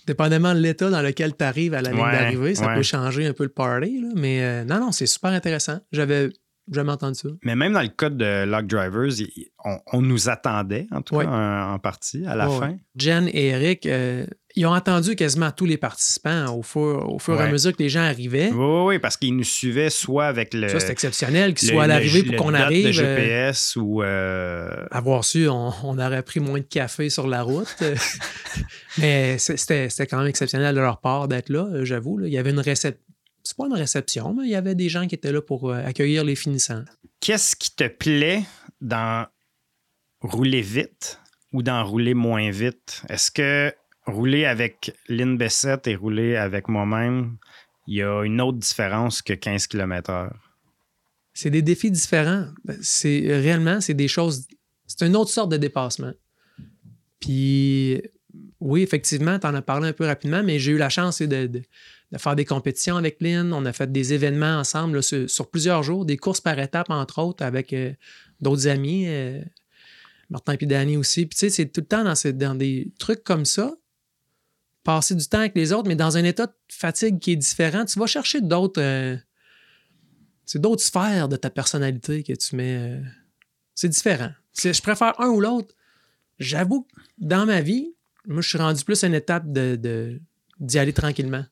dépendamment 0.08 0.54
de 0.54 0.60
l'état 0.60 0.90
dans 0.90 1.02
lequel 1.02 1.36
tu 1.36 1.44
arrives 1.44 1.74
à 1.74 1.82
la 1.82 1.92
ligne 1.92 2.02
Ouais, 2.02 2.12
d'arrivée, 2.12 2.56
ça 2.56 2.68
ouais. 2.68 2.76
peut 2.76 2.84
changer 2.84 3.26
un 3.28 3.34
peu 3.34 3.44
le 3.44 3.50
party. 3.50 4.02
là. 4.02 4.10
Mais 4.16 4.42
euh, 4.44 4.64
non, 4.64 4.80
non, 4.80 4.92
c'est 4.92 5.06
super 5.06 5.32
intéressant. 5.32 5.80
J'avais 5.92 6.30
jamais 6.72 6.92
entendu 6.92 7.16
ça. 7.20 7.30
Mais 7.44 7.56
même 7.56 7.74
dans 7.74 7.82
le 7.82 7.88
cas 7.90 8.10
de 8.10 8.46
Lock 8.46 8.68
Drivers, 8.68 9.12
on, 9.66 9.80
on 9.94 10.02
nous 10.02 10.30
attendait, 10.30 10.88
en 10.92 11.02
tout 11.02 11.16
Ouais. 11.16 11.26
cas, 11.26 11.32
en, 11.32 11.74
en 11.74 11.80
partie, 11.80 12.26
à 12.26 12.36
la 12.36 12.48
fin. 12.50 12.78
Jen 12.96 13.28
et 13.28 13.48
Eric, 13.48 13.86
euh, 13.86 14.26
ils 14.56 14.66
ont 14.66 14.74
entendu 14.74 15.16
quasiment 15.16 15.52
tous 15.52 15.66
les 15.66 15.78
participants 15.78 16.54
au 16.56 16.62
fur, 16.64 16.80
au 17.10 17.20
fur 17.20 17.40
et 17.40 17.44
à 17.44 17.52
mesure 17.52 17.72
que 17.76 17.82
les 17.82 17.90
gens 17.90 18.02
arrivaient. 18.02 18.52
Oui, 18.52 18.84
oui, 18.96 19.00
parce 19.00 19.18
qu'ils 19.18 19.36
nous 19.36 19.44
suivaient 19.44 19.90
soit 19.90 20.26
avec 20.28 20.54
le. 20.54 20.68
Ça, 20.70 20.80
c'est 20.80 20.92
exceptionnel 20.92 21.54
qu'ils 21.54 21.70
le- 21.70 21.74
soient 21.76 21.84
à 21.84 21.88
le- 21.88 21.94
l'arrivée 21.94 22.24
pour 22.24 22.32
le 22.34 22.38
qu'on 22.38 22.54
arrive. 22.54 22.84
de 22.86 22.90
euh, 22.90 22.92
GPS 22.92 23.76
ou. 23.78 24.04
euh, 24.04 24.86
avoir 24.92 25.24
su, 25.24 25.48
on, 25.48 25.72
on 25.84 25.98
aurait 26.00 26.24
pris 26.24 26.40
moins 26.40 26.60
de 26.60 26.66
café 26.66 27.10
sur 27.10 27.28
la 27.28 27.44
route. 27.44 27.74
Mais 28.98 29.38
c'était 29.38 29.90
c'était 29.90 30.08
quand 30.08 30.18
même 30.20 30.28
exceptionnel 30.28 30.76
de 30.76 30.82
leur 30.82 31.00
part 31.00 31.28
d'être 31.28 31.50
là, 31.50 31.68
euh, 31.74 31.86
j'avoue. 31.86 32.20
Il 32.26 32.32
y 32.34 32.38
avait 32.38 32.52
une 32.52 32.60
réception. 32.60 33.02
C'est 33.44 33.58
pas 33.58 33.66
une 33.66 33.74
réception, 33.74 34.36
mais 34.36 34.44
il 34.44 34.52
y 34.52 34.56
avait 34.56 34.76
des 34.76 34.88
gens 34.88 35.08
qui 35.08 35.16
étaient 35.16 35.32
là 35.32 35.42
pour 35.42 35.72
euh, 35.72 35.84
accueillir 35.84 36.24
les 36.24 36.36
finissants. 36.36 36.84
Qu'est-ce 37.22 37.56
qui 37.56 37.76
te 37.76 37.88
plaît 37.88 38.44
dans 38.82 39.26
rouler 40.22 40.62
vite 40.62 41.20
ou 41.52 41.64
dans 41.64 41.84
rouler 41.84 42.14
moins 42.14 42.52
vite? 42.52 43.02
Est-ce 43.10 43.32
que 43.32 43.74
rouler 44.06 44.46
avec 44.46 44.96
Lynn 45.08 45.38
Bessette 45.38 45.88
et 45.88 45.96
rouler 45.96 46.36
avec 46.36 46.68
moi-même, 46.68 47.38
il 47.88 47.98
y 47.98 48.04
a 48.04 48.24
une 48.24 48.42
autre 48.42 48.58
différence 48.58 49.22
que 49.22 49.34
15 49.34 49.68
km/h? 49.68 50.32
C'est 51.34 51.50
des 51.50 51.62
défis 51.62 51.92
différents. 51.92 52.48
Ben, 52.66 52.78
C'est 52.82 53.20
réellement, 53.28 53.82
c'est 53.82 53.94
des 53.94 54.08
choses. 54.08 54.48
C'est 54.88 55.06
une 55.06 55.16
autre 55.16 55.32
sorte 55.32 55.52
de 55.52 55.58
dépassement. 55.58 56.14
Puis, 57.20 58.02
oui, 58.60 58.82
effectivement, 58.82 59.40
tu 59.40 59.48
en 59.48 59.56
as 59.56 59.62
parlé 59.62 59.90
un 59.90 59.94
peu 59.94 60.06
rapidement, 60.06 60.44
mais 60.44 60.60
j'ai 60.60 60.74
eu 60.74 60.78
la 60.78 60.90
chance 60.90 61.22
de, 61.22 61.48
de- 61.48 61.62
faire 62.18 62.36
des 62.36 62.46
compétitions 62.46 62.98
avec 62.98 63.22
Lynn. 63.22 63.54
On 63.54 63.66
a 63.66 63.72
fait 63.72 63.92
des 63.92 64.14
événements 64.14 64.58
ensemble 64.60 65.02
sur, 65.02 65.50
plusieurs 65.50 65.84
jours, 65.84 66.06
des 66.06 66.18
courses 66.18 66.42
par 66.42 66.60
étapes, 66.60 66.90
entre 66.90 67.20
autres, 67.20 67.44
avec 67.46 67.72
euh, 67.72 67.94
d'autres 68.42 68.68
amis, 68.68 69.06
euh, 69.08 69.42
Martin 70.30 70.56
et 70.60 70.66
Danny 70.66 70.98
aussi. 70.98 71.26
Puis, 71.26 71.38
tu 71.38 71.46
sais, 71.46 71.50
c'est 71.50 71.68
tout 71.68 71.82
le 71.82 71.88
temps 71.88 72.04
dans, 72.04 72.14
dans 72.34 72.56
des 72.56 72.92
trucs 73.00 73.24
comme 73.24 73.46
ça, 73.46 73.74
passer 74.84 75.15
du 75.15 75.26
temps 75.28 75.39
avec 75.39 75.56
les 75.56 75.72
autres, 75.74 75.88
mais 75.88 75.96
dans 75.96 76.17
un 76.17 76.24
état 76.24 76.48
de 76.48 76.54
fatigue 76.72 77.20
qui 77.20 77.32
est 77.34 77.36
différent. 77.36 77.86
Tu 77.86 78.00
vas 78.00 78.08
chercher 78.08 78.41
d'autres. 78.41 78.82
euh, 78.82 79.15
c'est 80.46 80.60
d'autres 80.60 80.84
sphères 80.84 81.30
de 81.30 81.36
ta 81.36 81.50
personnalité 81.50 82.24
que 82.24 82.34
tu 82.34 82.56
mets. 82.56 82.76
euh, 82.78 83.02
c'est 83.76 83.89
différent. 83.89 84.32
Je 84.58 84.82
préfère 84.82 85.20
un 85.22 85.28
ou 85.30 85.39
l'autre. 85.39 85.74
J'avoue 86.39 86.82
que 86.84 86.89
dans 87.20 87.46
ma 87.46 87.62
vie, 87.62 87.94
moi, 88.28 88.41
je 88.41 88.50
suis 88.50 88.58
rendu 88.58 88.84
plus 88.84 89.04
à 89.04 89.08
une 89.08 89.13
étape 89.13 89.52
de, 89.52 89.76
de- 89.76 90.20
d'y 90.60 90.78
aller 90.80 90.94
tranquillement. 90.94 91.46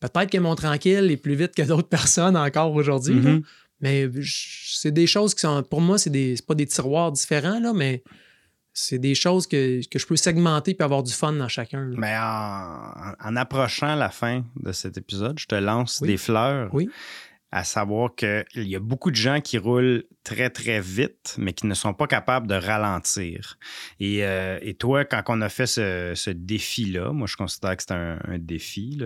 Peut-être 0.00 0.30
que 0.30 0.38
mon 0.38 0.54
tranquille 0.56 1.10
est 1.10 1.16
plus 1.16 1.34
vite 1.36 1.54
que 1.54 1.62
d'autres 1.62 1.88
personnes 2.00 2.36
encore 2.36 2.72
aujourd'hui. 2.74 3.14
Mhm. 3.14 3.42
mais 3.80 4.08
c'est 4.24 4.90
des 4.90 5.06
choses 5.06 5.34
qui 5.34 5.40
sont. 5.42 5.62
Pour 5.62 5.80
moi, 5.80 5.98
c'est, 5.98 6.10
des, 6.10 6.36
c'est 6.36 6.46
pas 6.46 6.54
des 6.54 6.66
tiroirs 6.66 7.12
différents, 7.12 7.60
là, 7.60 7.72
mais 7.72 8.02
c'est 8.74 8.98
des 8.98 9.14
choses 9.14 9.46
que, 9.46 9.86
que 9.88 9.98
je 9.98 10.06
peux 10.06 10.16
segmenter 10.16 10.74
puis 10.74 10.84
avoir 10.84 11.02
du 11.02 11.12
fun 11.12 11.32
dans 11.34 11.48
chacun. 11.48 11.84
là. 11.88 11.94
Mais 11.98 12.16
en, 12.16 13.28
en 13.28 13.36
approchant 13.36 13.94
la 13.94 14.08
fin 14.10 14.44
de 14.56 14.72
cet 14.72 14.96
épisode, 14.96 15.38
je 15.38 15.46
te 15.46 15.54
lance 15.54 15.98
Oui. 16.00 16.08
des 16.08 16.16
fleurs. 16.16 16.70
Oui. 16.74 16.88
À 17.54 17.64
savoir 17.64 18.14
qu'il 18.14 18.44
y 18.54 18.74
a 18.74 18.80
beaucoup 18.80 19.10
de 19.10 19.16
gens 19.16 19.42
qui 19.42 19.58
roulent 19.58 20.04
très, 20.24 20.48
très 20.48 20.80
vite, 20.80 21.34
mais 21.36 21.52
qui 21.52 21.66
ne 21.66 21.74
sont 21.74 21.92
pas 21.92 22.06
capables 22.06 22.46
de 22.46 22.54
ralentir. 22.54 23.58
Et, 24.00 24.24
euh, 24.24 24.58
et 24.62 24.72
toi, 24.72 25.04
quand 25.04 25.22
on 25.28 25.42
a 25.42 25.50
fait 25.50 25.66
ce, 25.66 26.12
ce 26.14 26.30
défi-là, 26.30 27.12
moi, 27.12 27.26
je 27.26 27.36
considère 27.36 27.76
que 27.76 27.92
un, 27.92 28.18
un 28.26 28.38
défi. 28.38 28.96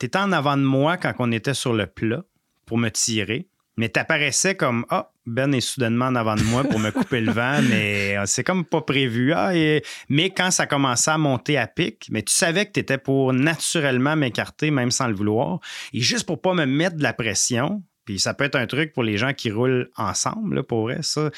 Tu 0.00 0.06
étais 0.06 0.18
en 0.18 0.32
avant 0.32 0.56
de 0.56 0.62
moi 0.64 0.96
quand 0.96 1.14
on 1.20 1.30
était 1.30 1.54
sur 1.54 1.74
le 1.74 1.86
plat 1.86 2.24
pour 2.66 2.76
me 2.76 2.88
tirer. 2.88 3.46
Mais 3.78 3.88
t'apparaissais 3.88 4.54
comme 4.56 4.84
Ah, 4.90 5.10
Ben 5.24 5.52
est 5.54 5.60
soudainement 5.60 6.06
en 6.06 6.14
avant 6.16 6.34
de 6.34 6.42
moi 6.42 6.64
pour 6.64 6.78
me 6.80 6.90
couper 6.90 7.20
le 7.20 7.32
vent, 7.32 7.60
mais 7.70 8.16
euh, 8.18 8.24
c'est 8.26 8.42
comme 8.44 8.64
pas 8.64 8.80
prévu. 8.82 9.32
Ah, 9.32 9.54
et- 9.56 9.82
mais 10.10 10.30
quand 10.30 10.50
ça 10.50 10.66
commençait 10.66 11.10
à 11.12 11.16
monter 11.18 11.56
à 11.56 11.66
pic, 11.66 12.08
mais 12.10 12.22
tu 12.22 12.34
savais 12.34 12.66
que 12.66 12.72
tu 12.72 12.80
étais 12.80 12.98
pour 12.98 13.32
naturellement 13.32 14.16
m'écarter, 14.16 14.70
même 14.70 14.90
sans 14.90 15.06
le 15.06 15.14
vouloir. 15.14 15.60
Et 15.94 16.00
juste 16.00 16.26
pour 16.26 16.40
pas 16.42 16.52
me 16.54 16.66
mettre 16.66 16.96
de 16.96 17.02
la 17.02 17.12
pression, 17.12 17.82
puis 18.04 18.18
ça 18.18 18.34
peut 18.34 18.44
être 18.44 18.56
un 18.56 18.66
truc 18.66 18.92
pour 18.92 19.02
les 19.04 19.16
gens 19.16 19.32
qui 19.32 19.50
roulent 19.50 19.90
ensemble, 19.96 20.56
là, 20.56 20.62
pour 20.62 20.82
vrai, 20.82 20.98
ça. 21.02 21.30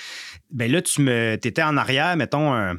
Ben 0.50 0.70
là, 0.72 0.80
tu 0.82 1.02
me, 1.02 1.32
étais 1.34 1.62
en 1.62 1.76
arrière, 1.76 2.16
mettons 2.16 2.54
un, 2.54 2.76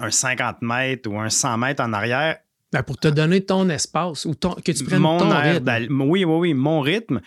un 0.00 0.10
50 0.10 0.62
mètres 0.62 1.08
ou 1.10 1.18
un 1.20 1.28
100 1.30 1.56
mètres 1.58 1.82
en 1.84 1.92
arrière, 1.92 2.38
Ben, 2.72 2.82
pour 2.82 2.96
te 2.96 3.06
donner 3.08 3.44
ton 3.44 3.68
espace 3.68 4.24
ou 4.24 4.34
ton, 4.34 4.54
que 4.54 4.72
tu 4.72 4.82
prennes 4.84 4.98
mon 5.02 5.18
ton 5.18 5.28
rythme. 5.38 5.64
d'al- 5.64 5.92
Oui, 5.92 6.24
oui, 6.24 6.36
oui, 6.38 6.54
mon 6.54 6.80
rythme. 6.80 7.20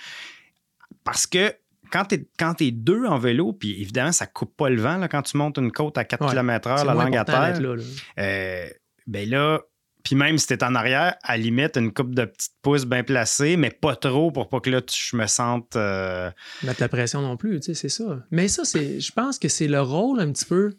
Parce 1.06 1.26
que 1.26 1.54
quand 1.92 2.04
tu 2.06 2.66
es, 2.66 2.72
deux 2.72 3.06
en 3.06 3.18
vélo, 3.18 3.54
puis 3.54 3.80
évidemment, 3.82 4.12
ça 4.12 4.26
coupe 4.26 4.58
pas 4.58 4.70
le 4.70 4.82
vent 4.82 4.98
là, 4.98 5.08
quand 5.08 5.22
tu 5.22 5.38
montes 5.38 5.58
une 5.58 5.72
côte 5.72 5.98
à 5.98 6.04
4 6.04 6.26
Ouais. 6.26 6.32
km/h, 6.32 6.80
C'est 6.80 6.86
la 6.86 6.94
langue 6.94 7.16
à 7.16 7.24
terre. 7.24 7.62
là, 7.62 7.76
là. 7.76 7.84
Euh, 8.20 8.68
ben 9.08 9.30
là, 9.30 9.62
puis 10.04 10.16
même 10.16 10.38
si 10.38 10.48
tu 10.48 10.66
en 10.66 10.76
arrière, 10.76 11.16
à 11.24 11.38
la 11.38 11.44
limite, 11.44 11.78
une 11.78 11.94
coupe 11.94 12.14
de 12.14 12.26
petites 12.26 12.54
pouces 12.62 12.86
bien 12.86 13.04
placées, 13.04 13.56
mais 13.56 13.70
pas 13.70 13.96
trop 13.96 14.32
pour 14.32 14.50
pas 14.50 14.60
que 14.60 14.70
là, 14.70 14.82
tu- 14.82 15.10
je 15.12 15.16
me 15.16 15.26
sente. 15.28 15.76
euh, 15.76 16.30
mettre 16.64 16.82
la 16.82 16.90
pression 16.90 17.22
non 17.22 17.38
plus, 17.38 17.60
tu 17.60 17.68
sais, 17.68 17.74
c'est 17.76 17.90
ça. 17.90 18.20
Mais 18.32 18.48
ça, 18.48 18.66
c'est, 18.66 19.00
je 19.00 19.12
pense 19.14 19.40
que 19.40 19.48
c'est 19.48 19.68
le 19.68 19.80
rôle 19.82 20.20
un 20.20 20.32
petit 20.32 20.46
peu, 20.46 20.76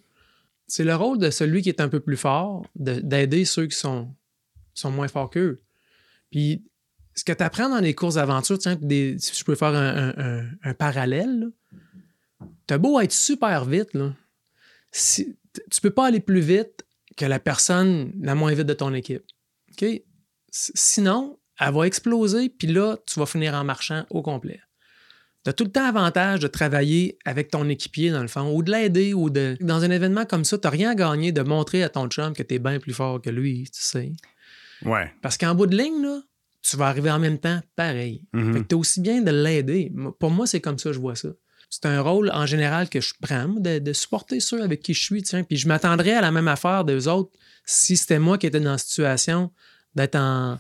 c'est 0.69 0.85
le 0.85 0.95
rôle 0.97 1.19
de 1.19 1.31
celui 1.31 1.63
qui 1.63 1.69
est 1.71 1.81
un 1.81 1.89
peu 1.89 2.01
plus 2.01 2.17
fort, 2.17 2.67
de- 2.75 3.01
d'aider 3.01 3.45
ceux 3.45 3.67
qui 3.67 3.77
sont, 3.77 4.13
sont 4.75 4.91
moins 4.91 5.09
forts 5.09 5.31
qu'eux. 5.31 5.61
Puis, 6.31 6.63
ce 7.17 7.25
que 7.25 7.33
tu 7.33 7.43
apprends 7.43 7.69
dans 7.69 7.81
les 7.81 7.95
courses 7.95 8.15
d'aventure, 8.17 8.59
tiens, 8.59 8.77
des, 8.81 9.17
si 9.19 9.35
je 9.35 9.43
peux 9.45 9.55
faire 9.57 9.75
un, 9.75 10.11
un- 10.11 10.15
un- 10.19 10.49
un 10.63 10.75
parallèle, 10.75 11.51
t'as 12.67 12.79
beau 12.79 13.01
être 13.01 13.13
super 13.13 13.65
vite, 13.65 13.95
là, 13.95 14.13
si, 14.93 15.37
tu 15.71 15.81
peux 15.81 15.91
pas 15.91 16.07
aller 16.07 16.21
plus 16.21 16.41
vite 16.41 16.85
que 17.17 17.25
la 17.25 17.41
personne 17.41 18.13
la 18.21 18.35
moins 18.35 18.53
vite 18.53 18.67
de 18.67 18.75
ton 18.75 18.93
équipe. 18.95 19.25
Sinon, 20.51 21.39
elle 21.61 21.73
va 21.75 21.87
exploser, 21.87 22.49
puis 22.49 22.69
là, 22.69 22.97
tu 23.07 23.19
vas 23.19 23.27
finir 23.27 23.55
en 23.55 23.65
marchant 23.65 24.05
au 24.11 24.23
complet. 24.23 24.61
Tu 25.45 25.51
as 25.51 25.53
tout 25.53 25.65
le 25.65 25.71
temps 25.71 25.85
avantage 25.85 26.41
de 26.41 26.49
travailler 26.49 27.19
avec 27.25 27.51
ton 27.51 27.69
équipier, 27.69 28.11
dans 28.11 28.23
le 28.23 28.29
fond, 28.29 28.53
ou 28.53 28.63
de 28.63 28.71
l'aider, 28.73 29.15
ou 29.15 29.31
de. 29.31 29.57
Dans 29.61 29.85
un 29.85 29.91
événement 29.91 30.25
comme 30.25 30.45
ça, 30.45 30.59
tu 30.59 30.67
rien 30.69 30.91
à 30.91 30.95
gagner 30.95 31.31
de 31.33 31.43
montrer 31.43 31.83
à 31.83 31.89
ton 31.89 32.09
chum 32.09 32.33
que 32.35 32.43
tu 32.43 32.55
es 32.55 32.59
bien 32.59 32.79
plus 32.81 32.93
fort 32.95 33.21
que 33.23 33.31
lui, 33.31 33.65
tu 33.65 33.81
sais? 33.81 34.13
Ouais. 34.85 35.13
Parce 35.23 35.39
qu'en 35.39 35.55
bout 35.55 35.67
de 35.67 35.77
ligne, 35.77 36.03
là, 36.03 36.21
tu 36.69 36.77
vas 36.77 36.87
arriver 36.89 37.11
en 37.11 37.19
même 37.19 37.39
temps 37.39 37.61
pareil. 37.77 38.25
Mhm. 38.33 38.53
Fait 38.53 38.61
que 38.61 38.65
t'es 38.65 38.75
aussi 38.75 39.01
bien 39.01 39.23
de 39.23 39.31
l'aider. 39.31 39.93
Pour 40.19 40.31
moi, 40.31 40.47
c'est 40.47 40.61
comme 40.61 40.79
ça 40.79 40.91
que 40.91 40.95
je 40.95 41.01
vois 41.01 41.15
ça. 41.17 41.29
C'est 41.71 41.87
un 41.87 42.01
rôle 42.01 42.31
en 42.33 42.47
général 42.47 42.89
que 42.89 43.01
je 43.01 43.13
prends, 43.21 43.49
de, 43.49 43.79
de 43.81 43.93
supporter 43.93 44.39
ceux 44.41 44.63
avec 44.63 44.81
qui 44.83 44.95
je 44.95 45.03
suis. 45.03 45.23
tiens. 45.23 45.43
Puis 45.43 45.57
je 45.57 45.67
m'attendrais 45.69 46.13
à 46.13 46.21
la 46.21 46.31
même 46.31 46.49
affaire 46.49 46.85
des 46.85 47.09
autres 47.09 47.31
si 47.65 47.97
c'était 47.97 48.19
moi 48.21 48.39
qui 48.39 48.47
étais 48.47 48.61
dans 48.61 48.73
la 48.73 48.79
situation 48.79 49.51
d'être 49.95 50.15
en, 50.17 50.59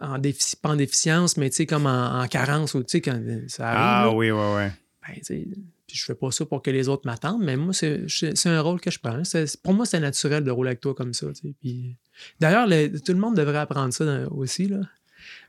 en 0.00 0.18
défici- 0.18 0.56
pas 0.60 0.70
en 0.70 0.76
déficience, 0.76 1.36
mais 1.36 1.48
tu 1.50 1.56
sais, 1.56 1.66
comme 1.66 1.86
en, 1.86 2.20
en 2.22 2.26
carence 2.26 2.74
ou 2.74 2.82
tu 2.82 3.00
quand 3.00 3.20
ça 3.48 3.68
arrive. 3.68 3.80
Ah 3.80 4.04
là, 4.06 4.12
oui, 4.12 4.30
oui, 4.30 4.40
oui. 4.56 4.68
ben, 5.06 5.20
tu 5.24 5.48
puis 5.88 5.96
je 5.96 6.04
fais 6.04 6.14
pas 6.14 6.30
ça 6.30 6.44
pour 6.46 6.62
que 6.62 6.70
les 6.70 6.88
autres 6.88 7.02
m'attendent, 7.06 7.42
mais 7.42 7.56
moi, 7.56 7.72
c'est 7.72 8.46
un 8.46 8.60
rôle 8.60 8.80
que 8.80 8.90
je 8.90 8.98
prends. 9.00 9.20
Pour 9.64 9.74
moi, 9.74 9.86
c'est 9.86 9.98
naturel 9.98 10.44
de 10.44 10.50
rouler 10.52 10.68
avec 10.68 10.80
toi 10.80 10.94
comme 10.94 11.12
ça. 11.14 11.26
Puis, 11.60 11.96
D'ailleurs, 12.38 12.66
le- 12.68 12.88
tout 13.00 13.12
le 13.12 13.18
monde 13.18 13.36
devrait 13.36 13.58
apprendre 13.58 13.92
ça 13.92 14.04
dans- 14.04 14.28
aussi. 14.36 14.68
Là. 14.68 14.78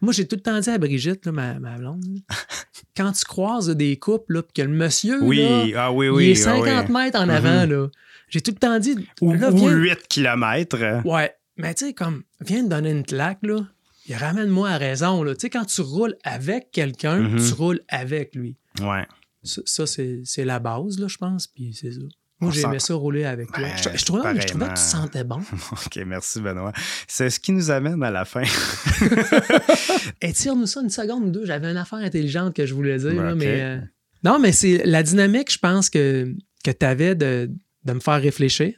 Moi, 0.02 0.14
j'ai 0.14 0.28
tout 0.28 0.36
le 0.38 0.42
temps 0.42 0.60
dit 0.60 0.70
à 0.70 0.78
Brigitte, 0.78 1.26
là, 1.26 1.32
ma, 1.32 1.60
ma 1.60 1.78
blonde, 1.78 2.04
là, 2.06 2.20
quand 2.98 3.12
tu 3.12 3.26
croises 3.26 3.68
des 3.70 3.98
couples, 3.98 4.34
là, 4.36 4.44
puis 4.44 4.54
que 4.54 4.62
le 4.62 4.74
monsieur, 4.74 5.22
Oui, 5.24 5.74
ah 5.76 5.92
oui, 5.92 6.06
il 6.08 6.12
oui. 6.12 6.30
est 6.32 6.36
50 6.36 6.86
ah 6.88 6.92
mètres 6.92 7.20
en 7.20 7.28
avant, 7.30 7.66
là. 7.66 7.88
j'ai 8.30 8.42
tout 8.42 8.52
le 8.52 8.58
temps 8.60 8.80
dit, 8.80 8.96
Ou, 9.22 9.34
là, 9.34 9.52
ou 9.52 9.58
viens- 9.58 9.72
8 9.76 10.08
km. 10.08 11.02
Ouais, 11.06 11.34
mais 11.58 11.74
tu 11.74 11.88
sais, 11.88 11.94
comme, 11.94 12.24
viens 12.42 12.64
me 12.64 12.70
donner 12.70 12.92
une 12.92 13.04
claque, 13.04 13.40
là. 13.44 13.60
Il 14.08 14.16
ramène-moi 14.16 14.70
à 14.70 14.78
raison. 14.78 15.24
Tu 15.26 15.36
sais, 15.40 15.50
quand 15.52 15.66
tu 15.66 15.82
roules 15.82 16.16
avec 16.24 16.72
quelqu'un, 16.72 17.20
Mhm. 17.20 17.38
tu 17.48 17.54
roules 17.54 17.82
avec 17.90 18.34
lui. 18.34 18.56
Ouais. 18.82 19.06
Ça, 19.44 19.62
ça, 19.66 19.86
c'est 19.88 20.46
la 20.46 20.60
base, 20.60 21.00
là, 21.00 21.08
je 21.08 21.18
pense, 21.18 21.48
puis 21.48 21.74
c'est 21.74 21.92
ça. 21.94 22.00
Moi, 22.42 22.50
On 22.50 22.52
j'ai 22.54 22.62
sent- 22.62 22.68
aimé 22.68 22.80
ça 22.80 22.94
rouler 22.94 23.26
avec 23.26 23.52
toi. 23.52 23.60
Ben, 23.64 23.76
je, 23.78 23.98
je 23.98 24.06
trouvais, 24.06 24.40
je 24.42 24.48
trouvais 24.48 24.68
que 24.68 24.74
tu 24.76 24.82
sentais 24.82 25.24
bon. 25.26 25.40
OK, 25.74 26.00
merci 26.06 26.40
Benoît. 26.40 26.72
C'est 27.08 27.30
ce 27.30 27.38
qui 27.40 27.52
nous 27.52 27.70
amène 27.70 28.02
à 28.02 28.12
la 28.12 28.24
fin. 28.24 28.44
Étire-nous 30.22 30.66
ça 30.66 30.82
une 30.82 30.90
seconde 30.90 31.26
ou 31.26 31.30
deux. 31.32 31.46
J'avais 31.46 31.70
une 31.70 31.78
affaire 31.78 32.00
intelligente 32.00 32.56
que 32.56 32.66
je 32.66 32.74
voulais 32.74 32.98
dire. 32.98 33.14
Ben, 33.14 33.24
là, 33.24 33.36
mais, 33.36 33.62
euh, 33.62 33.78
Non, 34.24 34.40
mais 34.40 34.52
c'est 34.52 34.84
la 34.86 35.04
dynamique, 35.04 35.52
je 35.52 35.58
pense, 35.58 35.90
que, 35.90 36.34
que 36.64 36.72
tu 36.72 36.86
avais 36.86 37.16
de, 37.16 37.50
de 37.86 37.94
me 37.94 38.00
faire 38.00 38.22
réfléchir. 38.22 38.74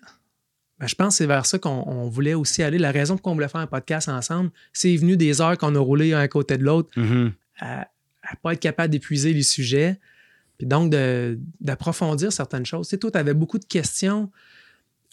Ben, 0.80 0.88
je 0.88 0.96
pense 0.96 1.10
que 1.14 1.18
c'est 1.20 1.28
vers 1.28 1.46
ça 1.46 1.60
qu'on 1.60 1.84
on 1.88 2.10
voulait 2.10 2.34
aussi 2.34 2.64
aller. 2.64 2.78
La 2.78 2.92
raison 2.92 3.16
pour 3.16 3.22
qu'on 3.24 3.34
voulait 3.36 3.48
faire 3.48 3.62
un 3.62 3.68
podcast 3.68 4.10
ensemble, 4.10 4.52
c'est 4.74 4.96
venu 4.96 5.18
des 5.18 5.42
heures 5.42 5.58
qu'on 5.58 5.76
a 5.76 5.80
roulé 5.80 6.14
un 6.14 6.20
à 6.20 6.28
côté 6.28 6.58
de 6.58 6.64
l'autre 6.64 6.90
Mhm. 7.00 7.32
à 7.60 7.88
ne 8.32 8.38
pas 8.42 8.54
être 8.54 8.60
capable 8.60 8.90
d'épuiser 8.92 9.34
les 9.34 9.44
sujets. 9.44 10.00
Puis 10.62 10.68
donc, 10.68 10.94
d'approfondir 11.60 12.32
certaines 12.32 12.68
choses. 12.68 12.86
Tu 12.88 12.92
sais, 12.92 12.98
toi, 13.00 13.10
tu 13.10 13.18
avais 13.18 13.34
beaucoup 13.34 13.58
de 13.58 13.66
questions. 13.66 14.30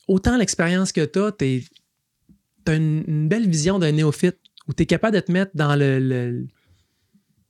Autant 0.07 0.37
l'expérience 0.37 0.93
que 0.93 1.07
tu 1.07 1.19
as, 1.21 1.33
tu 1.33 1.65
as 2.67 2.75
une, 2.75 3.29
belle 3.29 3.49
vision 3.49 3.79
d'un 3.79 3.93
néophyte 3.93 4.37
où 4.67 4.75
tu 4.75 4.83
es 4.83 4.87
capable 4.87 5.15
de 5.15 5.21
te 5.21 5.33
mettre 5.33 5.53
dans 5.55 5.75
le, 5.75 6.47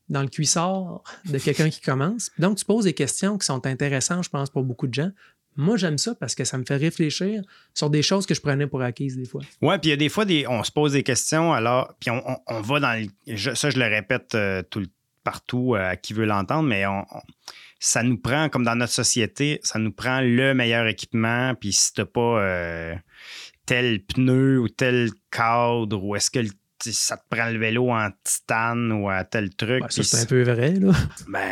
dans 0.09 0.23
le 0.23 0.29
cuissard 0.29 1.03
de 1.25 1.39
quelqu'un 1.39 1.71
qui 1.71 1.81
commence. 1.81 2.31
Donc, 2.39 2.59
tu 2.59 2.65
poses 2.65 2.85
des 2.85 2.93
questions 2.93 3.37
qui 3.37 3.47
sont 3.47 3.67
intéressantes, 3.67 4.23
je 4.23 4.31
pense, 4.31 4.49
pour 4.49 4.63
beaucoup 4.63 4.87
de 4.87 4.95
gens. 4.95 5.11
Moi, 5.57 5.77
j'aime 5.77 5.99
ça 5.99 6.15
parce 6.15 6.37
que 6.37 6.45
ça 6.45 6.57
me 6.57 6.65
fait 6.65 6.77
réfléchir 6.77 7.43
sur 7.75 7.91
des 7.91 8.03
choses 8.03 8.27
que 8.27 8.35
je 8.35 8.41
prenais 8.41 8.69
pour 8.69 8.81
acquises 8.81 9.17
des 9.17 9.25
fois. 9.25 9.41
Ouais, 9.61 9.77
puis 9.81 9.89
il 9.89 9.91
y 9.91 9.95
a 9.95 9.97
des 9.97 10.09
fois, 10.09 10.25
des, 10.25 10.47
on 10.47 10.63
se 10.63 10.71
pose 10.71 10.93
des 10.93 11.03
questions, 11.03 11.53
alors, 11.53 11.97
puis 11.99 12.11
on, 12.11 12.23
on- 12.47 12.61
va 12.61 12.79
dans 12.79 13.03
le. 13.27 13.37
ça, 13.57 13.71
je 13.71 13.77
le 13.77 13.87
répète 13.87 14.37
euh, 14.37 14.63
tout 14.71 14.85
partout 15.25 15.75
euh, 15.75 15.81
à 15.91 15.97
qui 15.97 16.13
veut 16.13 16.27
l'entendre, 16.27 16.69
mais 16.69 16.87
on- 16.87 17.05
ça 17.79 18.03
nous 18.03 18.19
prend, 18.19 18.49
comme 18.49 18.65
dans 18.65 18.75
notre 18.75 18.93
société, 18.93 19.61
ça 19.63 19.79
nous 19.79 19.93
prend 19.93 20.21
le 20.21 20.53
meilleur 20.55 20.87
équipement, 20.87 21.55
puis 21.55 21.73
si 21.73 21.93
t'as 21.95 22.05
pas 22.07 22.41
euh, 22.41 22.95
tel 23.67 24.01
pneu 24.05 24.59
ou 24.61 24.69
tel 24.69 25.11
cadre, 25.31 26.03
ou 26.03 26.17
est-ce 26.17 26.31
que 26.31 26.41
le- 26.41 26.49
ça 26.81 27.17
te 27.17 27.23
prend 27.29 27.51
le 27.51 27.59
vélo 27.59 27.91
en 27.91 28.09
titane 28.23 28.93
ou 28.93 29.09
à 29.11 29.25
tel 29.25 29.51
truc. 29.51 29.83
Puis 29.93 30.05
c'est 30.05 30.23
un 30.23 30.27
peu 30.27 30.43
vrai. 30.45 30.75
Là. 30.75 30.93
ben, 31.29 31.43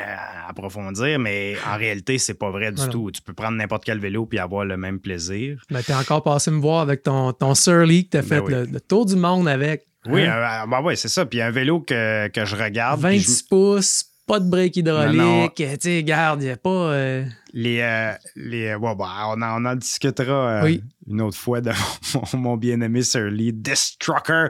approfondir, 0.49 1.19
mais 1.19 1.57
en 1.67 1.77
réalité, 1.77 2.19
c'est 2.19 2.35
pas 2.35 2.51
vrai 2.51 2.71
du 2.71 2.77
Voilà. 2.77 2.93
tout. 2.93 3.11
Tu 3.11 3.23
peux 3.23 3.33
prendre 3.35 3.57
n'importe 3.57 3.85
quel 3.85 3.99
vélo 3.99 4.27
puis 4.27 4.39
avoir 4.39 4.65
le 4.65 4.77
même 4.77 5.01
plaisir. 5.01 5.61
Ben, 5.71 5.83
tu 5.83 5.91
es 5.91 5.95
encore 5.95 6.23
passé 6.23 6.51
me 6.53 6.61
voir 6.61 6.81
avec 6.81 7.03
ton, 7.03 7.33
ton 7.33 7.55
Surly 7.57 8.05
que 8.07 8.11
tu 8.13 8.17
as 8.19 8.23
Ben 8.23 8.29
fait 8.29 8.39
oui. 8.41 8.53
le, 8.53 8.65
le 8.67 8.81
tour 8.81 9.05
du 9.05 9.17
monde 9.17 9.49
avec. 9.49 9.87
Oui, 10.07 10.25
Hein? 10.25 10.63
euh, 10.65 10.67
ben 10.69 10.81
ouais, 10.83 10.95
c'est 10.95 11.09
ça. 11.09 11.27
Puis 11.27 11.41
un 11.43 11.51
vélo 11.51 11.81
que, 11.81 12.29
que 12.29 12.45
je 12.45 12.55
regarde. 12.55 13.01
puis 13.01 13.19
26 13.19 13.39
je- 13.43 13.49
pouces, 13.49 14.05
pas 14.27 14.41
de 14.41 14.49
break 14.51 14.77
hydraulique. 14.77 15.55
Tu 15.55 15.65
sais, 15.81 16.03
garde, 16.03 16.43
il 16.43 16.47
n'y 16.47 16.51
a 16.51 16.57
pas. 16.57 16.71
euh, 16.71 17.25
les, 17.53 17.81
euh, 17.81 18.13
les, 18.35 18.75
ouais, 18.75 18.95
bon, 18.95 19.05
on, 19.05 19.41
en, 19.43 19.63
on 19.63 19.65
en 19.65 19.75
discutera 19.77 20.61
euh, 20.61 20.65
Oui. 20.65 20.83
une 21.09 21.21
autre 21.23 21.39
fois 21.39 21.61
de 21.61 21.71
mon, 22.35 22.39
mon 22.41 22.57
bien-aimé 22.57 23.03
Surly 23.03 23.53
Destrucker. 23.53 24.49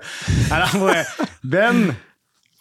Alors, 0.51 0.75
ouais, 0.83 1.03
Ben, 1.45 1.95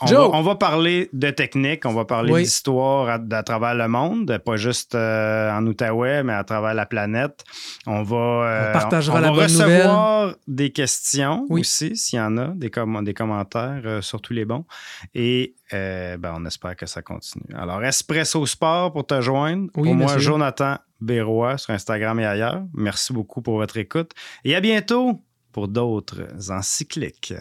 on 0.02 0.06
va, 0.08 0.12
Joe. 0.12 0.30
on 0.34 0.42
va 0.42 0.56
parler 0.56 1.10
de 1.14 1.30
technique, 1.30 1.86
on 1.86 1.94
va 1.94 2.04
parler 2.06 2.34
Oui. 2.34 2.44
d'histoire 2.44 3.08
à, 3.10 3.20
à 3.38 3.44
travers 3.44 3.76
le 3.76 3.88
monde, 3.88 4.38
pas 4.46 4.58
juste 4.58 4.94
euh, 4.96 5.52
en 5.52 5.66
Outaouais, 5.66 6.24
mais 6.24 6.34
à 6.34 6.44
travers 6.44 6.74
la 6.74 6.86
planète. 6.86 7.44
On 7.88 8.04
va, 8.04 8.16
euh, 8.18 8.70
On 8.70 8.74
partagera 8.74 9.18
on 9.18 9.22
la 9.22 9.28
va 9.30 9.34
bonne 9.36 9.44
recevoir 9.44 10.36
des 10.48 10.72
questions 10.72 11.46
Oui. 11.50 11.62
aussi, 11.62 11.96
s'il 11.96 12.20
y 12.20 12.22
en 12.22 12.38
a, 12.38 12.48
des, 12.48 12.70
comm- 12.70 13.04
des 13.04 13.14
commentaires, 13.14 13.82
euh, 13.86 14.02
surtout 14.02 14.34
les 14.34 14.46
bons. 14.46 14.66
Et 15.14 15.56
euh, 15.74 16.18
ben, 16.18 16.34
on 16.38 16.46
espère 16.46 16.76
que 16.76 16.86
ça 16.86 17.02
continue. 17.02 17.56
Alors, 17.56 17.84
Espresso 17.84 18.46
Sport 18.46 18.92
pour 18.92 19.06
te 19.08 19.20
joindre. 19.22 19.70
Oui, 19.76 19.90
pour 19.90 19.96
moi. 19.96 20.18
Jonathan 20.18 20.78
Bérois 21.02 21.58
sur 21.58 21.74
Instagram 21.74 22.20
et 22.20 22.26
ailleurs. 22.26 22.64
Merci 22.74 23.14
beaucoup 23.14 23.42
pour 23.42 23.56
votre 23.58 23.78
écoute. 23.78 24.12
Et 24.44 24.56
à 24.56 24.62
bientôt 24.62 25.22
pour 25.52 25.68
d'autres 25.68 26.22
encycliques. 26.50 27.34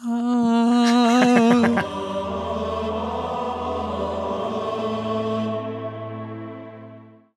Oh. 0.00 1.94